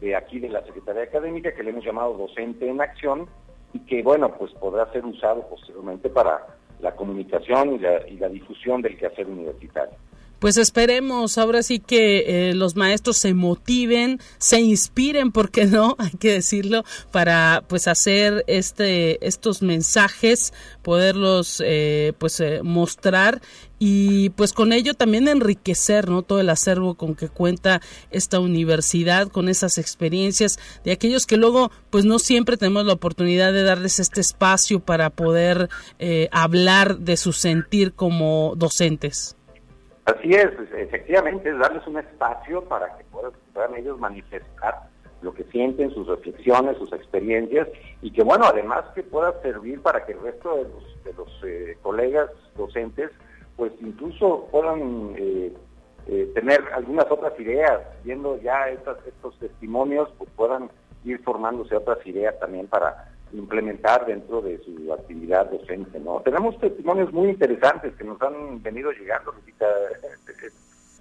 de 0.00 0.16
aquí 0.16 0.38
de 0.38 0.48
la 0.48 0.64
Secretaría 0.64 1.02
Académica, 1.02 1.52
que 1.52 1.62
le 1.62 1.70
hemos 1.70 1.84
llamado 1.84 2.14
Docente 2.14 2.68
en 2.68 2.80
Acción, 2.80 3.26
y 3.72 3.80
que 3.80 4.02
bueno, 4.02 4.32
pues 4.36 4.52
podrá 4.54 4.90
ser 4.92 5.04
usado 5.04 5.48
posteriormente 5.48 6.08
para 6.08 6.46
la 6.80 6.94
comunicación 6.94 7.74
y 7.74 7.78
la, 7.78 8.08
y 8.08 8.16
la 8.16 8.28
difusión 8.28 8.80
del 8.82 8.96
quehacer 8.96 9.26
universitario. 9.26 9.96
Pues 10.42 10.56
esperemos 10.56 11.38
ahora 11.38 11.62
sí 11.62 11.78
que 11.78 12.50
eh, 12.50 12.54
los 12.54 12.74
maestros 12.74 13.16
se 13.16 13.32
motiven, 13.32 14.18
se 14.38 14.60
inspiren, 14.60 15.30
porque 15.30 15.66
no, 15.66 15.94
hay 16.00 16.10
que 16.18 16.32
decirlo, 16.32 16.82
para 17.12 17.62
pues 17.68 17.86
hacer 17.86 18.42
este 18.48 19.24
estos 19.24 19.62
mensajes, 19.62 20.52
poderlos 20.82 21.62
eh, 21.64 22.14
pues 22.18 22.40
eh, 22.40 22.58
mostrar 22.64 23.40
y 23.78 24.30
pues 24.30 24.52
con 24.52 24.72
ello 24.72 24.94
también 24.94 25.28
enriquecer 25.28 26.10
no 26.10 26.22
todo 26.22 26.40
el 26.40 26.50
acervo 26.50 26.96
con 26.96 27.14
que 27.14 27.28
cuenta 27.28 27.80
esta 28.10 28.40
universidad 28.40 29.28
con 29.28 29.48
esas 29.48 29.78
experiencias 29.78 30.58
de 30.84 30.90
aquellos 30.90 31.26
que 31.26 31.36
luego 31.36 31.70
pues 31.90 32.04
no 32.04 32.18
siempre 32.18 32.56
tenemos 32.56 32.84
la 32.84 32.92
oportunidad 32.94 33.52
de 33.52 33.62
darles 33.62 34.00
este 34.00 34.20
espacio 34.20 34.80
para 34.80 35.10
poder 35.10 35.68
eh, 36.00 36.28
hablar 36.32 36.98
de 36.98 37.16
su 37.16 37.32
sentir 37.32 37.92
como 37.92 38.54
docentes 38.56 39.36
así 40.04 40.34
es 40.34 40.50
efectivamente 40.74 41.50
es 41.50 41.58
darles 41.58 41.86
un 41.86 41.98
espacio 41.98 42.62
para 42.64 42.96
que 42.96 43.04
puedan, 43.04 43.74
ellos 43.76 43.98
manifestar 43.98 44.90
lo 45.20 45.32
que 45.32 45.44
sienten, 45.44 45.94
sus 45.94 46.08
reflexiones, 46.08 46.76
sus 46.78 46.92
experiencias, 46.92 47.68
y 48.00 48.10
que 48.10 48.24
bueno, 48.24 48.44
además 48.44 48.84
que 48.94 49.04
pueda 49.04 49.40
servir 49.42 49.80
para 49.80 50.04
que 50.04 50.12
el 50.12 50.20
resto 50.20 50.56
de 50.56 50.64
los, 50.64 51.04
de 51.04 51.12
los 51.12 51.44
eh, 51.44 51.78
colegas 51.82 52.28
docentes 52.56 53.10
pues 53.56 53.72
incluso 53.80 54.48
puedan 54.50 55.14
eh, 55.16 55.52
eh, 56.08 56.30
tener 56.34 56.60
algunas 56.74 57.08
otras 57.10 57.38
ideas, 57.38 57.80
viendo 58.02 58.40
ya 58.40 58.68
estas, 58.68 58.98
estos 59.06 59.38
testimonios, 59.38 60.08
pues 60.18 60.30
puedan 60.34 60.70
ir 61.04 61.22
formándose 61.22 61.76
otras 61.76 62.04
ideas 62.06 62.38
también 62.40 62.66
para 62.66 63.11
implementar 63.32 64.06
dentro 64.06 64.40
de 64.42 64.58
su 64.64 64.92
actividad 64.92 65.50
docente, 65.50 65.98
¿no? 66.00 66.20
Tenemos 66.20 66.58
testimonios 66.58 67.12
muy 67.12 67.30
interesantes 67.30 67.94
que 67.96 68.04
nos 68.04 68.20
han 68.22 68.62
venido 68.62 68.90
llegando, 68.92 69.34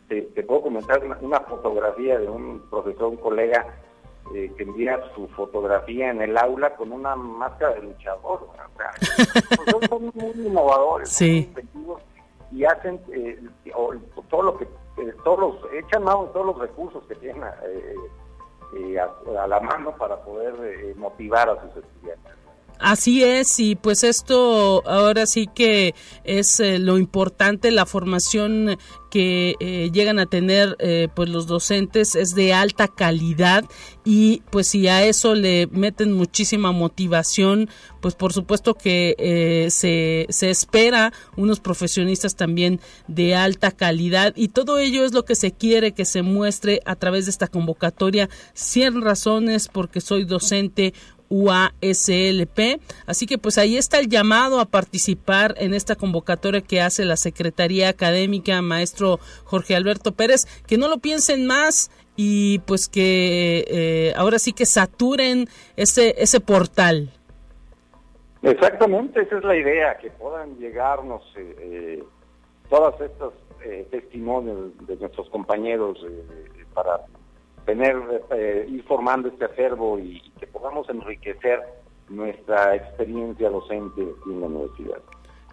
te, 0.08 0.22
te, 0.22 0.44
puedo 0.44 0.64
comentar 0.64 1.02
una, 1.22 1.40
fotografía 1.42 2.20
de 2.20 2.28
un 2.28 2.62
profesor, 2.70 3.08
un 3.08 3.18
colega 3.18 3.66
eh, 4.36 4.52
que 4.58 4.64
envía 4.64 5.00
su 5.16 5.28
fotografía 5.30 6.12
en 6.12 6.22
el 6.22 6.38
aula 6.38 6.76
con 6.76 6.92
una 6.92 7.16
máscara 7.16 7.76
de 7.76 7.84
luchador, 7.84 8.50
o 8.50 8.54
sea, 8.78 9.88
son 9.90 10.12
muy 10.14 10.48
innovadores, 10.48 11.10
sí 11.10 11.52
y 12.52 12.66
hacen 12.66 13.00
eh, 13.14 13.40
todo 14.30 14.44
lo 14.44 14.58
que 14.58 14.66
eh, 14.66 15.14
todos 15.24 15.40
los 15.40 15.74
echan 15.74 16.04
mano 16.04 16.30
todos 16.34 16.48
los 16.48 16.60
recursos 16.60 17.04
que 17.08 17.16
tienen 17.16 17.44
eh, 18.74 19.00
a, 19.00 19.48
la 19.48 19.60
mano 19.60 19.96
para 19.98 20.18
poder 20.18 20.96
motivar 20.96 21.50
a 21.50 21.62
sus 21.62 21.84
estudiantes. 21.84 22.34
Así 22.82 23.24
es, 23.24 23.60
y 23.60 23.76
pues 23.76 24.04
esto 24.04 24.82
ahora 24.88 25.28
sí 25.28 25.48
que 25.54 25.94
es 26.24 26.60
lo 26.60 26.98
importante, 26.98 27.70
la 27.70 27.86
formación 27.86 28.78
que 29.12 29.56
eh, 29.60 29.92
llegan 29.94 30.18
a 30.18 30.26
tener 30.26 30.78
eh, 30.80 31.10
pues 31.14 31.30
los 31.30 31.46
docentes 31.46 32.16
es 32.16 32.34
de 32.34 32.54
alta 32.54 32.88
calidad 32.88 33.66
y 34.06 34.42
pues 34.50 34.70
si 34.70 34.88
a 34.88 35.04
eso 35.04 35.36
le 35.36 35.68
meten 35.68 36.14
muchísima 36.14 36.72
motivación 36.72 37.70
pues 38.00 38.16
por 38.16 38.32
supuesto 38.32 38.74
que 38.74 39.16
eh, 39.20 39.68
se, 39.70 40.28
se 40.30 40.50
espera 40.50 41.12
unos 41.36 41.60
profesionistas 41.60 42.36
también 42.36 42.80
de 43.08 43.36
alta 43.36 43.72
calidad 43.72 44.34
y 44.36 44.48
todo 44.48 44.80
ello 44.80 45.04
es 45.04 45.14
lo 45.14 45.26
que 45.26 45.36
se 45.36 45.52
quiere 45.52 45.92
que 45.92 46.06
se 46.06 46.22
muestre 46.22 46.80
a 46.86 46.96
través 46.96 47.26
de 47.26 47.32
esta 47.32 47.48
convocatoria. 47.48 48.30
100 48.54 49.02
razones 49.02 49.68
porque 49.68 50.00
soy 50.00 50.24
docente 50.24 50.94
UASLP. 51.32 52.80
Así 53.08 53.26
que 53.26 53.38
pues 53.38 53.58
ahí 53.58 53.78
está 53.78 53.98
el 54.00 54.10
llamado 54.10 54.60
a 54.60 54.66
participar 54.66 55.56
en 55.58 55.74
esta 55.74 55.96
convocatoria 55.96 56.62
que 56.62 56.82
hace 56.82 57.06
la 57.06 57.16
Secretaría 57.16 57.90
Académica, 57.90 58.62
maestro 58.62 59.20
Jorge 59.46 59.76
Alberto 59.76 60.12
Pérez, 60.12 60.46
que 60.68 60.78
no 60.78 60.88
lo 60.88 61.00
piensen 61.00 61.48
más 61.48 61.90
y 62.16 62.60
pues 62.60 62.88
que 62.88 63.66
eh, 63.68 64.14
ahora 64.16 64.38
sí 64.38 64.54
que 64.54 64.66
saturen 64.66 65.48
ese, 65.78 66.16
ese 66.22 66.40
portal. 66.40 67.10
Exactamente, 68.44 69.22
esa 69.22 69.38
es 69.38 69.44
la 69.44 69.56
idea, 69.56 69.98
que 69.98 70.10
puedan 70.12 70.58
llegarnos 70.58 71.22
eh, 71.38 71.56
eh 71.60 72.04
todas 72.70 73.00
estas 73.02 73.34
eh, 73.66 73.86
testimonios 73.92 74.72
de 74.88 74.96
nuestros 74.96 75.30
compañeros 75.30 76.00
para 76.74 77.02
tener, 77.66 77.96
ir 78.68 78.84
formando 78.84 79.30
este 79.30 79.46
acervo 79.46 80.00
y, 80.00 80.22
que 80.40 80.48
podamos 80.48 80.90
enriquecer 80.90 81.62
nuestra 82.10 82.76
experiencia 82.76 83.50
docente 83.50 84.02
en 84.02 84.42
la 84.42 84.48
universidad. 84.48 85.02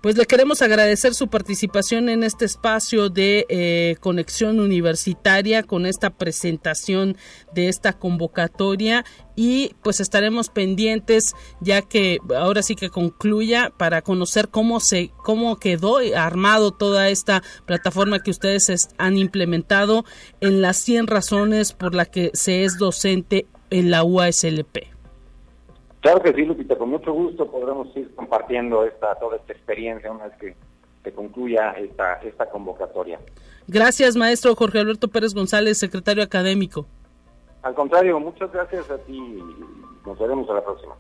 Pues 0.03 0.17
le 0.17 0.27
queremos 0.27 0.63
agradecer 0.63 1.15
su 1.15 1.29
participación 1.29 2.09
en 2.09 2.23
este 2.23 2.45
espacio 2.45 3.09
de 3.09 3.47
eh, 3.49 3.97
conexión 4.01 4.61
universitaria 4.61 5.65
con 5.65 5.87
esta 5.87 6.11
presentación 6.11 7.17
de 7.53 7.69
esta 7.69 7.93
convocatoria 7.95 9.05
y 9.35 9.75
pues 9.83 9.99
estaremos 10.01 10.51
pendientes 10.51 11.35
ya 11.61 11.83
que 11.83 12.19
ahora 12.37 12.63
sí 12.63 12.77
que 12.77 12.91
concluya 12.91 13.73
para 13.77 14.03
conocer 14.03 14.49
cómo 14.49 14.79
se 14.79 15.11
cómo 15.25 15.57
quedó 15.57 15.99
armado 16.17 16.71
toda 16.71 17.09
esta 17.09 17.43
plataforma 17.67 18.21
que 18.21 18.31
ustedes 18.31 18.89
han 18.99 19.17
implementado 19.17 20.05
en 20.41 20.63
las 20.63 20.77
100 20.77 21.09
razones 21.09 21.73
por 21.73 21.95
las 21.95 22.09
que 22.09 22.31
se 22.35 22.65
es 22.65 22.79
docente 22.79 23.47
en 23.71 23.91
la 23.91 24.05
UASLP. 24.05 24.98
Claro 26.01 26.23
que 26.23 26.33
sí, 26.33 26.45
Lupita, 26.45 26.77
con 26.77 26.91
mucho 26.91 27.13
gusto 27.13 27.51
podremos 27.51 27.95
ir 27.97 28.15
compartiendo 28.15 28.85
esta, 28.85 29.15
toda 29.17 29.37
esta 29.37 29.53
experiencia 29.53 30.11
una 30.11 30.29
vez 30.29 30.37
que 30.39 30.57
se 31.03 31.13
concluya 31.13 31.73
esta, 31.73 32.15
esta 32.15 32.49
convocatoria. 32.49 33.19
Gracias, 33.67 34.17
maestro 34.17 34.55
Jorge 34.55 34.79
Alberto 34.79 35.09
Pérez 35.09 35.35
González, 35.35 35.79
secretario 35.79 36.23
académico. 36.23 36.87
Al 37.63 37.75
contrario, 37.75 38.21
muchas 38.21 38.53
gracias 38.53 38.91
a 38.91 38.99
ti. 38.99 39.21
Nos 40.07 40.19
veremos 40.19 40.49
a 40.49 40.55
la 40.55 40.65
próxima. 40.65 40.95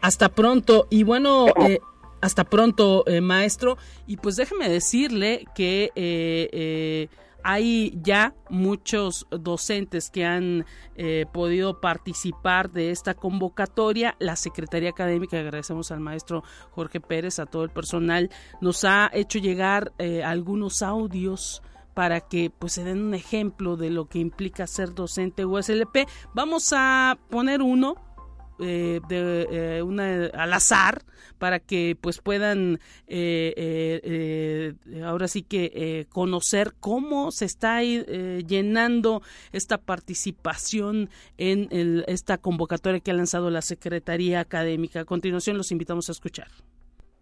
Hasta 0.00 0.28
pronto. 0.28 0.86
Y 0.88 1.02
bueno, 1.02 1.46
eh, 1.68 1.80
hasta 2.20 2.44
pronto, 2.44 3.04
eh, 3.06 3.20
maestro. 3.20 3.76
Y 4.06 4.16
pues 4.18 4.36
déjeme 4.36 4.68
decirle 4.68 5.44
que 5.54 5.90
eh, 5.94 6.48
eh 6.52 7.08
hay 7.44 7.96
ya 8.02 8.34
muchos 8.48 9.26
docentes 9.30 10.10
que 10.10 10.24
han 10.24 10.64
eh, 10.96 11.26
podido 11.32 11.80
participar 11.80 12.72
de 12.72 12.90
esta 12.90 13.14
convocatoria. 13.14 14.16
La 14.18 14.34
Secretaría 14.34 14.90
Académica, 14.90 15.38
agradecemos 15.38 15.92
al 15.92 16.00
maestro 16.00 16.42
Jorge 16.70 17.00
Pérez, 17.00 17.38
a 17.38 17.46
todo 17.46 17.62
el 17.64 17.70
personal, 17.70 18.30
nos 18.62 18.84
ha 18.84 19.10
hecho 19.12 19.38
llegar 19.38 19.92
eh, 19.98 20.24
algunos 20.24 20.82
audios 20.82 21.62
para 21.92 22.20
que 22.20 22.50
pues 22.50 22.72
se 22.72 22.82
den 22.82 23.02
un 23.02 23.14
ejemplo 23.14 23.76
de 23.76 23.90
lo 23.90 24.06
que 24.06 24.18
implica 24.18 24.66
ser 24.66 24.94
docente 24.94 25.44
USLP. 25.44 26.08
Vamos 26.34 26.72
a 26.74 27.18
poner 27.30 27.62
uno 27.62 27.94
eh, 28.60 29.00
de 29.08 29.78
eh, 29.78 29.82
una 29.82 30.26
al 30.26 30.52
azar 30.52 31.02
para 31.38 31.58
que 31.58 31.96
pues 32.00 32.20
puedan 32.20 32.78
eh, 33.08 34.74
ahora 35.04 35.26
sí 35.26 35.42
que 35.42 36.06
conocer 36.10 36.74
cómo 36.78 37.32
se 37.32 37.46
está 37.46 37.82
llenando 37.82 39.22
esta 39.52 39.78
participación 39.78 41.10
en 41.36 42.04
esta 42.06 42.38
convocatoria 42.38 43.00
que 43.00 43.10
ha 43.10 43.14
lanzado 43.14 43.50
la 43.50 43.62
Secretaría 43.62 44.40
Académica. 44.40 45.00
A 45.00 45.04
continuación 45.04 45.56
los 45.56 45.72
invitamos 45.72 46.08
a 46.08 46.12
escuchar. 46.12 46.48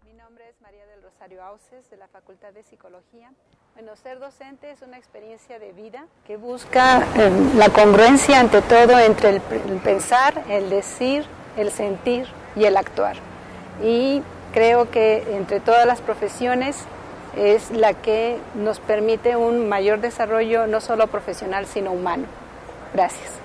Mi 0.05 0.12
nombre 0.12 0.49
es 0.51 0.61
María 0.61 0.87
del 0.87 1.03
Rosario 1.03 1.43
Auces 1.43 1.89
de 1.91 1.97
la 1.97 2.09
Facultad 2.09 2.53
de 2.53 2.62
Psicología. 2.62 3.33
Bueno, 3.74 3.96
ser 3.96 4.18
docente 4.18 4.70
es 4.70 4.82
una 4.82 4.98
experiencia 4.98 5.58
de 5.58 5.72
vida 5.72 6.04
que 6.26 6.36
busca 6.36 7.06
em, 7.14 7.56
la 7.56 7.70
congruencia 7.70 8.38
ante 8.38 8.60
todo 8.60 8.98
entre 8.98 9.30
el, 9.30 9.40
pensar, 9.82 10.44
el 10.50 10.68
decir, 10.68 11.24
el 11.56 11.70
sentir 11.70 12.26
y 12.54 12.64
el 12.64 12.76
actuar. 12.76 13.16
Y 13.82 14.22
creo 14.52 14.90
que 14.90 15.24
entre 15.36 15.60
todas 15.60 15.86
las 15.86 16.02
profesiones 16.02 16.84
es 17.34 17.70
la 17.70 17.94
que 17.94 18.38
nos 18.54 18.78
permite 18.78 19.36
un 19.36 19.66
mayor 19.68 20.00
desarrollo 20.00 20.66
no 20.66 20.82
solo 20.82 21.06
profesional, 21.06 21.64
sino 21.64 21.92
humano. 21.92 22.26
Gracias. 22.92 23.41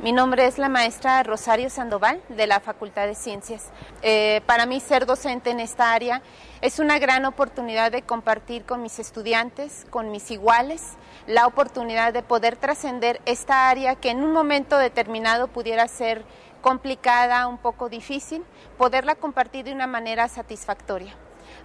Mi 0.00 0.12
nombre 0.12 0.46
es 0.46 0.58
la 0.58 0.68
maestra 0.68 1.24
Rosario 1.24 1.70
Sandoval 1.70 2.22
de 2.28 2.46
la 2.46 2.60
Facultad 2.60 3.08
de 3.08 3.16
Ciencias. 3.16 3.70
Eh, 4.02 4.42
para 4.46 4.64
mí 4.64 4.78
ser 4.78 5.06
docente 5.06 5.50
en 5.50 5.58
esta 5.58 5.92
área 5.92 6.22
es 6.60 6.78
una 6.78 7.00
gran 7.00 7.24
oportunidad 7.24 7.90
de 7.90 8.02
compartir 8.02 8.64
con 8.64 8.80
mis 8.80 9.00
estudiantes, 9.00 9.86
con 9.90 10.12
mis 10.12 10.30
iguales, 10.30 10.92
la 11.26 11.48
oportunidad 11.48 12.12
de 12.12 12.22
poder 12.22 12.54
trascender 12.54 13.20
esta 13.26 13.68
área 13.70 13.96
que 13.96 14.10
en 14.10 14.22
un 14.22 14.32
momento 14.32 14.78
determinado 14.78 15.48
pudiera 15.48 15.88
ser 15.88 16.24
complicada, 16.60 17.48
un 17.48 17.58
poco 17.58 17.88
difícil, 17.88 18.44
poderla 18.76 19.16
compartir 19.16 19.64
de 19.64 19.72
una 19.72 19.88
manera 19.88 20.28
satisfactoria. 20.28 21.16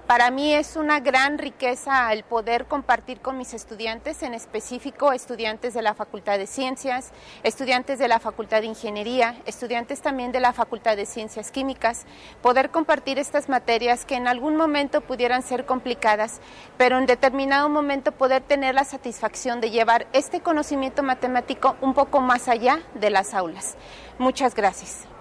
Para 0.08 0.32
mí 0.32 0.54
es 0.54 0.76
una 0.76 0.99
gran 0.99 1.38
riqueza 1.38 2.12
el 2.12 2.24
poder 2.24 2.66
compartir 2.66 3.22
con 3.22 3.38
mis 3.38 3.54
estudiantes, 3.54 4.22
en 4.22 4.34
específico 4.34 5.14
estudiantes 5.14 5.74
de 5.74 5.82
la 5.82 5.93
Facultad 5.93 6.38
de 6.38 6.45
Ciencias, 6.45 7.12
estudiantes 7.43 7.99
de 7.99 8.10
la 8.10 8.20
Facultad 8.20 8.60
de 8.60 8.68
Ingeniería, 8.68 9.38
estudiantes 9.45 10.01
también 10.01 10.34
de 10.34 10.41
la 10.41 10.51
Facultad 10.51 10.97
de 10.97 11.06
Ciencias 11.06 11.51
Químicas, 11.51 12.06
poder 12.41 12.70
compartir 12.70 13.18
estas 13.18 13.47
materias 13.47 14.04
que 14.04 14.16
en 14.16 14.28
algún 14.28 14.58
momento 14.58 14.99
pudieran 14.99 15.41
ser 15.41 15.66
complicadas, 15.66 16.41
pero 16.78 16.97
en 16.97 17.06
determinado 17.06 17.70
momento 17.70 18.12
poder 18.12 18.43
tener 18.43 18.76
la 18.76 18.84
satisfacción 18.84 19.62
de 19.62 19.72
llevar 19.72 20.08
este 20.12 20.41
conocimiento 20.41 21.01
matemático 21.01 21.78
un 21.80 21.93
poco 21.93 22.20
más 22.20 22.49
allá 22.49 22.82
de 22.93 23.10
las 23.10 23.34
aulas. 23.34 23.78
Muchas 24.20 24.54
gracias. 24.54 25.12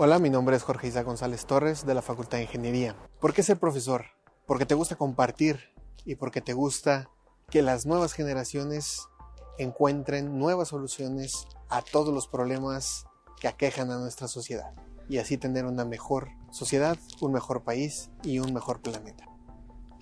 Hola, 0.00 0.20
mi 0.20 0.30
nombre 0.30 0.54
es 0.54 0.62
Jorge 0.62 0.86
Isa 0.86 1.02
González 1.02 1.44
Torres 1.44 1.84
de 1.84 1.92
la 1.92 2.02
Facultad 2.02 2.38
de 2.38 2.44
Ingeniería. 2.44 2.94
¿Por 3.18 3.34
qué 3.34 3.42
ser 3.42 3.58
profesor? 3.58 4.04
Porque 4.46 4.64
te 4.64 4.76
gusta 4.76 4.94
compartir 4.94 5.74
y 6.04 6.14
porque 6.14 6.40
te 6.40 6.52
gusta 6.52 7.10
que 7.50 7.62
las 7.62 7.84
nuevas 7.84 8.12
generaciones 8.12 9.08
encuentren 9.58 10.38
nuevas 10.38 10.68
soluciones 10.68 11.48
a 11.68 11.82
todos 11.82 12.14
los 12.14 12.28
problemas 12.28 13.06
que 13.40 13.48
aquejan 13.48 13.90
a 13.90 13.98
nuestra 13.98 14.28
sociedad 14.28 14.72
y 15.08 15.18
así 15.18 15.36
tener 15.36 15.64
una 15.64 15.84
mejor 15.84 16.28
sociedad, 16.52 16.96
un 17.20 17.32
mejor 17.32 17.64
país 17.64 18.08
y 18.22 18.38
un 18.38 18.54
mejor 18.54 18.80
planeta. 18.80 19.27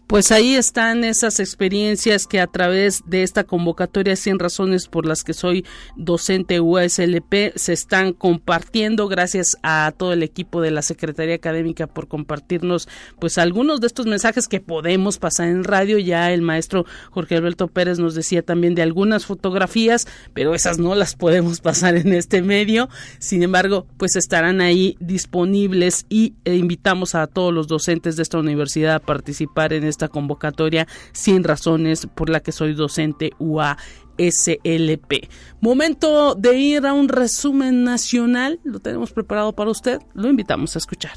Pues 0.07 0.31
ahí 0.31 0.55
están 0.55 1.03
esas 1.03 1.41
experiencias 1.41 2.29
que 2.29 2.39
a 2.39 2.47
través 2.47 3.03
de 3.07 3.25
esta 3.25 3.43
convocatoria 3.43 4.15
100 4.15 4.39
razones 4.39 4.87
por 4.87 5.05
las 5.05 5.25
que 5.25 5.35
soy 5.35 5.65
docente 5.97 6.61
USLP 6.61 7.57
se 7.57 7.73
están 7.73 8.13
compartiendo 8.13 9.09
gracias 9.09 9.57
a 9.65 9.93
todo 9.97 10.13
el 10.13 10.23
equipo 10.23 10.61
de 10.61 10.71
la 10.71 10.83
Secretaría 10.83 11.35
Académica 11.35 11.89
por 11.89 12.07
compartirnos 12.07 12.89
pues 13.19 13.37
algunos 13.37 13.81
de 13.81 13.89
estos 13.89 14.07
mensajes 14.07 14.47
que 14.47 14.61
podemos 14.61 15.19
pasar 15.19 15.49
en 15.49 15.65
radio. 15.65 15.99
Ya 15.99 16.31
el 16.31 16.41
maestro 16.41 16.87
Jorge 17.11 17.35
Alberto 17.35 17.67
Pérez 17.67 17.99
nos 17.99 18.15
decía 18.15 18.43
también 18.43 18.77
de 18.77 18.83
algunas 18.83 19.27
fotografías, 19.27 20.07
pero 20.33 20.55
esas 20.55 20.79
no 20.79 20.95
las 20.95 21.17
podemos 21.17 21.61
pasar 21.61 21.97
en 21.97 22.13
este 22.13 22.43
medio. 22.43 22.89
Sin 23.19 23.43
embargo, 23.43 23.89
pues 23.97 24.15
estarán 24.15 24.61
ahí 24.61 24.97
disponibles 25.01 26.07
y 26.09 26.35
e 26.45 26.55
invitamos 26.55 27.17
a 27.17 27.27
todos 27.27 27.53
los 27.53 27.67
docentes 27.67 28.15
de 28.15 28.23
esta 28.23 28.39
universidad 28.39 28.95
a 28.95 29.01
participar 29.01 29.73
en 29.73 29.83
este 29.83 29.96
esta 29.97 30.09
convocatoria 30.09 30.87
100 31.13 31.45
razones 31.45 32.07
por 32.15 32.29
la 32.29 32.41
que 32.41 32.53
soy 32.53 32.75
docente 32.75 33.31
UASLP. 33.39 35.29
Momento 35.61 36.35
de 36.35 36.59
ir 36.59 36.87
a 36.87 36.93
un 36.93 37.09
resumen 37.09 37.83
nacional, 37.83 38.61
lo 38.63 38.81
tenemos 38.81 39.13
preparado 39.13 39.55
para 39.55 39.71
usted, 39.71 40.01
lo 40.15 40.29
invitamos 40.29 40.77
a 40.77 40.79
escuchar. 40.79 41.15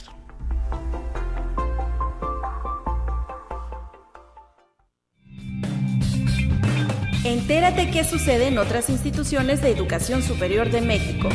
Entérate 7.26 7.92
qué 7.92 8.06
sucede 8.06 8.48
en 8.48 8.58
otras 8.58 8.90
instituciones 8.90 9.62
de 9.62 9.72
educación 9.72 10.24
superior 10.24 10.72
de 10.72 10.82
México. 10.82 11.28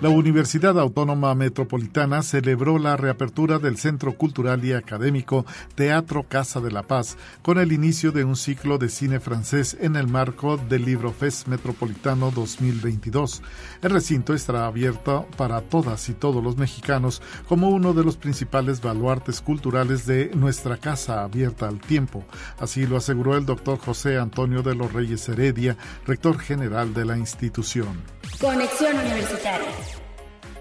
La 0.00 0.08
Universidad 0.08 0.80
Autónoma 0.80 1.34
Metropolitana 1.34 2.22
celebró 2.22 2.78
la 2.78 2.96
reapertura 2.96 3.58
del 3.58 3.76
Centro 3.76 4.16
Cultural 4.16 4.64
y 4.64 4.72
Académico 4.72 5.44
Teatro 5.74 6.22
Casa 6.22 6.58
de 6.62 6.70
la 6.70 6.84
Paz 6.84 7.18
con 7.42 7.58
el 7.58 7.70
inicio 7.70 8.10
de 8.10 8.24
un 8.24 8.34
ciclo 8.34 8.78
de 8.78 8.88
cine 8.88 9.20
francés 9.20 9.76
en 9.78 9.96
el 9.96 10.06
marco 10.06 10.56
del 10.56 10.86
Libro 10.86 11.12
Fest 11.12 11.48
Metropolitano 11.48 12.30
2022. 12.30 13.42
El 13.82 13.90
recinto 13.90 14.32
estará 14.32 14.64
abierto 14.64 15.28
para 15.36 15.60
todas 15.60 16.08
y 16.08 16.14
todos 16.14 16.42
los 16.42 16.56
mexicanos 16.56 17.20
como 17.46 17.68
uno 17.68 17.92
de 17.92 18.02
los 18.02 18.16
principales 18.16 18.80
baluartes 18.80 19.42
culturales 19.42 20.06
de 20.06 20.30
nuestra 20.34 20.78
casa 20.78 21.24
abierta 21.24 21.68
al 21.68 21.78
tiempo. 21.78 22.24
Así 22.58 22.86
lo 22.86 22.96
aseguró 22.96 23.36
el 23.36 23.44
doctor 23.44 23.78
José 23.78 24.16
Antonio 24.16 24.62
de 24.62 24.74
los 24.74 24.94
Reyes 24.94 25.28
Heredia, 25.28 25.76
rector 26.06 26.38
general 26.38 26.94
de 26.94 27.04
la 27.04 27.18
institución. 27.18 28.00
Conexión 28.40 28.96
Universitaria. 28.96 29.89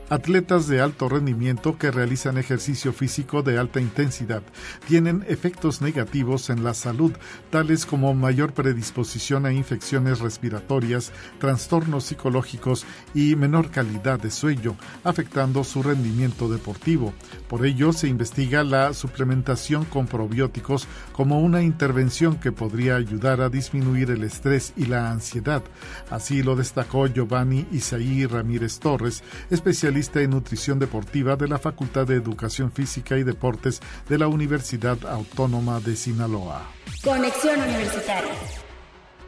Atletas 0.09 0.67
de 0.67 0.81
alto 0.81 1.07
rendimiento 1.07 1.77
que 1.77 1.91
realizan 1.91 2.39
ejercicio 2.39 2.91
físico 2.93 3.43
de 3.43 3.59
alta 3.59 3.79
intensidad 3.79 4.41
tienen 4.87 5.23
efectos 5.27 5.83
negativos 5.83 6.49
en 6.49 6.63
la 6.63 6.73
salud, 6.73 7.11
tales 7.51 7.85
como 7.85 8.15
mayor 8.15 8.53
predisposición 8.53 9.45
a 9.45 9.53
infecciones 9.53 10.19
respiratorias, 10.19 11.11
trastornos 11.37 12.05
psicológicos 12.05 12.87
y 13.13 13.35
menor 13.35 13.69
calidad 13.69 14.19
de 14.19 14.31
sueño, 14.31 14.75
afectando 15.03 15.63
su 15.63 15.83
rendimiento 15.83 16.49
deportivo. 16.49 17.13
Por 17.47 17.63
ello, 17.63 17.93
se 17.93 18.07
investiga 18.07 18.63
la 18.63 18.95
suplementación 18.95 19.85
con 19.85 20.07
probióticos 20.07 20.87
como 21.11 21.39
una 21.39 21.61
intervención 21.61 22.39
que 22.39 22.51
podría 22.51 22.95
ayudar 22.95 23.41
a 23.41 23.49
disminuir 23.49 24.09
el 24.09 24.23
estrés 24.23 24.73
y 24.75 24.87
la 24.87 25.11
ansiedad. 25.11 25.61
Así 26.09 26.41
lo 26.41 26.55
destacó 26.55 27.05
Giovanni 27.05 27.67
Isaí 27.71 28.25
Ramírez 28.25 28.79
Torres, 28.79 29.23
especialista 29.51 29.98
en 29.99 30.29
nutrición 30.29 30.79
deportiva 30.79 31.35
de 31.35 31.49
la 31.49 31.59
Facultad 31.59 32.07
de 32.07 32.15
Educación 32.15 32.71
Física 32.71 33.17
y 33.17 33.23
Deportes 33.23 33.81
de 34.07 34.17
la 34.17 34.27
Universidad 34.27 34.97
Autónoma 35.05 35.81
de 35.81 35.95
Sinaloa. 35.95 36.71
Conexión 37.03 37.59
Universitaria. 37.59 38.31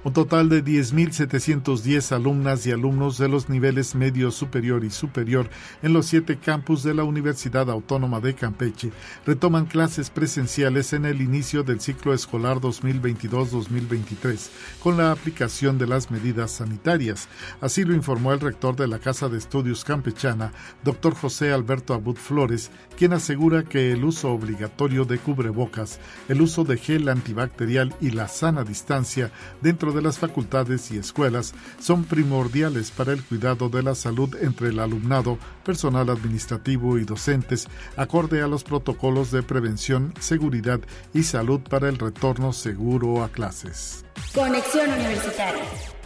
Un 0.04 0.14
total 0.14 0.50
de 0.50 0.66
10.710 0.66 2.12
alumnas 2.12 2.66
y 2.66 2.72
alumnos 2.72 3.20
de 3.20 3.30
los 3.30 3.50
niveles 3.50 3.94
medio 3.94 4.32
superior 4.32 4.84
y 4.84 4.90
superior 4.90 5.48
en 5.84 5.94
los 5.94 6.08
siete 6.08 6.40
campus 6.40 6.82
de 6.82 6.96
la 6.96 7.04
Universidad 7.04 7.70
Autónoma 7.70 8.20
de 8.20 8.34
Campeche 8.34 8.92
retoman 9.28 9.68
clases 9.68 10.10
presenciales 10.10 10.94
en 10.94 11.06
el 11.06 11.22
inicio 11.22 11.62
del 11.62 11.82
ciclo 11.82 12.16
escolar 12.16 12.58
2022-2023 12.58 14.50
con 14.82 14.98
la 14.98 15.12
aplicación 15.12 15.78
de 15.78 15.86
las 15.86 16.10
medidas 16.10 16.50
sanitarias. 16.50 17.30
Así 17.62 17.84
lo 17.84 17.94
informó 17.94 18.34
el 18.34 18.40
rector 18.40 18.76
de 18.76 18.88
la 18.88 18.98
Casa 18.98 19.30
de 19.30 19.38
Estudios 19.38 19.86
Campechana, 19.86 20.52
doctor 20.84 21.14
José 21.14 21.52
Alberto 21.52 21.94
Abud 21.94 22.16
Flores, 22.16 22.72
quien 22.98 23.14
asegura 23.14 23.66
que 23.66 23.92
el 23.92 24.04
uso 24.04 24.32
obligatorio 24.32 25.06
de 25.06 25.20
cubrebocas, 25.20 26.00
el 26.28 26.42
uso 26.42 26.64
de 26.64 26.78
gel 26.78 27.08
antibacterial 27.08 27.94
y 28.02 28.10
la 28.10 28.28
sana 28.28 28.64
distancia 28.64 29.32
dentro 29.62 29.91
de 29.92 30.02
las 30.02 30.20
facultades 30.20 30.92
y 30.92 30.98
escuelas 30.98 31.54
son 31.80 32.04
primordiales 32.04 32.92
para 32.92 33.14
el 33.14 33.24
cuidado 33.24 33.70
de 33.70 33.84
la 33.84 33.96
salud 33.96 34.36
entre 34.42 34.70
el 34.70 34.80
alumnado, 34.80 35.38
personal 35.64 36.10
administrativo 36.10 36.98
y 36.98 37.06
docentes, 37.06 37.68
acorde 37.96 38.42
a 38.42 38.48
los 38.48 38.64
protocolos 38.64 39.32
de 39.32 39.44
prevención, 39.44 40.14
seguridad 40.20 40.80
y 41.14 41.24
salud 41.24 41.62
para 41.62 41.90
el 41.90 41.98
retorno 41.98 42.54
seguro 42.54 43.24
a 43.24 43.30
clases. 43.30 44.06
Conexión 44.34 44.90
Universitaria. 44.90 46.01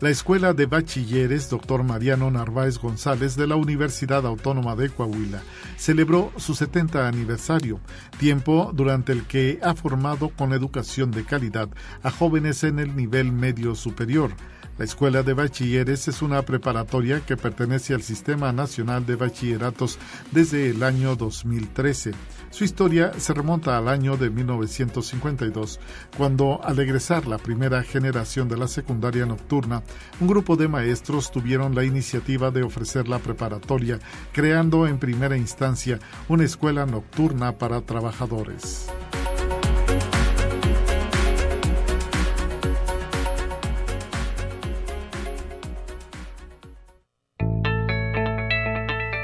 La 0.00 0.10
Escuela 0.10 0.52
de 0.52 0.66
Bachilleres 0.66 1.48
Dr. 1.48 1.82
Mariano 1.82 2.30
Narváez 2.30 2.78
González 2.78 3.34
de 3.34 3.46
la 3.46 3.56
Universidad 3.56 4.26
Autónoma 4.26 4.76
de 4.76 4.90
Coahuila 4.90 5.42
celebró 5.78 6.32
su 6.36 6.54
70 6.54 7.08
aniversario, 7.08 7.80
tiempo 8.18 8.72
durante 8.74 9.12
el 9.12 9.22
que 9.24 9.58
ha 9.62 9.74
formado 9.74 10.28
con 10.28 10.52
educación 10.52 11.10
de 11.12 11.24
calidad 11.24 11.70
a 12.02 12.10
jóvenes 12.10 12.62
en 12.62 12.78
el 12.78 12.94
nivel 12.94 13.32
medio 13.32 13.74
superior 13.74 14.32
la 14.78 14.84
Escuela 14.84 15.22
de 15.22 15.32
Bachilleres 15.32 16.06
es 16.06 16.20
una 16.20 16.42
preparatoria 16.42 17.24
que 17.24 17.38
pertenece 17.38 17.94
al 17.94 18.02
Sistema 18.02 18.52
Nacional 18.52 19.06
de 19.06 19.16
Bachilleratos 19.16 19.98
desde 20.32 20.68
el 20.68 20.82
año 20.82 21.16
2013. 21.16 22.12
Su 22.50 22.64
historia 22.64 23.12
se 23.18 23.34
remonta 23.34 23.76
al 23.76 23.88
año 23.88 24.16
de 24.16 24.30
1952, 24.30 25.78
cuando 26.16 26.60
al 26.62 26.78
egresar 26.78 27.26
la 27.26 27.38
primera 27.38 27.82
generación 27.82 28.48
de 28.48 28.56
la 28.56 28.68
secundaria 28.68 29.26
nocturna, 29.26 29.82
un 30.20 30.28
grupo 30.28 30.56
de 30.56 30.68
maestros 30.68 31.30
tuvieron 31.30 31.74
la 31.74 31.84
iniciativa 31.84 32.50
de 32.50 32.62
ofrecer 32.62 33.08
la 33.08 33.18
preparatoria, 33.18 33.98
creando 34.32 34.86
en 34.86 34.98
primera 34.98 35.36
instancia 35.36 35.98
una 36.28 36.44
escuela 36.44 36.86
nocturna 36.86 37.58
para 37.58 37.82
trabajadores. 37.82 38.88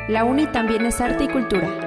La 0.08 0.24
UNI 0.24 0.48
también 0.48 0.84
es 0.84 1.00
arte 1.00 1.24
y 1.24 1.28
cultura. 1.28 1.81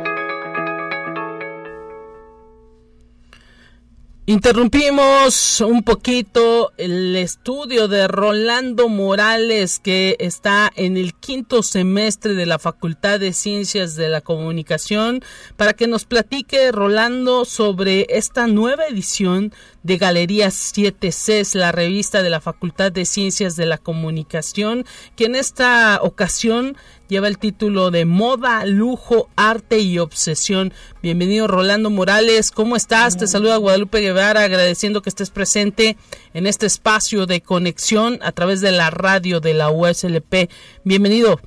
Interrumpimos 4.27 5.61
un 5.61 5.83
poquito 5.83 6.73
el 6.77 7.15
estudio 7.15 7.87
de 7.87 8.07
Rolando 8.07 8.89
Morales 8.89 9.77
que 9.77 10.15
está 10.19 10.71
en 10.75 10.97
el 10.97 11.13
quinto 11.13 11.61
semestre 11.61 12.33
de 12.33 12.47
la 12.47 12.57
Facultad 12.57 13.19
de 13.19 13.33
Ciencias 13.33 13.95
de 13.95 14.09
la 14.09 14.21
Comunicación 14.21 15.21
para 15.57 15.73
que 15.73 15.85
nos 15.85 16.05
platique 16.05 16.71
Rolando 16.71 17.45
sobre 17.45 18.07
esta 18.09 18.47
nueva 18.47 18.87
edición 18.87 19.53
de 19.85 19.97
Galería 19.97 20.47
7C, 20.47 21.53
la 21.53 21.71
revista 21.71 22.23
de 22.23 22.31
la 22.31 22.41
Facultad 22.41 22.91
de 22.91 23.05
Ciencias 23.05 23.55
de 23.55 23.67
la 23.67 23.77
Comunicación, 23.77 24.83
que 25.15 25.25
en 25.25 25.35
esta 25.35 25.99
ocasión 26.01 26.75
lleva 27.07 27.27
el 27.27 27.37
título 27.37 27.91
de 27.91 28.05
Moda, 28.05 28.65
Lujo, 28.65 29.29
Arte 29.35 29.77
y 29.77 29.99
Obsesión. 29.99 30.73
Bienvenido 31.03 31.47
Rolando 31.47 31.91
Morales, 31.91 32.49
¿cómo 32.49 32.75
estás? 32.75 33.15
Te 33.15 33.27
saluda 33.27 33.57
Guadalupe 33.57 33.99
Guevara, 33.99 34.41
agradeciendo 34.41 35.03
que 35.03 35.09
estés 35.09 35.29
presente 35.29 35.97
en 36.33 36.47
este 36.47 36.65
espacio 36.65 37.27
de 37.27 37.41
conexión 37.41 38.17
a 38.23 38.31
través 38.31 38.61
de 38.61 38.71
la 38.71 38.89
radio 38.89 39.39
de 39.39 39.53
la 39.53 39.69
USLP. 39.69 40.49
Bienvenido. 40.83 41.39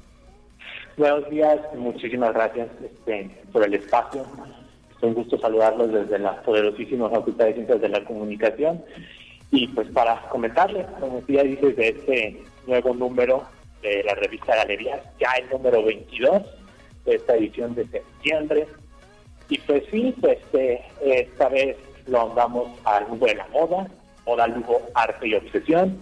Buenos 0.97 1.29
días, 1.29 1.59
muchísimas 1.77 2.33
gracias 2.35 2.69
este, 2.85 3.31
por 3.53 3.65
el 3.65 3.75
espacio. 3.75 4.25
Un 5.01 5.15
gusto 5.15 5.39
saludarlos 5.39 5.93
desde 5.93 6.19
la 6.19 6.43
poderosísima 6.43 7.09
Facultad 7.09 7.47
de 7.47 7.55
Ciencias 7.55 7.81
de 7.81 7.89
la 7.89 8.05
Comunicación. 8.05 8.83
Y 9.51 9.69
pues 9.69 9.89
para 9.89 10.21
comentarles, 10.29 10.87
como 11.01 11.23
ya 11.27 11.43
dices, 11.43 11.77
de 11.77 11.89
este 11.89 12.43
nuevo 12.67 12.95
número 12.95 13.45
de 13.83 14.03
la 14.05 14.15
revista 14.15 14.57
Galerías, 14.57 15.01
ya 15.21 15.31
el 15.41 15.49
número 15.51 15.83
22 15.85 16.43
de 17.05 17.15
esta 17.15 17.37
edición 17.37 17.75
de 17.75 17.87
septiembre. 17.87 18.67
Y 19.49 19.59
pues 19.59 19.85
sí, 19.91 20.15
pues 20.21 20.39
eh, 20.53 20.83
esta 21.01 21.49
vez 21.49 21.77
lo 22.07 22.31
andamos 22.31 22.69
al 22.85 23.07
mundo 23.09 23.27
de 23.27 23.37
la 23.37 23.47
moda, 23.49 23.87
moda, 24.27 24.47
lujo, 24.49 24.83
arte 24.95 25.29
y 25.29 25.35
obsesión, 25.35 25.99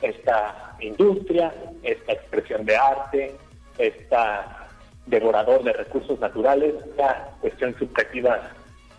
esta 0.00 0.76
industria, 0.80 1.52
esta 1.82 2.12
expresión 2.12 2.64
de 2.64 2.76
arte, 2.76 3.34
esta 3.78 4.65
devorador 5.06 5.62
de 5.62 5.72
recursos 5.72 6.18
naturales, 6.20 6.74
la 6.96 7.30
cuestión 7.40 7.76
subjetiva 7.78 8.50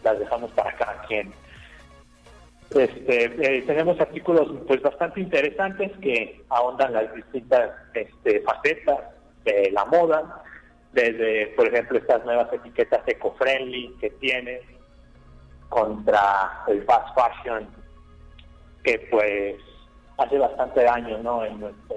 las 0.03 0.19
dejamos 0.19 0.51
para 0.51 0.71
cada 0.73 1.01
quien. 1.03 1.33
Este, 2.69 3.25
eh, 3.25 3.61
tenemos 3.61 3.99
artículos 3.99 4.49
pues 4.67 4.81
bastante 4.81 5.21
interesantes 5.21 5.91
que 6.01 6.41
ahondan 6.49 6.93
las 6.93 7.13
distintas 7.13 7.71
este, 7.93 8.41
facetas 8.41 8.99
de 9.45 9.71
la 9.71 9.85
moda, 9.85 10.43
desde 10.91 11.47
por 11.55 11.67
ejemplo 11.67 11.97
estas 11.97 12.25
nuevas 12.25 12.51
etiquetas 12.51 13.07
eco-friendly 13.07 13.95
que 14.01 14.09
tiene 14.11 14.61
contra 15.69 16.63
el 16.67 16.83
fast 16.83 17.07
fashion 17.15 17.67
que 18.83 18.99
pues 19.11 19.55
hace 20.17 20.37
bastante 20.37 20.83
daño 20.83 21.17
¿no? 21.19 21.45
en, 21.45 21.59
nuestro, 21.59 21.95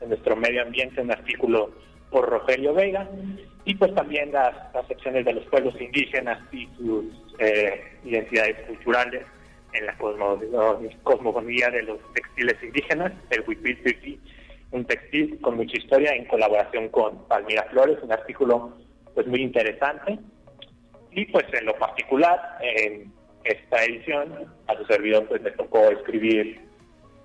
en 0.00 0.08
nuestro 0.08 0.36
medio 0.36 0.62
ambiente, 0.62 1.00
un 1.00 1.10
artículo 1.10 1.70
por 2.10 2.28
Rogelio 2.28 2.74
Vega, 2.74 3.08
y 3.64 3.74
pues 3.74 3.94
también 3.94 4.32
las, 4.32 4.54
las 4.74 4.86
secciones 4.88 5.24
de 5.24 5.34
los 5.34 5.44
pueblos 5.46 5.74
indígenas 5.80 6.38
y 6.52 6.68
sus 6.76 7.04
eh, 7.38 7.82
identidades 8.04 8.66
culturales 8.66 9.24
en 9.72 9.86
la 9.86 9.96
cosmogonía 11.02 11.70
de 11.70 11.82
los 11.82 11.98
textiles 12.12 12.56
indígenas, 12.62 13.12
el 13.30 13.44
Huipil 13.46 13.78
un 14.72 14.84
textil 14.84 15.40
con 15.40 15.56
mucha 15.56 15.76
historia 15.76 16.14
en 16.14 16.26
colaboración 16.26 16.88
con 16.88 17.26
Palmira 17.26 17.64
Flores, 17.70 17.98
un 18.02 18.12
artículo 18.12 18.76
pues 19.14 19.26
muy 19.26 19.42
interesante. 19.42 20.18
Y 21.12 21.24
pues 21.26 21.44
en 21.52 21.66
lo 21.66 21.74
particular, 21.74 22.58
en 22.60 23.12
esta 23.42 23.84
edición, 23.84 24.46
a 24.68 24.76
su 24.76 24.84
servidor 24.84 25.26
pues 25.26 25.42
me 25.42 25.50
tocó 25.50 25.90
escribir 25.90 26.60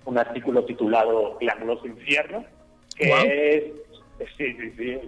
un 0.05 0.17
artículo 0.17 0.65
titulado 0.65 1.37
Glamuroso 1.39 1.85
Infierno, 1.85 2.45
que 2.95 3.09
es, 3.09 3.63
sí, 4.37 4.53
sí, 4.53 4.71
sí, 4.77 4.99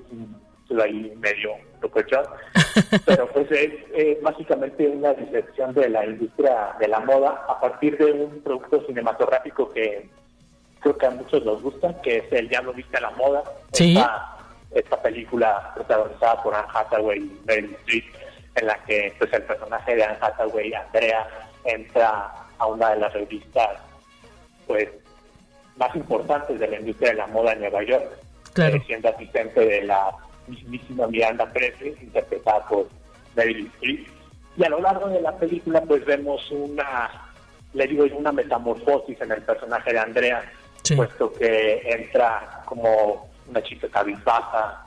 estuve 0.62 0.84
ahí 0.84 1.14
medio 1.18 1.52
locochón, 1.82 2.26
pero 3.06 3.28
pues 3.30 3.48
es 3.52 4.22
básicamente 4.22 4.88
una 4.88 5.14
disección 5.14 5.74
de 5.74 5.90
la 5.90 6.06
industria 6.06 6.76
de 6.80 6.88
la 6.88 7.00
moda 7.00 7.46
a 7.48 7.60
partir 7.60 7.98
de 7.98 8.12
un 8.12 8.42
producto 8.42 8.86
cinematográfico 8.86 9.72
que 9.72 10.10
creo 10.82 10.98
que 10.98 11.06
a 11.06 11.12
muchos 11.12 11.46
nos 11.46 11.62
gusta, 11.62 12.00
que 12.02 12.18
es 12.18 12.32
el 12.32 12.50
Ya 12.50 12.62
no 12.62 12.74
viste 12.74 13.00
la 13.00 13.12
moda, 13.12 13.44
esta, 13.74 15.02
película 15.02 15.72
protagonizada 15.74 16.44
por 16.44 16.54
Anne 16.54 16.68
Hathaway 16.74 17.20
y 17.20 17.42
Meryl 17.46 17.74
Streep, 17.76 18.06
en 18.56 18.68
la 18.68 18.76
que 18.84 19.14
pues 19.18 19.32
el 19.34 19.44
personaje 19.44 19.96
de 19.96 20.04
Anne 20.04 20.18
Hathaway, 20.20 20.74
Andrea, 20.74 21.28
entra 21.64 22.32
a 22.58 22.66
una 22.68 22.90
de 22.90 23.00
las 23.00 23.14
revistas 23.14 23.80
pues 24.66 24.90
más 25.78 25.96
importantes 25.96 26.60
de 26.60 26.68
la 26.68 26.80
industria 26.80 27.12
de 27.12 27.18
la 27.18 27.28
moda 27.28 27.54
en 27.54 27.60
Nueva 27.62 27.84
York 27.84 28.27
eh, 28.58 28.84
siendo 28.86 29.10
asistente 29.10 29.66
de 29.66 29.84
la 29.84 30.12
mismísima 30.48 31.08
Miranda 31.08 31.52
Presley, 31.52 31.96
interpretada 32.02 32.68
por 32.68 32.88
Meryl 33.36 33.68
Streep. 33.76 34.08
Y 34.58 34.64
a 34.64 34.70
lo 34.70 34.82
largo 34.82 35.08
de 35.10 35.22
la 35.22 35.36
película 35.38 35.82
pues 35.82 36.04
vemos 36.06 36.50
una, 36.52 37.10
le 37.74 37.88
digo 37.88 38.06
una 38.18 38.32
metamorfosis 38.32 39.20
en 39.22 39.32
el 39.32 39.42
personaje 39.44 39.94
de 39.94 40.00
Andrea, 40.00 40.52
puesto 40.96 41.32
que 41.34 41.82
entra 41.86 42.64
como 42.66 43.30
una 43.48 43.62
chica 43.62 43.88
cabizbaja, 43.90 44.84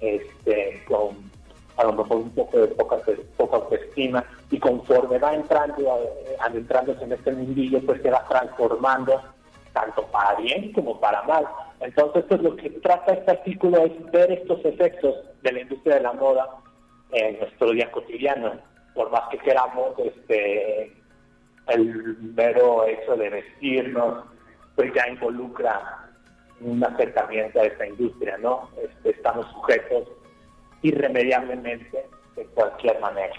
este, 0.00 0.82
con 0.86 1.32
a 1.76 1.84
lo 1.84 1.92
mejor 1.92 2.18
un 2.18 2.30
poco 2.30 2.58
de 2.58 2.68
poca, 2.68 2.96
poca 3.36 3.56
autoestima, 3.56 4.24
y 4.50 4.58
conforme 4.58 5.18
va 5.18 5.34
entrando, 5.34 5.82
eh, 5.82 6.36
adentrándose 6.40 7.02
en 7.04 7.12
este 7.12 7.32
mundillo, 7.32 7.80
pues 7.84 8.00
se 8.00 8.10
va 8.10 8.24
transformando 8.28 9.20
tanto 9.72 10.06
para 10.06 10.36
bien 10.36 10.72
como 10.72 11.00
para 11.00 11.22
mal. 11.22 11.44
Entonces, 11.84 12.24
pues 12.28 12.40
lo 12.40 12.56
que 12.56 12.70
trata 12.70 13.12
este 13.12 13.30
artículo 13.30 13.84
es 13.84 14.10
ver 14.10 14.32
estos 14.32 14.64
efectos 14.64 15.16
de 15.42 15.52
la 15.52 15.60
industria 15.60 15.96
de 15.96 16.00
la 16.00 16.14
moda 16.14 16.48
en 17.12 17.38
nuestro 17.38 17.72
día 17.72 17.90
cotidiano. 17.92 18.54
Por 18.94 19.10
más 19.10 19.28
que 19.30 19.36
queramos, 19.38 19.92
este, 19.98 20.96
el 21.68 22.16
mero 22.34 22.86
hecho 22.86 23.16
de 23.16 23.28
vestirnos, 23.28 24.24
pues 24.76 24.94
ya 24.94 25.06
involucra 25.08 26.08
un 26.62 26.82
acercamiento 26.82 27.60
a 27.60 27.64
esta 27.64 27.86
industria, 27.86 28.38
¿no? 28.38 28.70
Este, 28.82 29.10
estamos 29.10 29.46
sujetos 29.52 30.08
irremediablemente 30.80 32.06
de 32.34 32.46
cualquier 32.46 32.98
manera. 33.00 33.34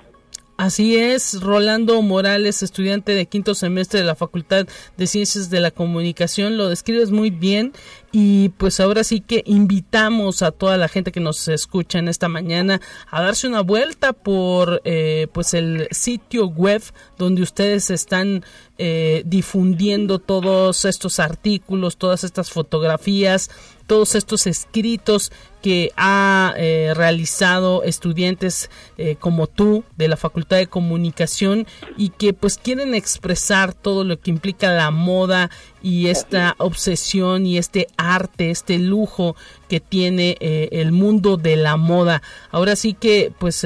Así 0.58 0.96
es, 0.96 1.42
Rolando 1.42 2.02
Morales, 2.02 2.64
estudiante 2.64 3.12
de 3.14 3.26
quinto 3.26 3.56
semestre 3.56 4.00
de 4.00 4.06
la 4.06 4.16
Facultad 4.16 4.66
de 4.96 5.08
Ciencias 5.08 5.50
de 5.50 5.60
la 5.60 5.70
Comunicación, 5.70 6.56
lo 6.56 6.70
describes 6.70 7.12
muy 7.12 7.30
bien. 7.30 7.74
Y 8.14 8.50
pues 8.50 8.80
ahora 8.80 9.04
sí 9.04 9.20
que 9.20 9.44
invitamos 9.46 10.42
a 10.42 10.52
toda 10.52 10.78
la 10.78 10.88
gente 10.88 11.12
que 11.12 11.20
nos 11.20 11.50
escucha 11.50 12.00
en 12.00 12.08
esta 12.08 12.30
mañana 12.30 12.80
a 13.12 13.22
darse 13.22 13.46
una 13.50 13.60
vuelta 13.60 14.14
por 14.14 14.82
eh, 14.86 15.28
pues 15.34 15.54
el 15.54 15.90
sitio 15.92 16.48
web 16.48 16.82
donde 17.18 17.42
ustedes 17.42 17.90
están 17.90 18.46
eh, 18.78 19.24
difundiendo 19.26 20.20
todos 20.20 20.86
estos 20.86 21.20
artículos, 21.20 21.98
todas 21.98 22.24
estas 22.24 22.50
fotografías, 22.50 23.50
todos 23.88 24.16
estos 24.16 24.48
escritos 24.48 25.32
que 25.62 25.92
ha 25.98 26.54
eh, 26.58 26.94
realizado 26.96 27.82
estudiantes 27.84 28.70
eh, 28.98 29.16
como 29.16 29.48
tú 29.48 29.84
de 29.96 30.08
la 30.08 30.16
Facultad 30.16 30.58
de 30.58 30.68
Comunicación 30.68 31.66
y 31.98 32.10
que 32.10 32.34
pues 32.34 32.60
quieren 32.60 32.94
expresar 32.94 33.74
todo 33.74 34.04
lo 34.04 34.20
que 34.20 34.30
implica 34.30 34.72
la 34.72 34.92
moda 34.92 35.50
y 35.82 36.10
esta 36.10 36.56
obsesión 36.60 37.48
y 37.48 37.58
este 37.58 37.88
arte, 37.98 38.52
este 38.52 38.78
lujo 38.78 39.36
que 39.68 39.80
tiene 39.80 40.38
eh, 40.40 40.70
el 40.72 40.92
mundo 40.92 41.38
de 41.38 41.56
la 41.56 41.78
moda. 41.78 42.22
Ahora 42.52 42.76
sí 42.76 42.94
que 42.94 43.34
pues 43.40 43.66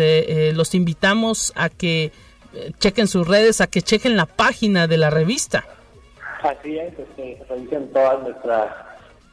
los 0.54 0.76
invitamos 0.76 1.52
a 1.56 1.68
que 1.68 2.14
chequen 2.80 3.08
sus 3.08 3.28
redes, 3.28 3.60
a 3.60 3.68
que 3.68 3.82
chequen 3.82 4.16
la 4.16 4.26
página 4.26 4.88
de 4.88 4.98
la 4.98 5.10
revista. 5.10 5.66
Así 6.42 6.78
es, 6.78 6.98
este, 6.98 7.44
revisen 7.50 7.92
todas 7.92 8.24
nuestras 8.24 8.89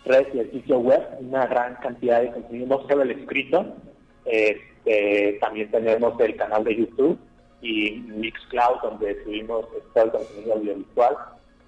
redes 0.07 0.29
y 0.35 0.39
el 0.41 0.51
sitio 0.53 0.79
web, 0.79 1.03
una 1.21 1.47
gran 1.47 1.75
cantidad 1.77 2.23
de 2.23 2.33
contenido, 2.33 2.79
no 2.79 2.89
solo 2.89 3.03
el 3.03 3.11
escrito, 3.11 3.77
este, 4.25 5.39
también 5.41 5.71
tenemos 5.71 6.19
el 6.21 6.37
canal 6.37 6.65
de 6.65 6.77
YouTube 6.77 7.19
y 7.63 7.93
Mixcloud, 8.09 8.81
donde 8.83 9.23
subimos 9.25 9.67
todo 9.95 10.05
el 10.05 10.11
contenido 10.11 10.55
audiovisual, 10.55 11.17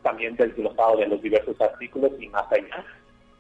también 0.02 0.36
desglosado 0.36 0.98
de 0.98 1.08
los 1.08 1.22
diversos 1.22 1.60
artículos 1.60 2.12
y 2.18 2.28
más 2.28 2.50
allá. 2.52 2.84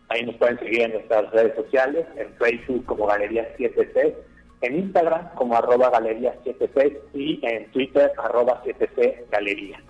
Ahí 0.08 0.24
nos 0.24 0.36
pueden 0.36 0.58
seguir 0.58 0.82
en 0.82 0.92
nuestras 0.92 1.30
redes 1.32 1.54
sociales, 1.54 2.06
en 2.16 2.32
Facebook 2.34 2.84
como 2.86 3.06
Galería 3.06 3.54
7C, 3.58 4.14
en 4.62 4.78
Instagram 4.78 5.34
como 5.34 5.56
arroba 5.56 5.90
Galería 5.90 6.34
7C 6.44 6.98
y 7.14 7.40
en 7.42 7.70
Twitter 7.72 8.10
arroba 8.16 8.62
7C 8.64 9.28
Galería. 9.30 9.80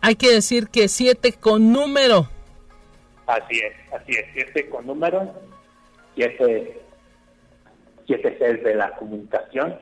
Hay 0.00 0.16
que 0.16 0.30
decir 0.30 0.68
que 0.68 0.88
7 0.88 1.34
con 1.40 1.72
número. 1.72 2.28
Así 3.32 3.60
es, 3.60 3.72
así 3.94 4.12
es, 4.12 4.26
siete 4.34 4.68
con 4.68 4.86
número, 4.86 5.32
siete, 6.14 6.82
siete 8.06 8.36
Cs 8.38 8.62
de 8.62 8.74
la 8.74 8.94
comunicación. 8.96 9.78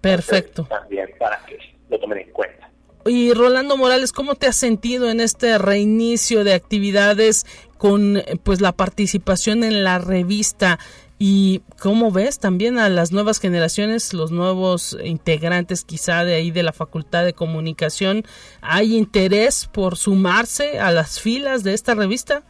Perfecto. 0.00 0.64
también 0.64 1.10
para 1.18 1.38
que 1.44 1.58
lo 1.90 2.00
tomen 2.00 2.18
en 2.20 2.30
cuenta. 2.32 2.70
Y 3.04 3.34
Rolando 3.34 3.76
Morales, 3.76 4.12
¿cómo 4.12 4.36
te 4.36 4.46
has 4.46 4.56
sentido 4.56 5.10
en 5.10 5.20
este 5.20 5.58
reinicio 5.58 6.44
de 6.44 6.54
actividades 6.54 7.44
con 7.76 8.22
pues 8.42 8.62
la 8.62 8.72
participación 8.72 9.64
en 9.64 9.84
la 9.84 9.98
revista? 9.98 10.78
Y 11.18 11.60
cómo 11.78 12.10
ves 12.10 12.38
también 12.38 12.78
a 12.78 12.88
las 12.88 13.12
nuevas 13.12 13.38
generaciones, 13.38 14.14
los 14.14 14.32
nuevos 14.32 14.96
integrantes 15.04 15.84
quizá 15.84 16.24
de 16.24 16.34
ahí 16.34 16.50
de 16.50 16.62
la 16.62 16.72
Facultad 16.72 17.24
de 17.24 17.34
Comunicación, 17.34 18.24
¿hay 18.62 18.96
interés 18.96 19.68
por 19.70 19.96
sumarse 19.96 20.80
a 20.80 20.90
las 20.90 21.20
filas 21.20 21.62
de 21.62 21.74
esta 21.74 21.94
revista? 21.94 22.42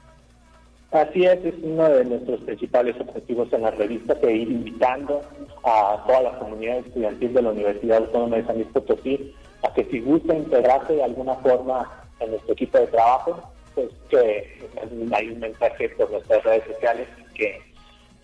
Así 0.93 1.25
es, 1.25 1.43
es 1.43 1.55
uno 1.63 1.89
de 1.89 2.05
nuestros 2.05 2.41
principales 2.43 2.95
objetivos 3.01 3.51
en 3.55 3.63
la 3.63 3.71
revista, 3.71 4.15
seguir 4.21 4.51
invitando 4.51 5.23
a 5.65 6.05
toda 6.07 6.21
la 6.21 6.39
comunidad 6.39 6.79
estudiantil 6.79 7.33
de 7.33 7.43
la 7.43 7.51
Universidad 7.51 7.99
Autónoma 7.99 8.37
de 8.37 8.45
San 8.45 8.57
Luis 8.57 8.69
Potosí 8.75 9.35
a 9.63 9.73
que 9.73 9.85
si 9.85 10.01
gusta 10.01 10.35
integrarse 10.35 10.93
de 10.93 11.03
alguna 11.03 11.35
forma 11.37 11.89
en 12.21 12.33
nuestro 12.33 12.53
equipo 12.53 12.77
de 12.77 12.89
trabajo, 12.89 13.43
pues 13.75 13.89
que 14.11 14.69
hay 15.15 15.29
un 15.31 15.41
mensaje 15.41 15.89
por 15.91 16.11
nuestras 16.11 16.45
redes 16.45 16.65
sociales 16.65 17.09
que 17.35 17.59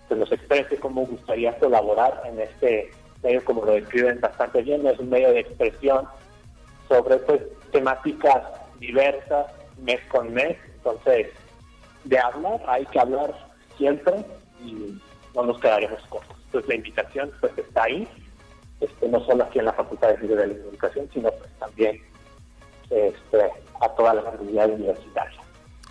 pues, 0.07 0.21
nos 0.21 0.31
exprese 0.31 0.77
cómo 0.77 1.07
gustaría 1.07 1.59
colaborar 1.59 2.23
en 2.27 2.39
este 2.39 2.91
medio, 3.23 3.43
como 3.47 3.64
lo 3.64 3.73
describen 3.73 4.21
bastante 4.21 4.61
bien, 4.61 4.87
es 4.87 4.99
un 4.99 5.09
medio 5.09 5.31
de 5.31 5.41
expresión 5.41 6.05
sobre 6.87 7.16
pues 7.16 7.41
temáticas 7.73 8.43
diversas 8.79 9.47
mes 9.83 10.01
con 10.11 10.35
mes, 10.35 10.57
entonces 10.77 11.29
de 12.05 12.19
hablar, 12.19 12.61
hay 12.67 12.87
que 12.87 13.01
hablar 13.01 13.35
siempre 13.77 14.25
y 14.65 14.99
no 15.35 15.43
nos 15.45 15.61
quedaremos 15.61 16.01
cortos. 16.09 16.37
Entonces 16.47 16.69
la 16.69 16.75
invitación 16.75 17.31
pues 17.41 17.53
está 17.57 17.85
ahí, 17.85 18.09
este, 18.81 19.09
no 19.09 19.25
solo 19.25 19.45
aquí 19.45 19.59
en 19.59 19.67
la 19.67 19.73
Facultad 19.73 20.09
de 20.09 20.17
Ciencias 20.19 20.41
de 20.41 20.47
la 20.49 20.55
Comunicación, 20.55 21.09
sino 21.13 21.31
pues 21.31 21.51
también 21.59 22.01
este, 22.91 23.43
a 23.81 23.89
toda 23.91 24.15
la 24.15 24.23
comunidad 24.23 24.71
universitaria. 24.71 25.39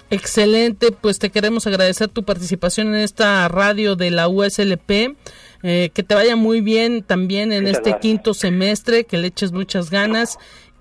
Excelente, 0.10 0.92
pues 0.94 1.20
te 1.20 1.30
queremos 1.30 1.68
agradecer 1.68 2.08
tu 2.08 2.24
participación 2.24 2.96
en 2.96 3.02
esta 3.02 3.48
radio 3.50 3.96
de 3.96 4.12
la 4.12 4.30
USLP. 4.30 5.18
Eh, 5.64 5.90
que 5.94 6.04
te 6.04 6.14
vaya 6.14 6.36
muy 6.36 6.62
bien 6.62 7.02
también 7.02 7.52
en 7.52 7.68
este 7.68 7.98
quinto 8.00 8.36
semestre, 8.36 9.06
que 9.06 9.18
le 9.18 9.28
eches 9.28 9.52
muchas 9.52 9.90
ganas 9.90 10.38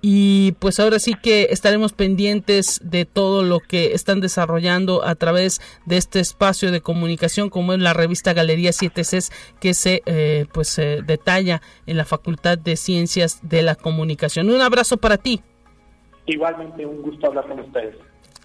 y 0.09 0.53
pues 0.53 0.79
ahora 0.79 0.99
sí 0.99 1.15
que 1.21 1.47
estaremos 1.49 1.91
pendientes 1.91 2.79
de 2.81 3.03
todo 3.03 3.43
lo 3.43 3.59
que 3.59 3.91
están 3.91 4.21
desarrollando 4.21 5.03
a 5.03 5.15
través 5.15 5.59
de 5.85 5.97
este 5.97 6.21
espacio 6.21 6.71
de 6.71 6.79
comunicación 6.79 7.49
como 7.49 7.73
es 7.73 7.79
la 7.79 7.91
revista 7.91 8.31
Galería 8.31 8.71
7 8.71 9.01
Cs 9.01 9.31
que 9.59 9.73
se 9.73 10.03
eh, 10.05 10.45
pues 10.53 10.77
detalla 10.77 11.61
en 11.87 11.97
la 11.97 12.05
Facultad 12.05 12.57
de 12.57 12.77
Ciencias 12.77 13.41
de 13.49 13.63
la 13.63 13.75
Comunicación. 13.75 14.49
Un 14.49 14.61
abrazo 14.61 14.95
para 14.95 15.17
ti. 15.17 15.41
Igualmente 16.25 16.85
un 16.85 17.01
gusto 17.01 17.27
hablar 17.27 17.45
con 17.45 17.59
ustedes. 17.59 17.97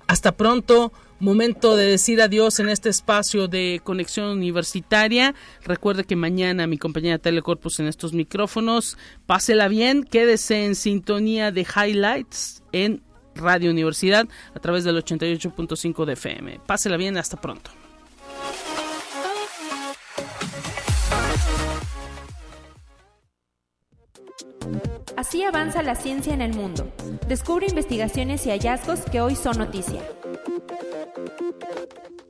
Hasta 0.09 0.33
pronto. 0.33 0.93
Momento 1.23 1.77
de 1.77 1.85
decir 1.85 2.21
adiós 2.21 2.59
en 2.59 2.69
este 2.69 2.89
espacio 2.89 3.47
de 3.47 3.81
conexión 3.85 4.27
universitaria. 4.27 5.37
Recuerde 5.63 6.03
que 6.03 6.17
mañana 6.17 6.67
mi 6.67 6.79
compañera 6.79 7.17
Telecorpus 7.17 7.79
en 7.79 7.87
estos 7.87 8.13
micrófonos. 8.13 8.99
Pásela 9.25 9.69
bien, 9.69 10.03
quédese 10.03 10.65
en 10.65 10.75
sintonía 10.75 11.53
de 11.53 11.61
highlights 11.61 12.65
en 12.73 13.05
Radio 13.37 13.71
Universidad 13.71 14.27
a 14.53 14.59
través 14.59 14.83
del 14.83 14.97
88.5 14.97 16.05
de 16.07 16.13
FM. 16.15 16.61
Pásela 16.67 16.97
bien, 16.97 17.17
hasta 17.17 17.41
pronto. 17.41 17.71
Así 25.17 25.45
avanza 25.45 25.85
la 25.85 25.95
ciencia 25.95 26.35
en 26.35 26.41
el 26.41 26.53
mundo. 26.53 26.93
Descubre 27.29 27.69
investigaciones 27.69 28.45
y 28.47 28.51
hallazgos 28.51 29.03
que 29.03 29.21
hoy 29.21 29.37
son 29.37 29.59
noticia. 29.59 30.01
Thank 31.29 31.41
you. 32.11 32.22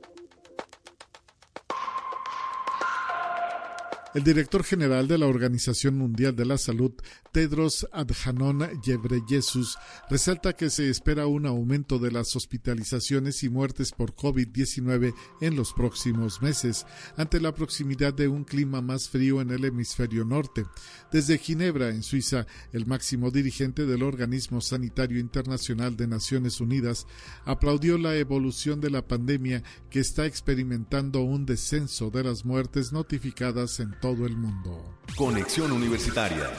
El 4.13 4.23
director 4.23 4.63
general 4.63 5.07
de 5.07 5.17
la 5.17 5.25
Organización 5.25 5.97
Mundial 5.97 6.35
de 6.35 6.45
la 6.45 6.59
Salud, 6.59 6.91
Tedros 7.31 7.87
Adhanom 7.91 8.59
Ghebreyesus, 8.85 9.75
resalta 10.07 10.53
que 10.53 10.69
se 10.69 10.87
espera 10.87 11.25
un 11.25 11.47
aumento 11.47 11.97
de 11.97 12.11
las 12.11 12.35
hospitalizaciones 12.35 13.41
y 13.41 13.49
muertes 13.49 13.91
por 13.91 14.13
COVID-19 14.15 15.15
en 15.41 15.55
los 15.55 15.73
próximos 15.73 16.43
meses, 16.43 16.85
ante 17.17 17.41
la 17.41 17.55
proximidad 17.55 18.13
de 18.13 18.27
un 18.27 18.43
clima 18.43 18.81
más 18.81 19.09
frío 19.09 19.41
en 19.41 19.49
el 19.49 19.65
hemisferio 19.65 20.25
norte. 20.25 20.63
Desde 21.11 21.39
Ginebra, 21.39 21.89
en 21.89 22.03
Suiza, 22.03 22.45
el 22.71 22.85
máximo 22.85 23.31
dirigente 23.31 23.87
del 23.87 24.03
Organismo 24.03 24.61
Sanitario 24.61 25.19
Internacional 25.19 25.97
de 25.97 26.05
Naciones 26.05 26.61
Unidas 26.61 27.07
aplaudió 27.45 27.97
la 27.97 28.15
evolución 28.15 28.79
de 28.79 28.91
la 28.91 29.07
pandemia 29.07 29.63
que 29.89 30.01
está 30.01 30.27
experimentando 30.27 31.21
un 31.23 31.47
descenso 31.47 32.11
de 32.11 32.23
las 32.23 32.45
muertes 32.45 32.93
notificadas 32.93 33.79
en 33.79 34.02
todo 34.03 34.25
el 34.25 34.35
mundo. 34.35 34.83
Conexión 35.15 35.71
Universitaria. 35.71 36.51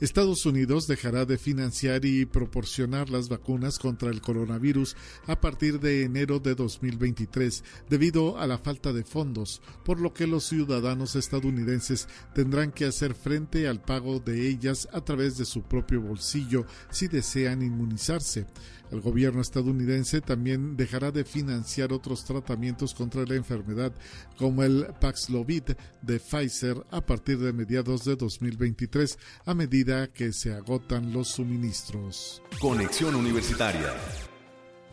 Estados 0.00 0.46
Unidos 0.46 0.86
dejará 0.86 1.26
de 1.26 1.36
financiar 1.36 2.06
y 2.06 2.24
proporcionar 2.24 3.10
las 3.10 3.28
vacunas 3.28 3.78
contra 3.78 4.08
el 4.08 4.22
coronavirus 4.22 4.96
a 5.26 5.38
partir 5.38 5.80
de 5.80 6.04
enero 6.04 6.38
de 6.38 6.54
2023 6.54 7.62
debido 7.90 8.38
a 8.38 8.46
la 8.46 8.56
falta 8.56 8.94
de 8.94 9.04
fondos, 9.04 9.60
por 9.84 10.00
lo 10.00 10.14
que 10.14 10.26
los 10.26 10.44
ciudadanos 10.44 11.14
estadounidenses 11.14 12.08
tendrán 12.34 12.72
que 12.72 12.86
hacer 12.86 13.14
frente 13.14 13.68
al 13.68 13.82
pago 13.82 14.18
de 14.18 14.48
ellas 14.48 14.88
a 14.94 15.02
través 15.02 15.36
de 15.36 15.44
su 15.44 15.60
propio 15.62 16.00
bolsillo 16.00 16.64
si 16.88 17.06
desean 17.06 17.60
inmunizarse. 17.60 18.46
El 18.90 19.00
gobierno 19.00 19.40
estadounidense 19.40 20.20
también 20.20 20.76
dejará 20.76 21.10
de 21.10 21.24
financiar 21.24 21.92
otros 21.92 22.24
tratamientos 22.24 22.94
contra 22.94 23.24
la 23.24 23.34
enfermedad, 23.34 23.92
como 24.36 24.62
el 24.62 24.86
Paxlovid 25.00 25.76
de 26.02 26.20
Pfizer, 26.20 26.84
a 26.90 27.04
partir 27.04 27.38
de 27.38 27.52
mediados 27.52 28.04
de 28.04 28.16
2023, 28.16 29.18
a 29.44 29.54
medida 29.54 30.08
que 30.08 30.32
se 30.32 30.52
agotan 30.52 31.12
los 31.12 31.28
suministros. 31.28 32.42
Conexión 32.60 33.14
Universitaria. 33.14 33.92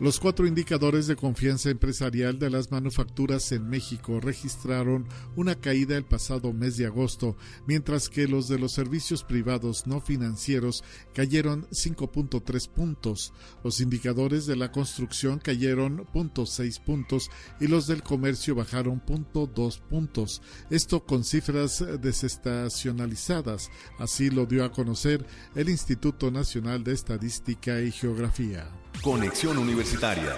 Los 0.00 0.18
cuatro 0.18 0.48
indicadores 0.48 1.06
de 1.06 1.14
confianza 1.14 1.70
empresarial 1.70 2.40
de 2.40 2.50
las 2.50 2.72
manufacturas 2.72 3.52
en 3.52 3.68
México 3.68 4.18
registraron 4.18 5.06
una 5.36 5.54
caída 5.54 5.96
el 5.96 6.04
pasado 6.04 6.52
mes 6.52 6.76
de 6.76 6.86
agosto, 6.86 7.36
mientras 7.68 8.08
que 8.08 8.26
los 8.26 8.48
de 8.48 8.58
los 8.58 8.72
servicios 8.72 9.22
privados 9.22 9.86
no 9.86 10.00
financieros 10.00 10.82
cayeron 11.14 11.68
5.3 11.68 12.68
puntos. 12.70 13.32
Los 13.62 13.80
indicadores 13.80 14.46
de 14.46 14.56
la 14.56 14.72
construcción 14.72 15.38
cayeron 15.38 16.04
0.6 16.12 16.82
puntos 16.82 17.30
y 17.60 17.68
los 17.68 17.86
del 17.86 18.02
comercio 18.02 18.56
bajaron 18.56 19.00
0.2 19.06 19.80
puntos. 19.80 20.42
Esto 20.70 21.04
con 21.04 21.22
cifras 21.22 21.84
desestacionalizadas. 22.00 23.70
Así 24.00 24.28
lo 24.28 24.46
dio 24.46 24.64
a 24.64 24.72
conocer 24.72 25.24
el 25.54 25.68
Instituto 25.68 26.32
Nacional 26.32 26.82
de 26.82 26.94
Estadística 26.94 27.80
y 27.80 27.92
Geografía. 27.92 28.83
Conexión 29.02 29.58
Universitaria. 29.58 30.36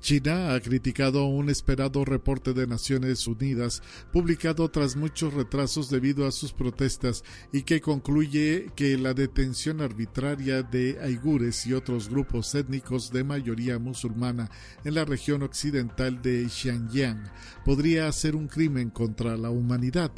China 0.00 0.54
ha 0.54 0.60
criticado 0.60 1.26
un 1.26 1.50
esperado 1.50 2.04
reporte 2.04 2.54
de 2.54 2.66
Naciones 2.66 3.26
Unidas 3.26 3.82
publicado 4.12 4.68
tras 4.70 4.96
muchos 4.96 5.34
retrasos 5.34 5.90
debido 5.90 6.26
a 6.26 6.32
sus 6.32 6.52
protestas 6.52 7.22
y 7.52 7.62
que 7.62 7.80
concluye 7.80 8.70
que 8.74 8.96
la 8.96 9.12
detención 9.12 9.82
arbitraria 9.82 10.62
de 10.62 10.98
aigures 11.02 11.66
y 11.66 11.74
otros 11.74 12.08
grupos 12.08 12.54
étnicos 12.54 13.12
de 13.12 13.24
mayoría 13.24 13.78
musulmana 13.78 14.50
en 14.84 14.94
la 14.94 15.04
región 15.04 15.42
occidental 15.42 16.22
de 16.22 16.48
Xinjiang 16.48 17.30
podría 17.64 18.10
ser 18.10 18.36
un 18.36 18.48
crimen 18.48 18.90
contra 18.90 19.36
la 19.36 19.50
humanidad. 19.50 20.12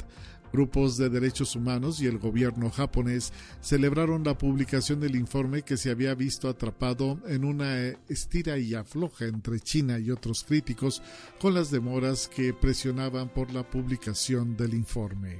Grupos 0.53 0.97
de 0.97 1.09
derechos 1.09 1.55
humanos 1.55 1.99
y 1.99 2.05
el 2.05 2.19
gobierno 2.19 2.69
japonés 2.69 3.33
celebraron 3.59 4.23
la 4.23 4.37
publicación 4.37 4.99
del 4.99 5.15
informe 5.15 5.63
que 5.63 5.77
se 5.77 5.89
había 5.89 6.13
visto 6.13 6.47
atrapado 6.47 7.17
en 7.27 7.43
una 7.43 7.87
estira 8.07 8.59
y 8.59 8.75
afloja 8.75 9.25
entre 9.25 9.59
China 9.59 9.97
y 9.97 10.11
otros 10.11 10.43
críticos 10.43 11.01
con 11.41 11.55
las 11.55 11.71
demoras 11.71 12.27
que 12.27 12.53
presionaban 12.53 13.29
por 13.29 13.51
la 13.51 13.67
publicación 13.67 14.55
del 14.55 14.75
informe. 14.75 15.39